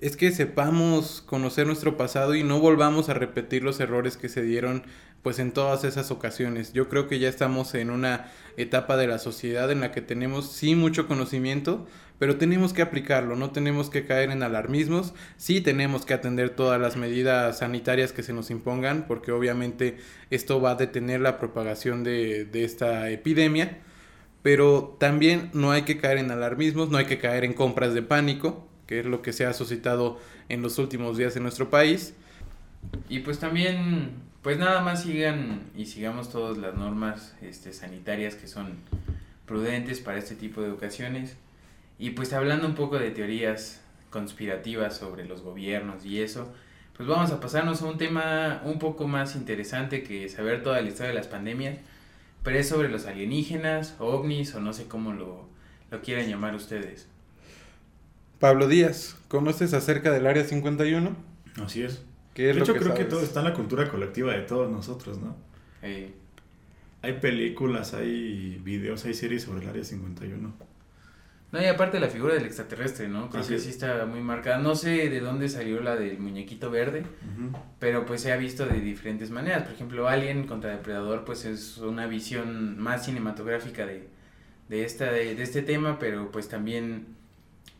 es 0.00 0.16
que 0.16 0.32
sepamos 0.32 1.22
conocer 1.26 1.66
nuestro 1.66 1.96
pasado 1.96 2.34
y 2.34 2.42
no 2.42 2.58
volvamos 2.58 3.08
a 3.08 3.14
repetir 3.14 3.62
los 3.62 3.80
errores 3.80 4.16
que 4.16 4.28
se 4.28 4.42
dieron 4.42 4.82
pues 5.22 5.38
en 5.38 5.52
todas 5.52 5.84
esas 5.84 6.10
ocasiones. 6.10 6.72
Yo 6.72 6.88
creo 6.88 7.06
que 7.06 7.18
ya 7.18 7.28
estamos 7.28 7.74
en 7.74 7.90
una 7.90 8.30
etapa 8.56 8.96
de 8.96 9.06
la 9.06 9.18
sociedad 9.18 9.70
en 9.70 9.80
la 9.80 9.92
que 9.92 10.00
tenemos 10.00 10.50
sí 10.50 10.74
mucho 10.74 11.06
conocimiento, 11.06 11.86
pero 12.18 12.36
tenemos 12.36 12.72
que 12.72 12.80
aplicarlo, 12.80 13.36
no 13.36 13.50
tenemos 13.50 13.90
que 13.90 14.06
caer 14.06 14.30
en 14.30 14.42
alarmismos, 14.42 15.12
sí 15.36 15.60
tenemos 15.60 16.06
que 16.06 16.14
atender 16.14 16.50
todas 16.50 16.80
las 16.80 16.96
medidas 16.96 17.58
sanitarias 17.58 18.12
que 18.12 18.22
se 18.22 18.32
nos 18.32 18.50
impongan, 18.50 19.06
porque 19.06 19.32
obviamente 19.32 19.98
esto 20.30 20.60
va 20.62 20.72
a 20.72 20.76
detener 20.76 21.20
la 21.20 21.38
propagación 21.38 22.02
de, 22.02 22.46
de 22.46 22.64
esta 22.64 23.10
epidemia, 23.10 23.78
pero 24.42 24.96
también 24.98 25.50
no 25.52 25.70
hay 25.70 25.82
que 25.82 25.98
caer 25.98 26.16
en 26.16 26.30
alarmismos, 26.30 26.88
no 26.88 26.96
hay 26.96 27.04
que 27.04 27.18
caer 27.18 27.44
en 27.44 27.52
compras 27.52 27.92
de 27.92 28.02
pánico, 28.02 28.69
que 28.90 28.98
es 28.98 29.06
lo 29.06 29.22
que 29.22 29.32
se 29.32 29.46
ha 29.46 29.52
suscitado 29.52 30.18
en 30.48 30.62
los 30.62 30.76
últimos 30.78 31.16
días 31.16 31.36
en 31.36 31.44
nuestro 31.44 31.70
país. 31.70 32.12
Y 33.08 33.20
pues 33.20 33.38
también, 33.38 34.10
pues 34.42 34.58
nada 34.58 34.80
más 34.80 35.04
sigan 35.04 35.60
y 35.76 35.86
sigamos 35.86 36.28
todas 36.28 36.58
las 36.58 36.74
normas 36.74 37.36
este, 37.40 37.72
sanitarias 37.72 38.34
que 38.34 38.48
son 38.48 38.74
prudentes 39.46 40.00
para 40.00 40.18
este 40.18 40.34
tipo 40.34 40.60
de 40.60 40.72
ocasiones. 40.72 41.36
Y 42.00 42.10
pues 42.10 42.32
hablando 42.32 42.66
un 42.66 42.74
poco 42.74 42.98
de 42.98 43.12
teorías 43.12 43.80
conspirativas 44.10 44.96
sobre 44.96 45.24
los 45.24 45.42
gobiernos 45.42 46.04
y 46.04 46.20
eso, 46.20 46.52
pues 46.96 47.08
vamos 47.08 47.30
a 47.30 47.38
pasarnos 47.38 47.82
a 47.82 47.86
un 47.86 47.96
tema 47.96 48.60
un 48.64 48.80
poco 48.80 49.06
más 49.06 49.36
interesante 49.36 50.02
que 50.02 50.28
saber 50.28 50.64
toda 50.64 50.80
la 50.80 50.88
historia 50.88 51.10
de 51.10 51.14
las 51.14 51.28
pandemias, 51.28 51.78
pero 52.42 52.58
es 52.58 52.68
sobre 52.68 52.88
los 52.88 53.06
alienígenas, 53.06 53.94
ovnis 54.00 54.52
o 54.56 54.60
no 54.60 54.72
sé 54.72 54.88
cómo 54.88 55.12
lo, 55.12 55.48
lo 55.92 56.02
quieran 56.02 56.26
llamar 56.26 56.56
ustedes. 56.56 57.06
Pablo 58.40 58.68
Díaz, 58.68 59.16
¿conoces 59.28 59.74
acerca 59.74 60.10
del 60.10 60.26
Área 60.26 60.44
51? 60.44 61.14
Así 61.62 61.82
es. 61.82 62.02
¿Qué 62.32 62.48
es 62.48 62.56
de 62.56 62.60
lo 62.60 62.64
hecho, 62.64 62.72
que 62.72 62.80
creo 62.80 62.94
que 62.94 63.04
todo 63.04 63.20
está 63.20 63.40
en 63.40 63.44
la 63.44 63.54
cultura 63.54 63.88
colectiva 63.90 64.32
de 64.32 64.40
todos 64.40 64.70
nosotros, 64.70 65.18
¿no? 65.18 65.36
Hay 67.02 67.12
películas, 67.20 67.92
hay 67.92 68.58
videos, 68.64 69.04
hay 69.04 69.12
series 69.12 69.42
sobre 69.42 69.62
el 69.62 69.68
Área 69.68 69.84
51. 69.84 70.54
No, 71.52 71.60
y 71.60 71.66
aparte 71.66 72.00
la 72.00 72.08
figura 72.08 72.32
del 72.32 72.46
extraterrestre, 72.46 73.08
¿no? 73.08 73.28
Creo 73.28 73.42
Así 73.42 73.50
que 73.50 73.56
es. 73.56 73.64
sí 73.64 73.70
está 73.70 74.06
muy 74.06 74.20
marcada. 74.20 74.58
No 74.58 74.74
sé 74.74 75.10
de 75.10 75.20
dónde 75.20 75.48
salió 75.50 75.82
la 75.82 75.96
del 75.96 76.18
muñequito 76.18 76.70
verde, 76.70 77.02
pero 77.78 78.06
pues 78.06 78.22
se 78.22 78.32
ha 78.32 78.36
visto 78.36 78.64
de 78.64 78.80
diferentes 78.80 79.30
maneras. 79.30 79.64
Por 79.64 79.72
ejemplo, 79.74 80.08
Alien 80.08 80.46
contra 80.46 80.70
Depredador, 80.70 81.26
pues 81.26 81.44
es 81.44 81.76
una 81.76 82.06
visión 82.06 82.78
más 82.78 83.04
cinematográfica 83.04 83.84
de, 83.84 84.08
de, 84.70 84.84
esta, 84.84 85.12
de, 85.12 85.34
de 85.34 85.42
este 85.42 85.60
tema, 85.60 85.98
pero 85.98 86.30
pues 86.30 86.48
también 86.48 87.19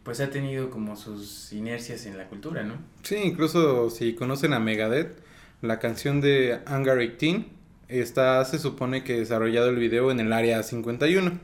pues 0.02 0.20
ha 0.20 0.30
tenido 0.30 0.70
como 0.70 0.96
sus 0.96 1.52
inercias 1.52 2.06
en 2.06 2.16
la 2.16 2.28
cultura, 2.28 2.62
¿no? 2.62 2.74
Sí, 3.02 3.16
incluso 3.16 3.90
si 3.90 4.14
conocen 4.14 4.52
a 4.52 4.60
Megadeth, 4.60 5.18
la 5.62 5.78
canción 5.78 6.20
de 6.20 6.60
Hangar 6.66 6.98
18 6.98 7.44
está, 7.88 8.44
se 8.44 8.58
supone 8.58 9.04
que 9.04 9.18
desarrollado 9.18 9.68
el 9.68 9.76
video 9.76 10.10
en 10.10 10.20
el 10.20 10.32
área 10.32 10.62
51. 10.62 11.38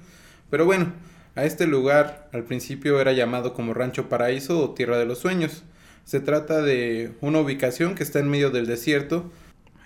Pero 0.50 0.64
bueno, 0.64 0.92
a 1.34 1.44
este 1.44 1.66
lugar 1.66 2.30
al 2.32 2.44
principio 2.44 3.00
era 3.00 3.12
llamado 3.12 3.52
como 3.52 3.74
Rancho 3.74 4.09
Paraíso 4.09 4.62
o 4.62 4.74
Tierra 4.74 4.98
de 4.98 5.07
los 5.07 5.18
Sueños. 5.18 5.64
Se 6.04 6.20
trata 6.20 6.62
de 6.62 7.12
una 7.20 7.40
ubicación 7.40 7.94
que 7.94 8.04
está 8.04 8.20
en 8.20 8.30
medio 8.30 8.50
del 8.50 8.66
desierto 8.66 9.30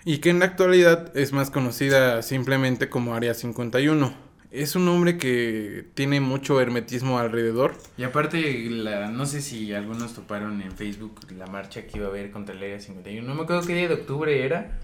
y 0.05 0.19
que 0.19 0.29
en 0.29 0.39
la 0.39 0.45
actualidad 0.45 1.15
es 1.17 1.33
más 1.33 1.51
conocida 1.51 2.21
simplemente 2.21 2.89
como 2.89 3.15
Área 3.15 3.33
51. 3.33 4.30
Es 4.51 4.75
un 4.75 4.83
nombre 4.83 5.17
que 5.17 5.85
tiene 5.93 6.19
mucho 6.19 6.59
hermetismo 6.59 7.19
alrededor 7.19 7.73
Y 7.97 8.03
aparte, 8.03 8.69
la, 8.69 9.09
no 9.09 9.25
sé 9.25 9.41
si 9.41 9.73
algunos 9.73 10.13
toparon 10.13 10.61
en 10.61 10.73
Facebook 10.73 11.21
la 11.37 11.47
marcha 11.47 11.87
que 11.87 11.97
iba 11.97 12.07
a 12.07 12.09
haber 12.09 12.31
contra 12.31 12.53
el 12.53 12.61
Área 12.61 12.79
51. 12.81 13.25
No 13.25 13.33
me 13.33 13.43
acuerdo 13.43 13.65
qué 13.65 13.75
día 13.75 13.87
de 13.87 13.93
octubre 13.93 14.43
era, 14.43 14.77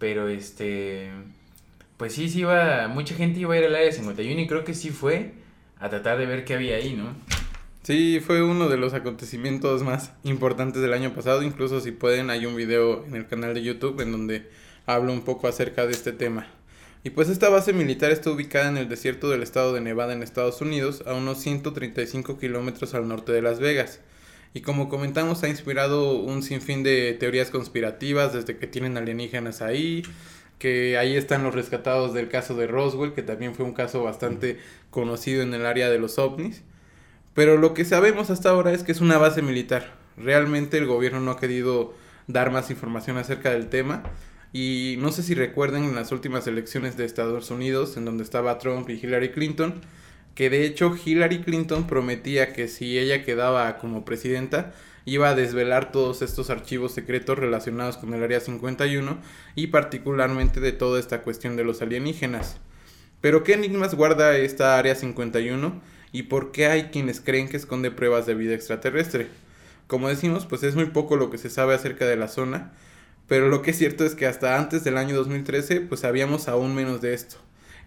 pero 0.00 0.28
este. 0.28 1.10
Pues 1.96 2.14
sí, 2.14 2.28
sí 2.28 2.40
iba. 2.40 2.88
Mucha 2.88 3.14
gente 3.14 3.38
iba 3.38 3.54
a 3.54 3.58
ir 3.58 3.64
al 3.64 3.76
Área 3.76 3.92
51 3.92 4.40
y 4.40 4.46
creo 4.48 4.64
que 4.64 4.74
sí 4.74 4.90
fue 4.90 5.34
a 5.78 5.88
tratar 5.88 6.18
de 6.18 6.26
ver 6.26 6.44
qué 6.44 6.54
había 6.54 6.74
ahí, 6.74 6.94
¿no? 6.94 7.14
Sí, 7.84 8.18
fue 8.18 8.42
uno 8.42 8.68
de 8.68 8.76
los 8.76 8.92
acontecimientos 8.92 9.84
más 9.84 10.12
importantes 10.24 10.82
del 10.82 10.92
año 10.92 11.14
pasado. 11.14 11.44
Incluso 11.44 11.80
si 11.80 11.92
pueden, 11.92 12.28
hay 12.28 12.44
un 12.44 12.56
video 12.56 13.04
en 13.04 13.14
el 13.14 13.28
canal 13.28 13.54
de 13.54 13.62
YouTube 13.62 14.00
en 14.00 14.10
donde 14.10 14.50
hablo 14.84 15.12
un 15.12 15.22
poco 15.22 15.46
acerca 15.46 15.86
de 15.86 15.92
este 15.92 16.10
tema. 16.10 16.48
Y 17.06 17.10
pues 17.10 17.28
esta 17.28 17.48
base 17.48 17.72
militar 17.72 18.10
está 18.10 18.32
ubicada 18.32 18.68
en 18.68 18.76
el 18.76 18.88
desierto 18.88 19.30
del 19.30 19.44
estado 19.44 19.72
de 19.72 19.80
Nevada 19.80 20.12
en 20.12 20.24
Estados 20.24 20.60
Unidos, 20.60 21.04
a 21.06 21.14
unos 21.14 21.38
135 21.38 22.36
kilómetros 22.36 22.94
al 22.94 23.06
norte 23.06 23.30
de 23.30 23.42
Las 23.42 23.60
Vegas. 23.60 24.00
Y 24.54 24.62
como 24.62 24.88
comentamos, 24.88 25.44
ha 25.44 25.48
inspirado 25.48 26.16
un 26.16 26.42
sinfín 26.42 26.82
de 26.82 27.12
teorías 27.12 27.50
conspirativas, 27.50 28.32
desde 28.32 28.56
que 28.56 28.66
tienen 28.66 28.96
alienígenas 28.96 29.62
ahí, 29.62 30.02
que 30.58 30.98
ahí 30.98 31.14
están 31.16 31.44
los 31.44 31.54
rescatados 31.54 32.12
del 32.12 32.28
caso 32.28 32.56
de 32.56 32.66
Roswell, 32.66 33.12
que 33.12 33.22
también 33.22 33.54
fue 33.54 33.64
un 33.64 33.72
caso 33.72 34.02
bastante 34.02 34.58
conocido 34.90 35.42
en 35.42 35.54
el 35.54 35.64
área 35.64 35.88
de 35.88 36.00
los 36.00 36.18
ovnis. 36.18 36.64
Pero 37.34 37.56
lo 37.56 37.72
que 37.72 37.84
sabemos 37.84 38.30
hasta 38.30 38.50
ahora 38.50 38.72
es 38.72 38.82
que 38.82 38.90
es 38.90 39.00
una 39.00 39.16
base 39.16 39.42
militar. 39.42 39.94
Realmente 40.16 40.76
el 40.76 40.86
gobierno 40.86 41.20
no 41.20 41.30
ha 41.30 41.38
querido 41.38 41.94
dar 42.26 42.50
más 42.50 42.68
información 42.72 43.16
acerca 43.16 43.52
del 43.52 43.68
tema. 43.68 44.02
Y 44.58 44.96
no 45.00 45.12
sé 45.12 45.22
si 45.22 45.34
recuerden 45.34 45.84
en 45.84 45.94
las 45.94 46.12
últimas 46.12 46.46
elecciones 46.46 46.96
de 46.96 47.04
Estados 47.04 47.50
Unidos, 47.50 47.98
en 47.98 48.06
donde 48.06 48.24
estaba 48.24 48.56
Trump 48.56 48.88
y 48.88 48.94
Hillary 48.94 49.32
Clinton, 49.32 49.82
que 50.34 50.48
de 50.48 50.64
hecho 50.64 50.96
Hillary 50.96 51.42
Clinton 51.42 51.86
prometía 51.86 52.54
que 52.54 52.66
si 52.66 52.98
ella 52.98 53.22
quedaba 53.22 53.76
como 53.76 54.06
presidenta, 54.06 54.72
iba 55.04 55.28
a 55.28 55.34
desvelar 55.34 55.92
todos 55.92 56.22
estos 56.22 56.48
archivos 56.48 56.92
secretos 56.92 57.38
relacionados 57.38 57.98
con 57.98 58.14
el 58.14 58.22
Área 58.22 58.40
51 58.40 59.18
y 59.56 59.66
particularmente 59.66 60.60
de 60.60 60.72
toda 60.72 61.00
esta 61.00 61.20
cuestión 61.20 61.56
de 61.56 61.64
los 61.64 61.82
alienígenas. 61.82 62.56
Pero 63.20 63.44
¿qué 63.44 63.52
enigmas 63.52 63.94
guarda 63.94 64.38
esta 64.38 64.78
Área 64.78 64.94
51 64.94 65.82
y 66.12 66.22
por 66.22 66.50
qué 66.50 66.68
hay 66.68 66.84
quienes 66.84 67.20
creen 67.20 67.50
que 67.50 67.58
esconde 67.58 67.90
pruebas 67.90 68.24
de 68.24 68.34
vida 68.34 68.54
extraterrestre? 68.54 69.26
Como 69.86 70.08
decimos, 70.08 70.46
pues 70.46 70.62
es 70.62 70.76
muy 70.76 70.86
poco 70.86 71.16
lo 71.16 71.28
que 71.28 71.36
se 71.36 71.50
sabe 71.50 71.74
acerca 71.74 72.06
de 72.06 72.16
la 72.16 72.28
zona, 72.28 72.72
pero 73.28 73.48
lo 73.48 73.62
que 73.62 73.72
es 73.72 73.78
cierto 73.78 74.04
es 74.04 74.14
que 74.14 74.26
hasta 74.26 74.58
antes 74.58 74.84
del 74.84 74.96
año 74.96 75.16
2013 75.16 75.80
pues 75.82 76.00
sabíamos 76.00 76.48
aún 76.48 76.74
menos 76.74 77.00
de 77.00 77.14
esto. 77.14 77.36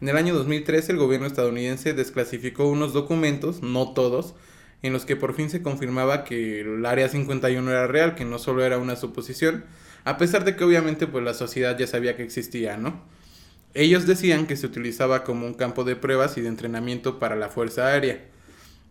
En 0.01 0.09
el 0.09 0.17
año 0.17 0.33
2013 0.33 0.91
el 0.91 0.97
gobierno 0.97 1.27
estadounidense 1.27 1.93
desclasificó 1.93 2.67
unos 2.67 2.93
documentos, 2.93 3.61
no 3.61 3.93
todos, 3.93 4.35
en 4.81 4.93
los 4.93 5.05
que 5.05 5.15
por 5.15 5.33
fin 5.33 5.49
se 5.49 5.61
confirmaba 5.61 6.23
que 6.23 6.61
el 6.61 6.85
Área 6.85 7.09
51 7.09 7.69
era 7.69 7.87
real, 7.87 8.15
que 8.15 8.25
no 8.25 8.39
solo 8.39 8.63
era 8.63 8.77
una 8.77 8.95
suposición, 8.95 9.65
a 10.05 10.17
pesar 10.17 10.45
de 10.45 10.55
que 10.55 10.63
obviamente 10.63 11.07
pues 11.07 11.23
la 11.23 11.33
sociedad 11.33 11.77
ya 11.77 11.87
sabía 11.87 12.15
que 12.15 12.23
existía, 12.23 12.77
¿no? 12.77 13.03
Ellos 13.73 14.07
decían 14.07 14.47
que 14.47 14.55
se 14.55 14.65
utilizaba 14.65 15.23
como 15.23 15.45
un 15.45 15.53
campo 15.53 15.83
de 15.83 15.95
pruebas 15.95 16.37
y 16.37 16.41
de 16.41 16.47
entrenamiento 16.47 17.19
para 17.19 17.35
la 17.35 17.49
Fuerza 17.49 17.87
Aérea. 17.87 18.25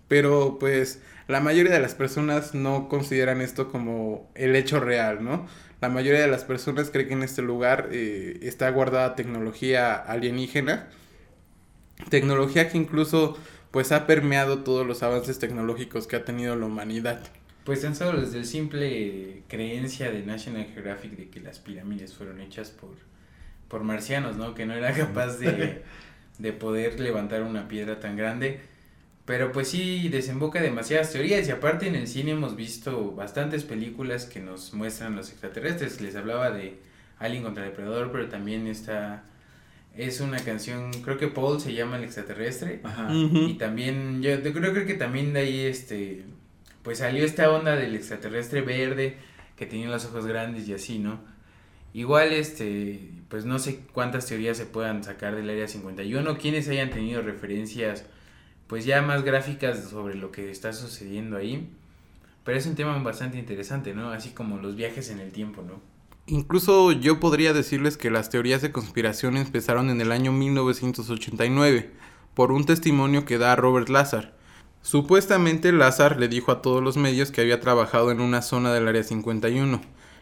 Pero 0.07 0.59
pues 0.61 1.01
la 1.27 1.41
mayoría 1.41 1.73
de 1.73 1.81
las 1.81 1.95
personas 1.95 2.55
no 2.55 2.89
consideran 2.89 3.41
esto 3.41 3.71
como 3.71 4.31
el 4.35 4.55
hecho 4.57 4.81
real, 4.81 5.25
¿no? 5.25 5.47
La 5.81 5.89
mayoría 5.89 6.21
de 6.21 6.29
las 6.29 6.45
personas 6.45 6.91
creen 6.91 7.09
que 7.09 7.15
en 7.15 7.23
este 7.23 7.43
lugar 7.43 7.91
eh, 7.93 8.39
está 8.43 8.69
guardada 8.71 9.15
tecnología 9.15 9.95
alienígena, 9.95 10.89
tecnología 12.11 12.69
que 12.69 12.79
incluso 12.79 13.39
pues 13.71 13.93
ha 13.93 14.07
permeado 14.07 14.65
todos 14.65 14.87
los 14.87 15.03
avances 15.03 15.39
tecnológicos 15.39 16.07
que 16.07 16.17
ha 16.17 16.25
tenido 16.25 16.57
la 16.57 16.67
humanidad. 16.67 17.21
Pues 17.65 17.83
tan 17.83 17.95
solo 17.95 18.21
desde 18.21 18.39
el 18.39 18.47
simple 18.47 19.43
creencia 19.47 20.11
de 20.11 20.23
National 20.23 20.67
Geographic 20.73 21.13
de 21.13 21.29
que 21.29 21.41
las 21.41 21.59
pirámides 21.59 22.15
fueron 22.15 22.41
hechas 22.41 22.71
por, 22.71 22.95
por 23.69 23.85
marcianos, 23.85 24.37
¿no? 24.37 24.55
Que 24.55 24.65
no 24.65 24.75
era 24.75 24.93
capaz 24.93 25.37
de, 25.37 25.83
de 26.39 26.53
poder 26.53 26.99
levantar 26.99 27.43
una 27.43 27.69
piedra 27.69 28.01
tan 28.01 28.17
grande. 28.17 28.61
Pero 29.29 29.53
pues 29.53 29.69
sí, 29.69 30.09
desemboca 30.09 30.63
demasiadas 30.63 31.13
teorías 31.13 31.47
y 31.47 31.51
aparte 31.51 31.87
en 31.87 31.95
el 31.95 32.07
cine 32.09 32.31
hemos 32.31 32.57
visto 32.57 33.13
bastantes 33.13 33.63
películas 33.63 34.25
que 34.25 34.41
nos 34.41 34.73
muestran 34.73 35.17
los 35.17 35.31
extraterrestres. 35.31 36.01
Les 36.01 36.17
hablaba 36.17 36.51
de 36.51 36.79
Alien 37.19 37.43
contra 37.43 37.65
el 37.65 37.69
Depredador, 37.69 38.11
pero 38.11 38.31
también 38.31 38.67
está... 38.67 39.25
Es 39.95 40.23
una 40.23 40.39
canción, 40.39 40.93
creo 41.03 41.19
que 41.19 41.29
Paul 41.29 41.61
se 41.61 41.75
llama 41.75 41.99
el 41.99 42.05
extraterrestre. 42.05 42.81
Ajá. 42.83 43.09
Y 43.13 43.59
también, 43.59 44.23
yo, 44.23 44.31
yo 44.41 44.51
creo, 44.55 44.73
creo 44.73 44.87
que 44.87 44.95
también 44.95 45.35
de 45.35 45.41
ahí, 45.41 45.61
este, 45.61 46.25
pues 46.83 46.97
salió 46.97 47.23
esta 47.23 47.51
onda 47.51 47.77
del 47.77 47.97
extraterrestre 47.97 48.63
verde, 48.63 49.19
que 49.57 49.67
tenía 49.67 49.91
los 49.91 50.07
ojos 50.07 50.25
grandes 50.25 50.67
y 50.69 50.73
así, 50.73 51.01
¿no? 51.01 51.21
Igual, 51.93 52.33
este, 52.33 53.11
pues 53.29 53.45
no 53.45 53.59
sé 53.59 53.81
cuántas 53.93 54.25
teorías 54.25 54.57
se 54.57 54.65
puedan 54.65 55.05
sacar 55.05 55.37
del 55.37 55.51
Área 55.51 55.69
51, 55.69 56.39
quienes 56.39 56.67
hayan 56.69 56.89
tenido 56.89 57.21
referencias, 57.21 58.07
pues 58.69 58.85
ya 58.85 59.03
más 59.03 59.25
gráficas 59.25 59.89
sobre 59.89 60.15
lo 60.15 60.31
que 60.31 60.51
está 60.51 60.73
sucediendo 60.73 61.37
ahí. 61.37 61.69
Pero 62.45 62.57
es 62.57 62.67
un 62.67 62.77
tema 62.77 62.97
bastante 62.99 63.39
interesante, 63.39 63.95
¿no? 63.95 64.11
Así 64.11 64.31
como 64.31 64.59
los 64.59 64.77
viajes 64.77 65.11
en 65.11 65.19
el 65.19 65.33
tiempo, 65.33 65.63
¿no? 65.63 65.81
Incluso 66.27 66.93
yo 66.93 67.21
podría 67.21 67.55
decirles 67.55 67.97
que 67.97 68.11
las 68.11 68.29
teorías 68.29 68.61
de 68.61 68.71
conspiración 68.71 69.37
empezaron 69.39 69.89
en 69.89 70.01
el 70.01 70.13
año 70.13 70.31
1989 70.31 71.91
por 72.35 72.53
un 72.53 72.67
testimonio 72.67 73.25
que 73.25 73.39
da 73.39 73.57
Robert 73.57 73.89
Lazar. 73.89 74.37
Supuestamente 74.83 75.73
Lazar 75.73 76.21
le 76.21 76.29
dijo 76.29 76.53
a 76.53 76.63
todos 76.63 76.83
los 76.83 76.97
medios 76.97 77.33
que 77.33 77.41
había 77.41 77.61
trabajado 77.61 78.11
en 78.11 78.21
una 78.21 78.43
zona 78.43 78.73
del 78.73 78.87
área 78.87 79.03
51 79.03 79.81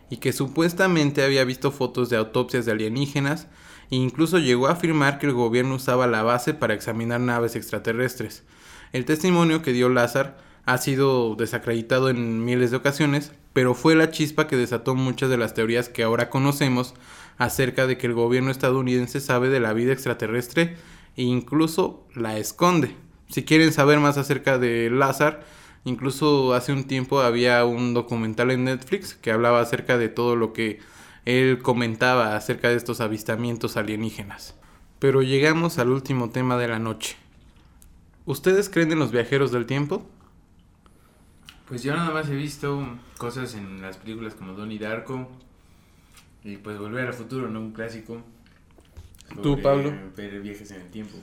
y 0.09 0.17
que 0.19 0.33
supuestamente 0.33 1.25
había 1.25 1.45
visto 1.45 1.73
fotos 1.73 2.09
de 2.09 2.17
autopsias 2.17 2.65
de 2.65 2.73
alienígenas 2.73 3.49
e 3.91 3.97
incluso 3.97 4.39
llegó 4.39 4.69
a 4.69 4.73
afirmar 4.73 5.19
que 5.19 5.27
el 5.27 5.33
gobierno 5.33 5.77
usaba 5.77 6.07
la 6.07 6.23
base 6.23 6.55
para 6.55 6.75
examinar 6.75 7.21
naves 7.21 7.57
extraterrestres. 7.57 8.45
El 8.93 9.05
testimonio 9.05 9.63
que 9.63 9.73
dio 9.73 9.89
Lazar 9.89 10.39
ha 10.65 10.79
sido 10.79 11.37
desacreditado 11.37 12.11
en 12.11 12.45
miles 12.45 12.71
de 12.71 12.79
ocasiones, 12.79 13.33
pero 13.53 13.75
fue 13.75 13.95
la 13.95 14.11
chispa 14.11 14.49
que 14.49 14.57
desató 14.57 14.95
muchas 14.95 15.31
de 15.31 15.39
las 15.39 15.55
teorías 15.55 15.89
que 15.89 16.03
ahora 16.03 16.29
conocemos 16.29 16.95
acerca 17.39 17.87
de 17.87 17.99
que 17.99 18.07
el 18.07 18.15
gobierno 18.15 18.51
estadounidense 18.51 19.21
sabe 19.21 19.49
de 19.49 19.61
la 19.61 19.73
vida 19.73 19.93
extraterrestre 19.93 20.77
e 21.17 21.23
incluso 21.23 22.07
la 22.15 22.37
esconde. 22.37 22.97
Si 23.29 23.45
quieren 23.45 23.73
saber 23.73 24.01
más 24.01 24.19
acerca 24.19 24.59
de 24.59 24.91
Lázaro, 24.91 25.41
incluso 25.85 26.55
hace 26.55 26.73
un 26.73 26.85
tiempo 26.85 27.21
había 27.21 27.65
un 27.65 27.95
documental 27.95 28.51
en 28.51 28.65
Netflix 28.65 29.15
que 29.15 29.33
hablaba 29.33 29.61
acerca 29.61 29.99
de 29.99 30.09
todo 30.09 30.37
lo 30.37 30.53
que 30.53 30.81
él 31.27 31.61
comentaba 31.61 32.37
acerca 32.37 32.69
de 32.69 32.77
estos 32.77 33.01
avistamientos 33.01 33.77
alienígenas. 33.77 34.55
Pero 34.99 35.23
llegamos 35.23 35.79
al 35.79 35.91
último 35.91 36.31
tema 36.31 36.57
de 36.57 36.69
la 36.69 36.79
noche. 36.79 37.17
¿Ustedes 38.25 38.71
creen 38.71 38.93
en 38.93 39.01
los 39.01 39.11
viajeros 39.11 39.53
del 39.53 39.67
tiempo? 39.67 40.09
Pues 41.69 41.83
yo 41.83 41.95
nada 41.95 42.11
más 42.11 42.29
he 42.31 42.35
visto 42.37 42.97
cosas 43.19 43.55
en 43.55 43.83
las 43.83 43.99
películas 43.99 44.35
como 44.35 44.53
Donnie 44.53 44.79
Darko 44.79 45.29
y 46.45 46.57
pues 46.59 46.79
Volver 46.79 47.09
al 47.09 47.15
Futuro, 47.15 47.51
¿no? 47.51 47.61
Un 47.61 47.73
clásico. 47.73 48.23
¿Tú, 49.43 49.61
Pablo? 49.61 49.93
Ver 50.17 50.41
viajes 50.41 50.71
en 50.71 50.83
el 50.83 50.91
tiempo. 50.91 51.19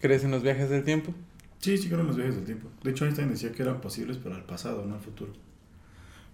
¿Crees 0.00 0.24
en 0.24 0.32
los 0.32 0.42
viajes 0.42 0.68
del 0.68 0.82
tiempo? 0.82 1.14
Sí, 1.60 1.78
sí 1.78 1.88
creo 1.88 2.00
en 2.00 2.08
los 2.08 2.16
viajes 2.16 2.34
del 2.34 2.44
tiempo. 2.44 2.68
De 2.82 2.90
hecho, 2.90 3.04
Einstein 3.04 3.30
decía 3.30 3.52
que 3.52 3.62
eran 3.62 3.80
posibles 3.80 4.16
para 4.16 4.36
el 4.36 4.42
pasado, 4.42 4.84
no 4.84 4.96
el 4.96 5.00
futuro. 5.00 5.32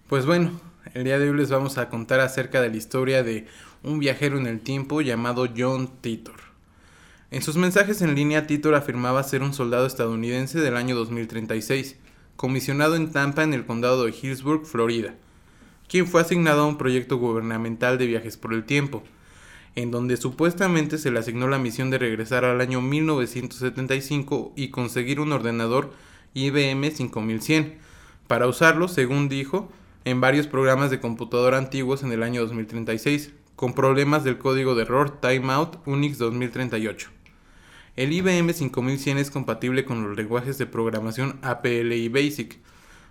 Pues 0.07 0.25
bueno, 0.25 0.51
el 0.93 1.03
día 1.03 1.19
de 1.19 1.29
hoy 1.29 1.35
les 1.35 1.49
vamos 1.49 1.77
a 1.77 1.89
contar 1.89 2.21
acerca 2.21 2.61
de 2.61 2.69
la 2.69 2.77
historia 2.77 3.23
de 3.23 3.45
un 3.83 3.99
viajero 3.99 4.37
en 4.37 4.47
el 4.47 4.61
tiempo 4.61 5.01
llamado 5.01 5.49
John 5.55 5.89
Titor. 5.99 6.37
En 7.29 7.41
sus 7.41 7.57
mensajes 7.57 8.01
en 8.01 8.15
línea, 8.15 8.47
Titor 8.47 8.73
afirmaba 8.75 9.21
ser 9.23 9.43
un 9.43 9.53
soldado 9.53 9.85
estadounidense 9.85 10.61
del 10.61 10.77
año 10.77 10.95
2036, 10.95 11.97
comisionado 12.37 12.95
en 12.95 13.11
Tampa 13.11 13.43
en 13.43 13.53
el 13.53 13.65
condado 13.65 14.05
de 14.05 14.11
Hillsburg, 14.11 14.65
Florida, 14.65 15.13
quien 15.89 16.07
fue 16.07 16.21
asignado 16.21 16.61
a 16.61 16.67
un 16.67 16.77
proyecto 16.77 17.17
gubernamental 17.17 17.97
de 17.97 18.07
viajes 18.07 18.37
por 18.37 18.53
el 18.53 18.63
tiempo, 18.63 19.03
en 19.75 19.91
donde 19.91 20.15
supuestamente 20.15 20.99
se 20.99 21.11
le 21.11 21.19
asignó 21.19 21.49
la 21.49 21.59
misión 21.59 21.89
de 21.89 21.97
regresar 21.97 22.45
al 22.45 22.61
año 22.61 22.79
1975 22.79 24.53
y 24.55 24.69
conseguir 24.69 25.19
un 25.19 25.33
ordenador 25.33 25.91
IBM 26.33 26.91
5100, 26.91 27.77
para 28.29 28.47
usarlo, 28.47 28.87
según 28.87 29.27
dijo, 29.27 29.69
en 30.09 30.21
varios 30.21 30.47
programas 30.47 30.89
de 30.89 31.01
computadora 31.01 31.57
antiguos 31.57 32.01
en 32.01 32.13
el 32.13 32.23
año 32.23 32.39
2036, 32.39 33.33
con 33.57 33.73
problemas 33.73 34.23
del 34.23 34.37
código 34.37 34.73
de 34.73 34.83
error 34.83 35.19
Timeout 35.19 35.85
Unix 35.85 36.17
2038. 36.17 37.09
El 37.97 38.13
IBM 38.13 38.53
5100 38.53 39.17
es 39.17 39.31
compatible 39.31 39.83
con 39.83 40.07
los 40.07 40.15
lenguajes 40.15 40.57
de 40.57 40.65
programación 40.65 41.39
APL 41.41 41.91
y 41.91 42.07
BASIC. 42.07 42.57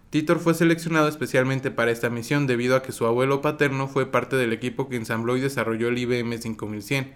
Titor 0.09 0.39
fue 0.39 0.55
seleccionado 0.55 1.07
especialmente 1.07 1.71
para 1.71 1.91
esta 1.91 2.09
misión 2.09 2.47
debido 2.47 2.77
a 2.77 2.83
que 2.83 2.93
su 2.93 3.05
abuelo 3.05 3.43
paterno 3.43 3.89
fue 3.89 4.11
parte 4.11 4.37
del 4.37 4.55
equipo 4.55 4.89
que 4.89 4.97
ensambló 4.97 5.37
y 5.37 5.41
desarrolló 5.41 5.89
el 5.89 5.99
IBM 5.99 6.39
5100. 6.39 7.13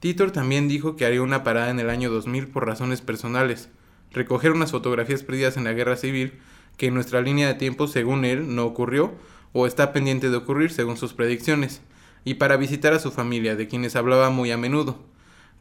Titor 0.00 0.30
también 0.30 0.68
dijo 0.68 0.96
que 0.96 1.06
haría 1.06 1.22
una 1.22 1.42
parada 1.42 1.70
en 1.70 1.80
el 1.80 1.88
año 1.88 2.10
2000 2.10 2.48
por 2.48 2.66
razones 2.66 3.00
personales, 3.00 3.70
recoger 4.12 4.52
unas 4.52 4.72
fotografías 4.72 5.22
perdidas 5.22 5.56
en 5.56 5.64
la 5.64 5.72
guerra 5.72 5.96
civil, 5.96 6.34
que 6.80 6.86
en 6.86 6.94
nuestra 6.94 7.20
línea 7.20 7.46
de 7.46 7.56
tiempo, 7.56 7.86
según 7.88 8.24
él, 8.24 8.54
no 8.54 8.64
ocurrió 8.64 9.12
o 9.52 9.66
está 9.66 9.92
pendiente 9.92 10.30
de 10.30 10.36
ocurrir 10.38 10.72
según 10.72 10.96
sus 10.96 11.12
predicciones, 11.12 11.82
y 12.24 12.34
para 12.34 12.56
visitar 12.56 12.94
a 12.94 12.98
su 12.98 13.10
familia, 13.10 13.54
de 13.54 13.68
quienes 13.68 13.96
hablaba 13.96 14.30
muy 14.30 14.50
a 14.50 14.56
menudo. 14.56 14.96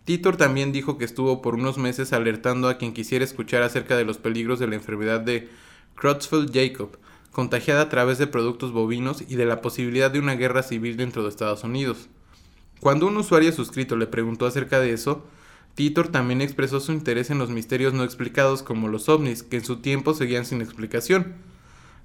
Titor 0.05 0.37
también 0.37 0.71
dijo 0.71 0.97
que 0.97 1.03
estuvo 1.03 1.41
por 1.41 1.55
unos 1.55 1.77
meses 1.77 2.13
alertando 2.13 2.69
a 2.69 2.77
quien 2.77 2.93
quisiera 2.93 3.25
escuchar 3.25 3.63
acerca 3.63 3.97
de 3.97 4.05
los 4.05 4.17
peligros 4.17 4.59
de 4.59 4.67
la 4.67 4.75
enfermedad 4.75 5.19
de 5.19 5.49
Creutzfeldt-Jakob, 5.97 6.91
contagiada 7.31 7.81
a 7.81 7.89
través 7.89 8.17
de 8.17 8.27
productos 8.27 8.71
bovinos 8.71 9.21
y 9.27 9.35
de 9.35 9.45
la 9.45 9.59
posibilidad 9.59 10.09
de 10.09 10.19
una 10.19 10.35
guerra 10.35 10.63
civil 10.63 10.95
dentro 10.95 11.23
de 11.23 11.29
Estados 11.29 11.65
Unidos. 11.65 12.07
Cuando 12.79 13.07
un 13.07 13.17
usuario 13.17 13.51
suscrito 13.51 13.97
le 13.97 14.07
preguntó 14.07 14.45
acerca 14.45 14.79
de 14.79 14.93
eso, 14.93 15.25
Titor 15.79 16.09
también 16.09 16.41
expresó 16.41 16.81
su 16.81 16.91
interés 16.91 17.29
en 17.29 17.37
los 17.37 17.51
misterios 17.51 17.93
no 17.93 18.03
explicados 18.03 18.63
como 18.63 18.89
los 18.89 19.07
ovnis, 19.07 19.43
que 19.43 19.55
en 19.55 19.63
su 19.63 19.77
tiempo 19.77 20.13
seguían 20.13 20.43
sin 20.43 20.59
explicación. 20.61 21.35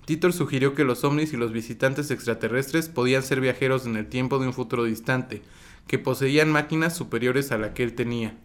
Titor 0.04 0.32
sugirió 0.32 0.76
que 0.76 0.84
los 0.84 1.02
ovnis 1.02 1.32
y 1.32 1.36
los 1.36 1.50
visitantes 1.50 2.12
extraterrestres 2.12 2.88
podían 2.88 3.24
ser 3.24 3.40
viajeros 3.40 3.84
en 3.84 3.96
el 3.96 4.06
tiempo 4.06 4.38
de 4.38 4.46
un 4.46 4.52
futuro 4.52 4.84
distante, 4.84 5.42
que 5.88 5.98
poseían 5.98 6.52
máquinas 6.52 6.94
superiores 6.96 7.50
a 7.50 7.58
la 7.58 7.74
que 7.74 7.82
él 7.82 7.94
tenía. 7.94 8.36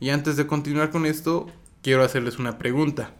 Y 0.00 0.10
antes 0.10 0.36
de 0.36 0.48
continuar 0.48 0.90
con 0.90 1.06
esto, 1.06 1.46
quiero 1.80 2.02
hacerles 2.02 2.40
una 2.40 2.58
pregunta. 2.58 3.14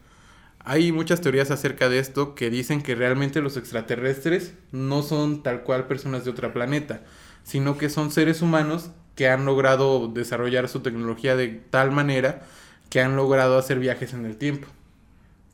Hay 0.59 0.90
muchas 0.90 1.20
teorías 1.20 1.53
acerca 1.53 1.88
de 1.88 2.01
esto 2.01 2.34
que 2.34 2.51
dicen 2.51 2.82
que 2.82 2.97
realmente 2.97 3.40
los 3.40 3.57
extraterrestres 3.57 4.55
no 4.72 5.03
son 5.03 5.44
tal 5.44 5.62
cual 5.62 5.86
personas 5.86 6.24
de 6.24 6.32
otro 6.32 6.53
planeta, 6.53 7.05
sino 7.44 7.78
que 7.78 7.88
son 7.88 8.11
seres 8.11 8.42
humanos 8.42 8.90
que 9.16 9.28
han 9.30 9.46
logrado 9.46 10.08
desarrollar 10.08 10.68
su 10.68 10.80
tecnología 10.80 11.36
de 11.36 11.48
tal 11.48 11.92
manera 11.92 12.42
que 12.90 13.02
han 13.02 13.16
logrado 13.16 13.58
hacer 13.58 13.80
viajes 13.80 14.14
en 14.14 14.26
el 14.26 14.36
tiempo. 14.38 14.68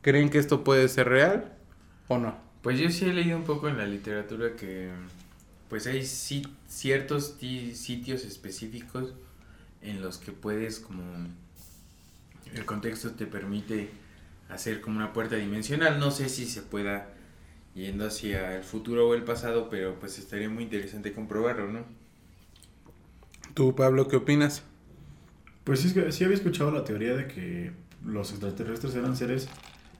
¿Creen 0.01 0.29
que 0.29 0.39
esto 0.39 0.63
puede 0.63 0.87
ser 0.89 1.09
real 1.09 1.53
o 2.07 2.17
no? 2.19 2.35
Pues 2.61 2.79
yo 2.79 2.89
sí 2.89 3.05
he 3.05 3.13
leído 3.13 3.37
un 3.37 3.43
poco 3.43 3.67
en 3.67 3.77
la 3.77 3.85
literatura 3.85 4.55
que 4.55 4.89
pues 5.69 5.87
hay 5.87 6.05
ciertos 6.05 7.37
ti- 7.37 7.75
sitios 7.75 8.23
específicos 8.25 9.13
en 9.81 10.01
los 10.01 10.17
que 10.17 10.31
puedes 10.31 10.79
como 10.79 11.03
el 12.53 12.65
contexto 12.65 13.11
te 13.11 13.25
permite 13.25 13.89
hacer 14.49 14.81
como 14.81 14.97
una 14.97 15.13
puerta 15.13 15.35
dimensional. 15.35 15.99
No 15.99 16.11
sé 16.11 16.29
si 16.29 16.45
se 16.45 16.61
pueda 16.61 17.09
yendo 17.75 18.05
hacia 18.07 18.55
el 18.57 18.63
futuro 18.63 19.07
o 19.09 19.15
el 19.15 19.23
pasado, 19.23 19.69
pero 19.69 19.99
pues 19.99 20.19
estaría 20.19 20.49
muy 20.49 20.63
interesante 20.63 21.13
comprobarlo, 21.13 21.67
¿no? 21.71 21.85
¿Tú, 23.53 23.75
Pablo, 23.75 24.07
qué 24.07 24.15
opinas? 24.15 24.63
Pues 25.63 25.79
sí, 25.79 25.93
sí 26.09 26.23
había 26.23 26.35
escuchado 26.35 26.71
la 26.71 26.83
teoría 26.83 27.15
de 27.15 27.27
que 27.27 27.71
los 28.03 28.31
extraterrestres 28.31 28.95
eran 28.95 29.15
seres 29.15 29.47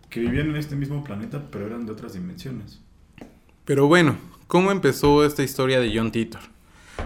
que 0.09 0.19
vivían 0.19 0.49
en 0.49 0.55
este 0.55 0.75
mismo 0.75 1.03
planeta, 1.03 1.43
pero 1.51 1.67
eran 1.67 1.85
de 1.85 1.91
otras 1.91 2.13
dimensiones. 2.13 2.79
Pero 3.65 3.87
bueno, 3.87 4.17
¿cómo 4.47 4.71
empezó 4.71 5.23
esta 5.23 5.43
historia 5.43 5.79
de 5.79 5.95
John 5.95 6.11
Titor? 6.11 6.41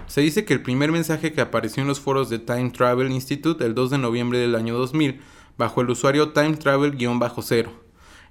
Se 0.08 0.22
dice 0.22 0.46
que 0.46 0.54
el 0.54 0.62
primer 0.62 0.92
mensaje 0.92 1.34
que 1.34 1.42
apareció 1.42 1.82
en 1.82 1.88
los 1.88 2.00
foros 2.00 2.30
de 2.30 2.40
Time 2.40 2.72
Travel 2.72 3.12
Institute 3.12 3.64
el 3.64 3.76
2 3.76 3.92
de 3.92 3.98
noviembre 3.98 4.40
del 4.40 4.56
año 4.56 4.78
2000, 4.78 5.20
bajo 5.58 5.82
el 5.82 5.90
usuario 5.90 6.30
Time 6.30 6.58
Travel-0. 6.58 7.70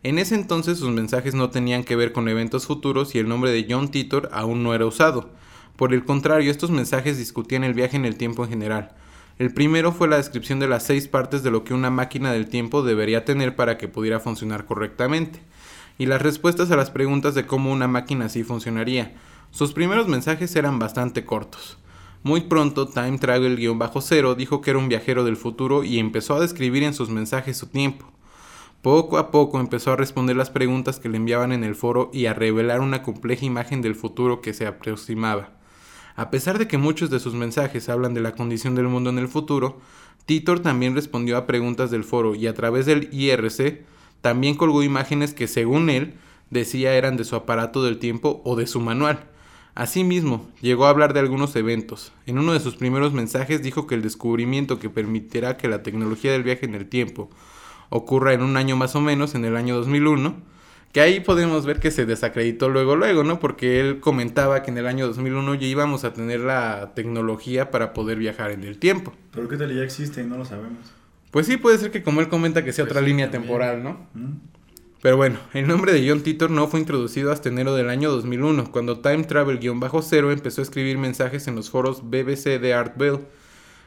En 0.03 0.19
ese 0.19 0.35
entonces 0.35 0.79
sus 0.79 0.91
mensajes 0.91 1.35
no 1.35 1.51
tenían 1.51 1.85
que 1.85 1.97
ver 1.97 2.13
con 2.13 2.29
eventos 2.29 2.67
futuros 2.67 3.15
y 3.15 3.19
el 3.19 3.29
nombre 3.29 3.51
de 3.51 3.67
John 3.69 3.91
Titor 3.91 4.29
aún 4.33 4.63
no 4.63 4.75
era 4.75 4.87
usado. 4.87 5.31
Por 5.77 5.93
el 5.93 6.05
contrario, 6.05 6.51
estos 6.51 6.71
mensajes 6.71 7.19
discutían 7.19 7.63
el 7.63 7.75
viaje 7.75 7.97
en 7.97 8.05
el 8.07 8.17
tiempo 8.17 8.45
en 8.45 8.51
general. 8.51 8.93
El 9.39 9.53
primero 9.53 9.93
fue 9.93 10.09
la 10.09 10.17
descripción 10.17 10.59
de 10.59 10.69
las 10.69 10.85
seis 10.85 11.09
partes 11.09 11.43
de 11.43 11.51
lo 11.51 11.65
que 11.65 11.75
una 11.75 11.91
máquina 11.91 12.33
del 12.33 12.49
tiempo 12.49 12.83
debería 12.83 13.27
tener 13.27 13.55
para 13.55 13.77
que 13.77 13.87
pudiera 13.87 14.19
funcionar 14.19 14.65
correctamente, 14.65 15.41
y 15.99 16.07
las 16.07 16.23
respuestas 16.23 16.71
a 16.71 16.77
las 16.77 16.91
preguntas 16.91 17.35
de 17.35 17.47
cómo 17.47 17.71
una 17.71 17.89
máquina 17.89 18.27
así 18.27 18.43
funcionaría. 18.43 19.15
Sus 19.51 19.75
primeros 19.75 20.09
mensajes 20.09 20.57
eran 20.57 20.79
bastante 20.79 21.27
cortos. 21.27 21.77
Muy 22.23 22.41
pronto, 22.41 22.89
Time 22.89 23.19
Travel-0 23.19 24.35
dijo 24.35 24.61
que 24.63 24.71
era 24.71 24.79
un 24.79 24.89
viajero 24.89 25.25
del 25.25 25.37
futuro 25.37 25.85
y 25.85 25.99
empezó 25.99 26.35
a 26.35 26.41
describir 26.41 26.83
en 26.83 26.95
sus 26.95 27.11
mensajes 27.11 27.59
su 27.59 27.67
tiempo. 27.67 28.11
Poco 28.83 29.19
a 29.19 29.31
poco 29.31 29.61
empezó 29.61 29.93
a 29.93 29.97
responder 29.97 30.37
las 30.37 30.51
preguntas 30.51 30.99
que 30.99 31.09
le 31.09 31.19
enviaban 31.19 31.53
en 31.53 31.65
el 31.65 31.75
foro 31.75 32.11
y 32.13 32.27
a 32.27 32.35
revelar 32.35 32.81
una 32.81 33.03
compleja 33.03 33.45
imagen 33.45 33.83
del 33.83 33.95
futuro 33.95 34.41
que 34.41 34.55
se 34.55 34.67
aproximaba. 34.67 35.56
A 36.17 36.31
pesar 36.31 36.59
de 36.59 36.67
que 36.67 36.79
muchos 36.79 37.11
de 37.11 37.21
sus 37.21 37.35
mensajes 37.35 37.91
hablan 37.91 38.15
de 38.15 38.23
la 38.23 38.33
condición 38.33 38.75
del 38.75 38.89
mundo 38.89 39.11
en 39.11 39.19
el 39.19 39.29
futuro, 39.29 39.79
Titor 40.25 40.61
también 40.61 40.95
respondió 40.95 41.37
a 41.37 41.47
preguntas 41.47 41.91
del 41.91 42.05
foro 42.05 42.35
y 42.35 42.47
a 42.47 42.55
través 42.55 42.87
del 42.87 43.11
IRC 43.13 43.85
también 44.23 44.57
colgó 44.57 44.83
imágenes 44.83 45.35
que 45.35 45.47
según 45.47 45.91
él 45.91 46.15
decía 46.51 46.95
eran 46.95 47.19
de 47.19 47.25
su 47.25 47.37
aparato 47.37 47.85
del 47.85 47.99
tiempo 47.99 48.41
o 48.45 48.57
de 48.57 48.67
su 48.67 48.81
manual. 48.81 49.27
Asimismo, 49.75 50.49
llegó 50.63 50.87
a 50.87 50.89
hablar 50.89 51.13
de 51.13 51.21
algunos 51.21 51.55
eventos. 51.55 52.13
En 52.25 52.39
uno 52.39 52.55
de 52.55 52.61
sus 52.61 52.77
primeros 52.77 53.13
mensajes 53.13 53.63
dijo 53.63 53.87
que 53.87 53.95
el 53.95 54.01
descubrimiento 54.01 54.79
que 54.79 54.89
permitirá 54.89 55.59
que 55.59 55.69
la 55.69 55.83
tecnología 55.83 56.33
del 56.33 56.45
viaje 56.45 56.65
en 56.65 56.75
el 56.75 56.89
tiempo 56.89 57.29
ocurra 57.91 58.33
en 58.33 58.43
un 58.43 58.57
año 58.57 58.75
más 58.75 58.97
o 58.97 59.03
menos, 59.03 59.35
en 59.35 59.45
el 59.45 59.55
año 59.55 59.77
2001, 59.77 60.35
que 60.97 61.03
ahí 61.03 61.21
podemos 61.21 61.67
ver 61.67 61.79
que 61.79 61.91
se 61.91 62.07
desacreditó 62.07 62.71
luego, 62.71 62.97
luego, 62.97 63.23
¿no? 63.23 63.39
Porque 63.39 63.81
él 63.81 64.01
comentaba 64.01 64.63
que 64.63 64.71
en 64.71 64.79
el 64.79 64.87
año 64.87 65.07
2001 65.07 65.55
ya 65.57 65.67
íbamos 65.67 66.05
a 66.05 66.15
tener 66.15 66.41
la 66.41 66.95
tecnología 66.95 67.71
para 67.71 67.93
poder 67.93 68.17
viajar 68.17 68.51
en 68.51 68.65
el 68.65 68.79
tiempo. 68.79 69.13
Pero 69.31 69.47
qué 69.47 69.59
tal 69.59 69.77
ya 69.77 69.83
existe 69.83 70.23
y 70.23 70.25
no 70.25 70.39
lo 70.39 70.47
sabemos. 70.47 70.91
Pues 71.31 71.45
sí, 71.45 71.59
puede 71.59 71.77
ser 71.77 71.91
que 71.91 72.03
como 72.03 72.23
él 72.23 72.31
comenta 72.31 72.65
que 72.65 72.73
sea 72.73 72.87
Pues 72.87 72.93
otra 72.93 73.03
sí, 73.03 73.09
línea 73.09 73.27
también. 73.31 73.43
temporal, 73.43 73.83
¿no? 73.85 74.07
¿Mm? 74.15 74.39
Pero 75.03 75.19
bueno, 75.19 75.39
el 75.53 75.69
nombre 75.69 75.93
de 75.93 76.09
John 76.09 76.23
Titor 76.23 76.51
no 76.51 76.67
fue 76.67 76.81
introducido 76.81 77.31
hasta 77.31 77.51
enero 77.51 77.75
del 77.75 77.91
año 77.91 78.11
2001, 78.11 78.73
cuando 78.73 79.01
Time 79.01 79.29
Travel-0 79.29 80.33
empezó 80.33 80.63
a 80.63 80.65
escribir 80.65 80.97
mensajes 80.97 81.47
en 81.47 81.57
los 81.57 81.69
foros 81.69 82.09
BBC 82.09 82.59
de 82.59 82.73
Art 82.73 82.97
Bell, 82.97 83.19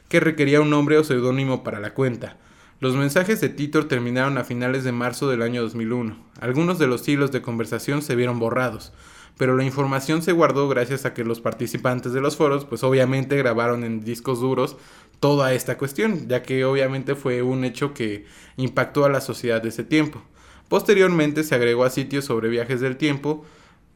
que 0.10 0.20
requería 0.20 0.62
un 0.62 0.70
nombre 0.70 1.00
o 1.00 1.04
seudónimo 1.04 1.64
para 1.64 1.80
la 1.80 1.96
cuenta. 1.96 2.38
Los 2.82 2.96
mensajes 2.96 3.42
de 3.42 3.50
Titor 3.50 3.90
terminaron 3.90 4.38
a 4.38 4.46
finales 4.46 4.86
de 4.86 4.94
marzo 4.94 5.30
del 5.30 5.42
año 5.42 5.62
2001. 5.64 6.16
Algunos 6.40 6.80
de 6.80 6.88
los 6.88 7.06
hilos 7.10 7.30
de 7.34 7.42
conversación 7.42 8.02
se 8.02 8.16
vieron 8.16 8.40
borrados, 8.40 8.94
pero 9.38 9.58
la 9.58 9.66
información 9.66 10.22
se 10.22 10.32
guardó 10.32 10.70
gracias 10.70 11.04
a 11.04 11.14
que 11.14 11.26
los 11.26 11.42
participantes 11.42 12.14
de 12.14 12.22
los 12.22 12.38
foros, 12.38 12.64
pues 12.64 12.82
obviamente 12.84 13.36
grabaron 13.36 13.84
en 13.84 14.06
discos 14.06 14.40
duros 14.40 14.78
toda 15.20 15.54
esta 15.54 15.78
cuestión, 15.78 16.30
ya 16.30 16.42
que 16.42 16.64
obviamente 16.64 17.16
fue 17.16 17.42
un 17.42 17.66
hecho 17.66 17.94
que 17.94 18.26
impactó 18.56 19.04
a 19.04 19.10
la 19.10 19.20
sociedad 19.20 19.62
de 19.62 19.70
ese 19.70 19.84
tiempo. 19.84 20.22
Posteriormente 20.70 21.44
se 21.44 21.56
agregó 21.56 21.84
a 21.84 21.90
sitios 21.90 22.24
sobre 22.24 22.48
viajes 22.48 22.80
del 22.80 22.96
tiempo 22.96 23.44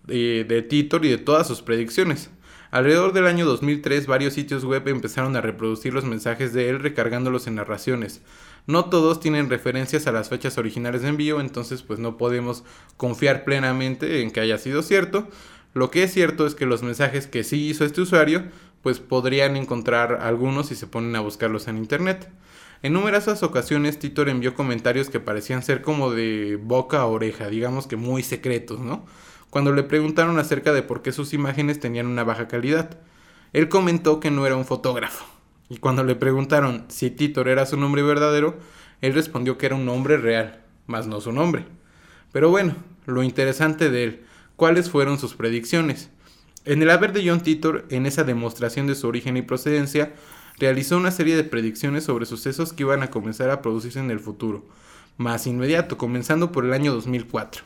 de, 0.05 0.43
de 0.43 0.61
Titor 0.61 1.05
y 1.05 1.09
de 1.09 1.19
todas 1.19 1.47
sus 1.47 1.61
predicciones. 1.61 2.31
Alrededor 2.69 3.13
del 3.13 3.27
año 3.27 3.45
2003 3.45 4.07
varios 4.07 4.33
sitios 4.33 4.65
web 4.65 4.85
empezaron 4.87 5.37
a 5.37 5.41
reproducir 5.41 5.93
los 5.93 6.03
mensajes 6.03 6.51
de 6.51 6.69
él 6.69 6.79
recargándolos 6.79 7.47
en 7.47 7.55
narraciones. 7.55 8.21
No 8.65 8.85
todos 8.85 9.19
tienen 9.19 9.49
referencias 9.49 10.07
a 10.07 10.11
las 10.11 10.29
fechas 10.29 10.57
originales 10.57 11.01
de 11.01 11.09
envío, 11.09 11.41
entonces 11.41 11.83
pues 11.83 11.99
no 11.99 12.17
podemos 12.17 12.63
confiar 12.97 13.43
plenamente 13.43 14.21
en 14.21 14.31
que 14.31 14.39
haya 14.39 14.57
sido 14.57 14.81
cierto. 14.81 15.27
Lo 15.73 15.91
que 15.91 16.03
es 16.03 16.13
cierto 16.13 16.45
es 16.45 16.55
que 16.55 16.65
los 16.65 16.83
mensajes 16.83 17.27
que 17.27 17.43
sí 17.43 17.67
hizo 17.67 17.85
este 17.85 18.01
usuario 18.01 18.43
pues 18.81 18.99
podrían 18.99 19.55
encontrar 19.55 20.19
algunos 20.21 20.67
si 20.67 20.75
se 20.75 20.87
ponen 20.87 21.15
a 21.15 21.21
buscarlos 21.21 21.67
en 21.67 21.77
internet. 21.77 22.29
En 22.81 22.93
numerosas 22.93 23.43
ocasiones 23.43 23.97
Titor 23.97 24.27
envió 24.27 24.55
comentarios 24.55 25.09
que 25.09 25.21
parecían 25.21 25.63
ser 25.63 25.81
como 25.81 26.11
de 26.11 26.59
boca 26.61 26.99
a 26.99 27.05
oreja, 27.05 27.47
digamos 27.47 27.87
que 27.87 27.95
muy 27.95 28.23
secretos, 28.23 28.79
¿no? 28.79 29.05
cuando 29.53 29.71
le 29.71 29.83
preguntaron 29.83 30.39
acerca 30.39 30.73
de 30.73 30.81
por 30.81 31.03
qué 31.03 31.11
sus 31.11 31.31
imágenes 31.31 31.79
tenían 31.79 32.07
una 32.07 32.23
baja 32.23 32.47
calidad. 32.47 32.97
Él 33.53 33.69
comentó 33.69 34.19
que 34.19 34.31
no 34.31 34.47
era 34.47 34.55
un 34.55 34.65
fotógrafo, 34.65 35.25
y 35.69 35.77
cuando 35.77 36.03
le 36.03 36.15
preguntaron 36.15 36.85
si 36.89 37.09
Titor 37.09 37.47
era 37.47 37.65
su 37.65 37.77
nombre 37.77 38.03
verdadero, 38.03 38.57
él 39.01 39.13
respondió 39.13 39.57
que 39.57 39.65
era 39.65 39.75
un 39.75 39.85
nombre 39.85 40.17
real, 40.17 40.61
mas 40.87 41.07
no 41.07 41.21
su 41.21 41.31
nombre. 41.31 41.65
Pero 42.31 42.49
bueno, 42.49 42.75
lo 43.05 43.23
interesante 43.23 43.89
de 43.89 44.03
él, 44.03 44.23
¿cuáles 44.55 44.89
fueron 44.89 45.19
sus 45.19 45.35
predicciones? 45.35 46.09
En 46.65 46.81
el 46.81 46.89
haber 46.89 47.11
de 47.11 47.27
John 47.27 47.41
Titor, 47.41 47.85
en 47.89 48.05
esa 48.05 48.23
demostración 48.23 48.87
de 48.87 48.95
su 48.95 49.07
origen 49.07 49.35
y 49.35 49.41
procedencia, 49.41 50.13
realizó 50.59 50.97
una 50.97 51.11
serie 51.11 51.35
de 51.35 51.43
predicciones 51.43 52.05
sobre 52.05 52.25
sucesos 52.25 52.71
que 52.71 52.83
iban 52.83 53.03
a 53.03 53.09
comenzar 53.09 53.49
a 53.49 53.61
producirse 53.61 53.99
en 53.99 54.11
el 54.11 54.19
futuro, 54.19 54.65
más 55.17 55.45
inmediato, 55.47 55.97
comenzando 55.97 56.51
por 56.51 56.65
el 56.65 56.73
año 56.73 56.93
2004. 56.93 57.63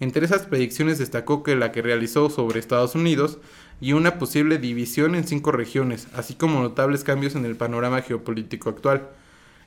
Entre 0.00 0.24
esas 0.24 0.46
predicciones 0.46 0.98
destacó 0.98 1.42
que 1.42 1.54
la 1.54 1.70
que 1.70 1.82
realizó 1.82 2.28
sobre 2.28 2.58
Estados 2.58 2.94
Unidos 2.94 3.38
y 3.80 3.92
una 3.92 4.18
posible 4.18 4.58
división 4.58 5.14
en 5.14 5.26
cinco 5.26 5.52
regiones, 5.52 6.08
así 6.14 6.34
como 6.34 6.60
notables 6.60 7.04
cambios 7.04 7.34
en 7.34 7.44
el 7.44 7.56
panorama 7.56 8.02
geopolítico 8.02 8.70
actual. 8.70 9.08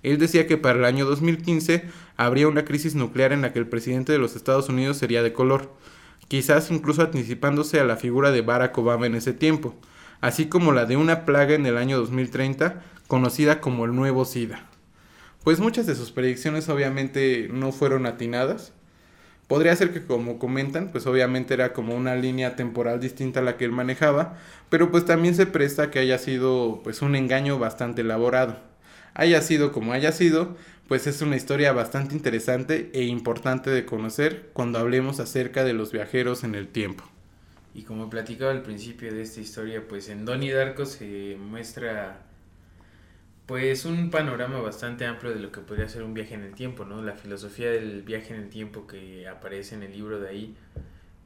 Él 0.03 0.17
decía 0.17 0.47
que 0.47 0.57
para 0.57 0.79
el 0.79 0.85
año 0.85 1.05
2015 1.05 1.85
habría 2.15 2.47
una 2.47 2.65
crisis 2.65 2.95
nuclear 2.95 3.33
en 3.33 3.41
la 3.41 3.53
que 3.53 3.59
el 3.59 3.67
presidente 3.67 4.11
de 4.11 4.19
los 4.19 4.35
Estados 4.35 4.69
Unidos 4.69 4.97
sería 4.97 5.23
de 5.23 5.33
color, 5.33 5.73
quizás 6.27 6.71
incluso 6.71 7.01
anticipándose 7.01 7.79
a 7.79 7.85
la 7.85 7.97
figura 7.97 8.31
de 8.31 8.41
Barack 8.41 8.77
Obama 8.77 9.07
en 9.07 9.15
ese 9.15 9.33
tiempo, 9.33 9.75
así 10.21 10.47
como 10.47 10.71
la 10.71 10.85
de 10.85 10.97
una 10.97 11.25
plaga 11.25 11.55
en 11.55 11.65
el 11.65 11.77
año 11.77 11.97
2030 11.97 12.83
conocida 13.07 13.61
como 13.61 13.85
el 13.85 13.95
nuevo 13.95 14.25
SIDA. 14.25 14.65
Pues 15.43 15.59
muchas 15.59 15.85
de 15.85 15.95
sus 15.95 16.11
predicciones 16.11 16.67
obviamente 16.67 17.47
no 17.51 17.71
fueron 17.71 18.05
atinadas, 18.05 18.73
Podría 19.47 19.75
ser 19.77 19.93
que 19.93 20.05
como 20.05 20.39
comentan, 20.39 20.89
pues 20.91 21.07
obviamente 21.07 21.53
era 21.53 21.71
como 21.71 21.95
una 21.95 22.15
línea 22.15 22.57
temporal 22.57 22.99
distinta 22.99 23.39
a 23.39 23.43
la 23.43 23.55
que 23.55 23.63
él 23.63 23.71
manejaba, 23.71 24.37
pero 24.69 24.91
pues 24.91 25.05
también 25.05 25.35
se 25.35 25.45
presta 25.45 25.89
que 25.89 25.99
haya 25.99 26.17
sido 26.17 26.81
pues 26.83 27.01
un 27.01 27.15
engaño 27.15 27.57
bastante 27.57 28.01
elaborado. 28.01 28.57
Haya 29.13 29.41
sido 29.41 29.71
como 29.71 29.93
haya 29.93 30.11
sido, 30.11 30.57
pues 30.89 31.07
es 31.07 31.21
una 31.21 31.37
historia 31.37 31.71
bastante 31.71 32.13
interesante 32.13 32.91
e 32.93 33.03
importante 33.03 33.69
de 33.69 33.85
conocer 33.85 34.49
cuando 34.51 34.79
hablemos 34.79 35.21
acerca 35.21 35.63
de 35.63 35.73
los 35.73 35.93
viajeros 35.93 36.43
en 36.43 36.53
el 36.53 36.67
tiempo. 36.67 37.05
Y 37.73 37.83
como 37.83 38.09
platicaba 38.09 38.51
al 38.51 38.63
principio 38.63 39.13
de 39.13 39.21
esta 39.21 39.39
historia, 39.39 39.87
pues 39.87 40.09
en 40.09 40.25
Donnie 40.25 40.51
Darko 40.51 40.85
se 40.85 41.37
muestra 41.39 42.26
pues 43.47 43.85
un 43.85 44.09
panorama 44.11 44.59
bastante 44.59 45.05
amplio 45.05 45.33
de 45.33 45.39
lo 45.39 45.53
que 45.53 45.61
podría 45.61 45.87
ser 45.87 46.03
un 46.03 46.13
viaje 46.13 46.35
en 46.35 46.43
el 46.43 46.53
tiempo, 46.53 46.83
¿no? 46.83 47.01
La 47.01 47.13
filosofía 47.13 47.71
del 47.71 48.03
viaje 48.03 48.35
en 48.35 48.41
el 48.41 48.49
tiempo 48.49 48.85
que 48.85 49.25
aparece 49.27 49.73
en 49.73 49.83
el 49.83 49.93
libro 49.93 50.19
de 50.19 50.29
ahí, 50.29 50.55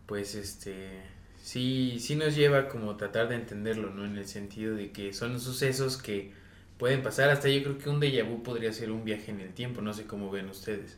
pues 0.05 0.35
este 0.35 1.01
sí, 1.41 1.97
sí 1.99 2.15
nos 2.15 2.35
lleva 2.35 2.69
como 2.69 2.95
tratar 2.95 3.27
de 3.27 3.35
entenderlo, 3.35 3.89
¿no? 3.89 4.05
En 4.05 4.17
el 4.17 4.27
sentido 4.27 4.75
de 4.75 4.91
que 4.91 5.13
son 5.13 5.39
sucesos 5.39 5.97
que 5.97 6.31
pueden 6.77 7.01
pasar, 7.01 7.31
hasta 7.31 7.49
yo 7.49 7.63
creo 7.63 7.77
que 7.79 7.89
un 7.89 7.99
déjà 7.99 8.23
vu 8.23 8.43
podría 8.43 8.71
ser 8.71 8.91
un 8.91 9.03
viaje 9.03 9.31
en 9.31 9.41
el 9.41 9.53
tiempo, 9.53 9.81
no 9.81 9.91
sé 9.91 10.05
cómo 10.05 10.29
ven 10.29 10.47
ustedes. 10.47 10.97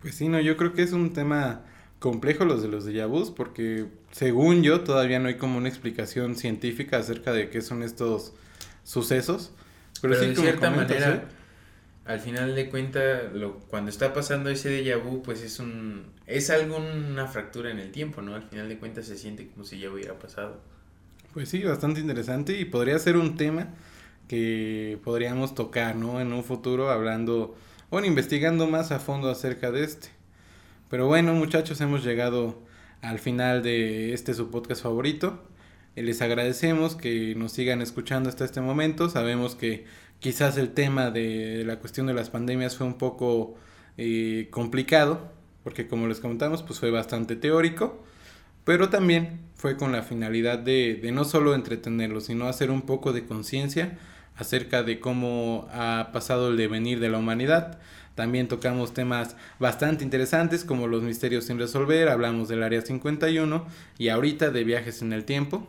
Pues 0.00 0.14
sí, 0.14 0.28
no, 0.28 0.40
yo 0.40 0.56
creo 0.56 0.72
que 0.74 0.82
es 0.82 0.92
un 0.92 1.12
tema 1.12 1.64
complejo 1.98 2.44
los 2.44 2.62
de 2.62 2.68
los 2.68 2.86
déjà 2.86 3.08
vus, 3.08 3.32
porque 3.32 3.86
según 4.12 4.62
yo 4.62 4.82
todavía 4.82 5.18
no 5.18 5.26
hay 5.26 5.38
como 5.38 5.58
una 5.58 5.68
explicación 5.68 6.36
científica 6.36 6.98
acerca 6.98 7.32
de 7.32 7.50
qué 7.50 7.62
son 7.62 7.82
estos 7.82 8.32
sucesos 8.84 9.52
pero, 10.00 10.18
de 10.18 10.34
cierta 10.34 10.70
manera, 10.70 11.24
al 12.04 12.20
final 12.20 12.54
de 12.54 12.68
cuentas, 12.68 13.22
cuando 13.68 13.90
está 13.90 14.12
pasando 14.12 14.50
ese 14.50 14.70
déjà 14.70 14.96
vu, 14.96 15.22
pues 15.22 15.42
es 15.42 15.58
un 15.58 16.06
es 16.26 16.50
alguna 16.50 17.26
fractura 17.26 17.70
en 17.70 17.78
el 17.78 17.90
tiempo, 17.90 18.22
¿no? 18.22 18.34
Al 18.34 18.42
final 18.42 18.68
de 18.68 18.78
cuentas 18.78 19.06
se 19.06 19.16
siente 19.16 19.48
como 19.48 19.64
si 19.64 19.78
ya 19.78 19.90
hubiera 19.90 20.18
pasado. 20.18 20.60
Pues 21.34 21.48
sí, 21.48 21.62
bastante 21.62 22.00
interesante 22.00 22.58
y 22.58 22.64
podría 22.64 22.98
ser 22.98 23.16
un 23.16 23.36
tema 23.36 23.68
que 24.28 24.98
podríamos 25.04 25.54
tocar, 25.54 25.96
¿no? 25.96 26.20
En 26.20 26.32
un 26.32 26.44
futuro 26.44 26.90
hablando, 26.90 27.56
bueno, 27.90 28.06
investigando 28.06 28.68
más 28.68 28.92
a 28.92 29.00
fondo 29.00 29.28
acerca 29.28 29.72
de 29.72 29.84
este. 29.84 30.08
Pero 30.88 31.06
bueno, 31.06 31.34
muchachos, 31.34 31.80
hemos 31.80 32.04
llegado 32.04 32.60
al 33.02 33.18
final 33.18 33.62
de 33.62 34.12
este 34.12 34.34
su 34.34 34.50
podcast 34.50 34.82
favorito. 34.82 35.42
Eh, 35.96 36.02
les 36.02 36.22
agradecemos 36.22 36.94
que 36.96 37.34
nos 37.34 37.52
sigan 37.52 37.82
escuchando 37.82 38.28
hasta 38.28 38.44
este 38.44 38.60
momento. 38.60 39.08
Sabemos 39.08 39.54
que 39.54 39.84
quizás 40.20 40.56
el 40.56 40.70
tema 40.70 41.10
de 41.10 41.64
la 41.66 41.78
cuestión 41.78 42.06
de 42.06 42.14
las 42.14 42.30
pandemias 42.30 42.76
fue 42.76 42.86
un 42.86 42.94
poco 42.94 43.56
eh, 43.98 44.48
complicado, 44.50 45.32
porque 45.64 45.88
como 45.88 46.06
les 46.06 46.20
comentamos, 46.20 46.62
pues 46.62 46.78
fue 46.78 46.90
bastante 46.90 47.36
teórico, 47.36 48.02
pero 48.64 48.88
también 48.88 49.40
fue 49.54 49.76
con 49.76 49.92
la 49.92 50.02
finalidad 50.02 50.58
de, 50.58 50.98
de 51.02 51.12
no 51.12 51.24
solo 51.24 51.54
entretenerlos, 51.54 52.26
sino 52.26 52.46
hacer 52.46 52.70
un 52.70 52.82
poco 52.82 53.12
de 53.12 53.26
conciencia 53.26 53.98
acerca 54.36 54.82
de 54.82 55.00
cómo 55.00 55.68
ha 55.72 56.10
pasado 56.12 56.50
el 56.50 56.56
devenir 56.56 57.00
de 57.00 57.10
la 57.10 57.18
humanidad. 57.18 57.78
También 58.14 58.48
tocamos 58.48 58.94
temas 58.94 59.36
bastante 59.58 60.04
interesantes 60.04 60.64
como 60.64 60.86
los 60.86 61.02
misterios 61.02 61.44
sin 61.44 61.58
resolver, 61.58 62.08
hablamos 62.08 62.48
del 62.48 62.62
Área 62.62 62.82
51 62.82 63.66
y 63.98 64.08
ahorita 64.08 64.50
de 64.50 64.64
viajes 64.64 65.02
en 65.02 65.12
el 65.12 65.24
tiempo. 65.24 65.68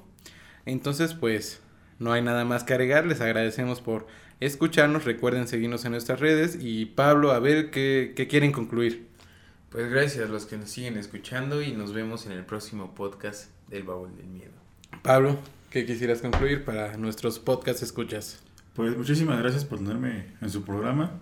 Entonces, 0.66 1.14
pues, 1.14 1.62
no 1.99 2.14
hay 2.14 2.22
nada 2.22 2.45
más 2.45 2.64
que 2.64 2.74
agregar. 2.74 3.05
Les 3.05 3.22
agradecemos 3.22 3.82
por 3.82 4.07
escucharnos. 4.39 5.05
Recuerden 5.05 5.47
seguirnos 5.47 5.86
en 5.86 5.91
nuestras 5.91 6.20
redes. 6.20 6.57
Y 6.59 6.86
Pablo, 6.86 7.32
a 7.32 7.39
ver 7.39 7.72
qué, 7.72 8.14
quieren 8.30 8.51
concluir. 8.51 9.07
Pues 9.70 9.89
gracias 9.89 10.28
a 10.28 10.32
los 10.32 10.45
que 10.45 10.57
nos 10.57 10.70
siguen 10.70 10.97
escuchando 10.97 11.62
y 11.62 11.72
nos 11.72 11.93
vemos 11.93 12.26
en 12.26 12.34
el 12.34 12.43
próximo 12.43 12.93
podcast 12.93 13.51
del 13.70 13.84
Baúl 13.84 14.16
del 14.18 14.28
Miedo. 14.28 14.51
Pablo, 15.01 15.39
¿qué 15.70 15.86
quisieras 15.86 16.22
concluir 16.22 16.66
para 16.66 16.97
nuestros 16.97 17.39
podcast 17.39 17.82
escuchas? 17.82 18.41
Pues 18.74 18.97
muchísimas 18.97 19.39
gracias 19.39 19.64
por 19.64 19.80
tenerme 19.80 20.26
en 20.41 20.49
su 20.49 20.64
programa. 20.64 21.22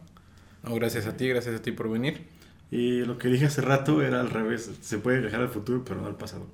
No, 0.63 0.73
gracias 0.75 1.05
a 1.05 1.15
ti, 1.15 1.27
gracias 1.27 1.55
a 1.55 1.61
ti 1.61 1.71
por 1.71 1.89
venir. 1.89 2.27
Y 2.71 3.01
lo 3.01 3.17
que 3.17 3.27
dije 3.27 3.45
hace 3.45 3.61
rato 3.61 4.01
era 4.01 4.19
al 4.19 4.29
revés. 4.29 4.71
Se 4.81 4.97
puede 4.97 5.19
viajar 5.21 5.41
al 5.41 5.49
futuro, 5.49 5.83
pero 5.83 6.01
no 6.01 6.07
al 6.07 6.15
pasado. 6.15 6.47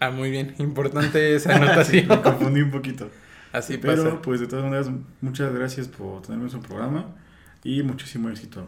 Ah, 0.00 0.10
muy 0.10 0.30
bien. 0.30 0.54
Importante 0.58 1.34
esa 1.34 1.56
anotación. 1.56 2.06
me 2.08 2.22
confundí 2.22 2.60
un 2.60 2.70
poquito. 2.70 3.10
Así 3.52 3.78
Pero, 3.78 4.20
pues, 4.22 4.40
de 4.40 4.46
todas 4.46 4.64
maneras, 4.64 4.90
muchas 5.20 5.52
gracias 5.52 5.88
por 5.88 6.22
tenerme 6.22 6.44
en 6.44 6.50
su 6.50 6.60
programa 6.60 7.16
y 7.64 7.82
muchísimo 7.82 8.28
éxito. 8.28 8.66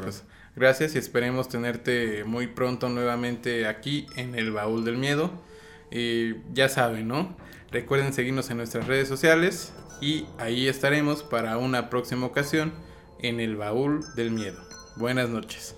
Pues, 0.00 0.24
gracias 0.54 0.94
y 0.94 0.98
esperemos 0.98 1.48
tenerte 1.48 2.24
muy 2.24 2.46
pronto 2.46 2.88
nuevamente 2.88 3.66
aquí 3.66 4.06
en 4.16 4.34
el 4.34 4.52
Baúl 4.52 4.84
del 4.84 4.98
Miedo. 4.98 5.30
Y 5.90 6.34
ya 6.52 6.68
saben, 6.68 7.08
¿no? 7.08 7.36
Recuerden 7.70 8.12
seguirnos 8.12 8.50
en 8.50 8.58
nuestras 8.58 8.86
redes 8.86 9.08
sociales 9.08 9.72
y 10.00 10.26
ahí 10.38 10.68
estaremos 10.68 11.22
para 11.22 11.58
una 11.58 11.90
próxima 11.90 12.26
ocasión 12.26 12.72
en 13.20 13.40
el 13.40 13.56
Baúl 13.56 14.04
del 14.14 14.30
Miedo. 14.30 14.60
Buenas 14.96 15.28
noches. 15.28 15.77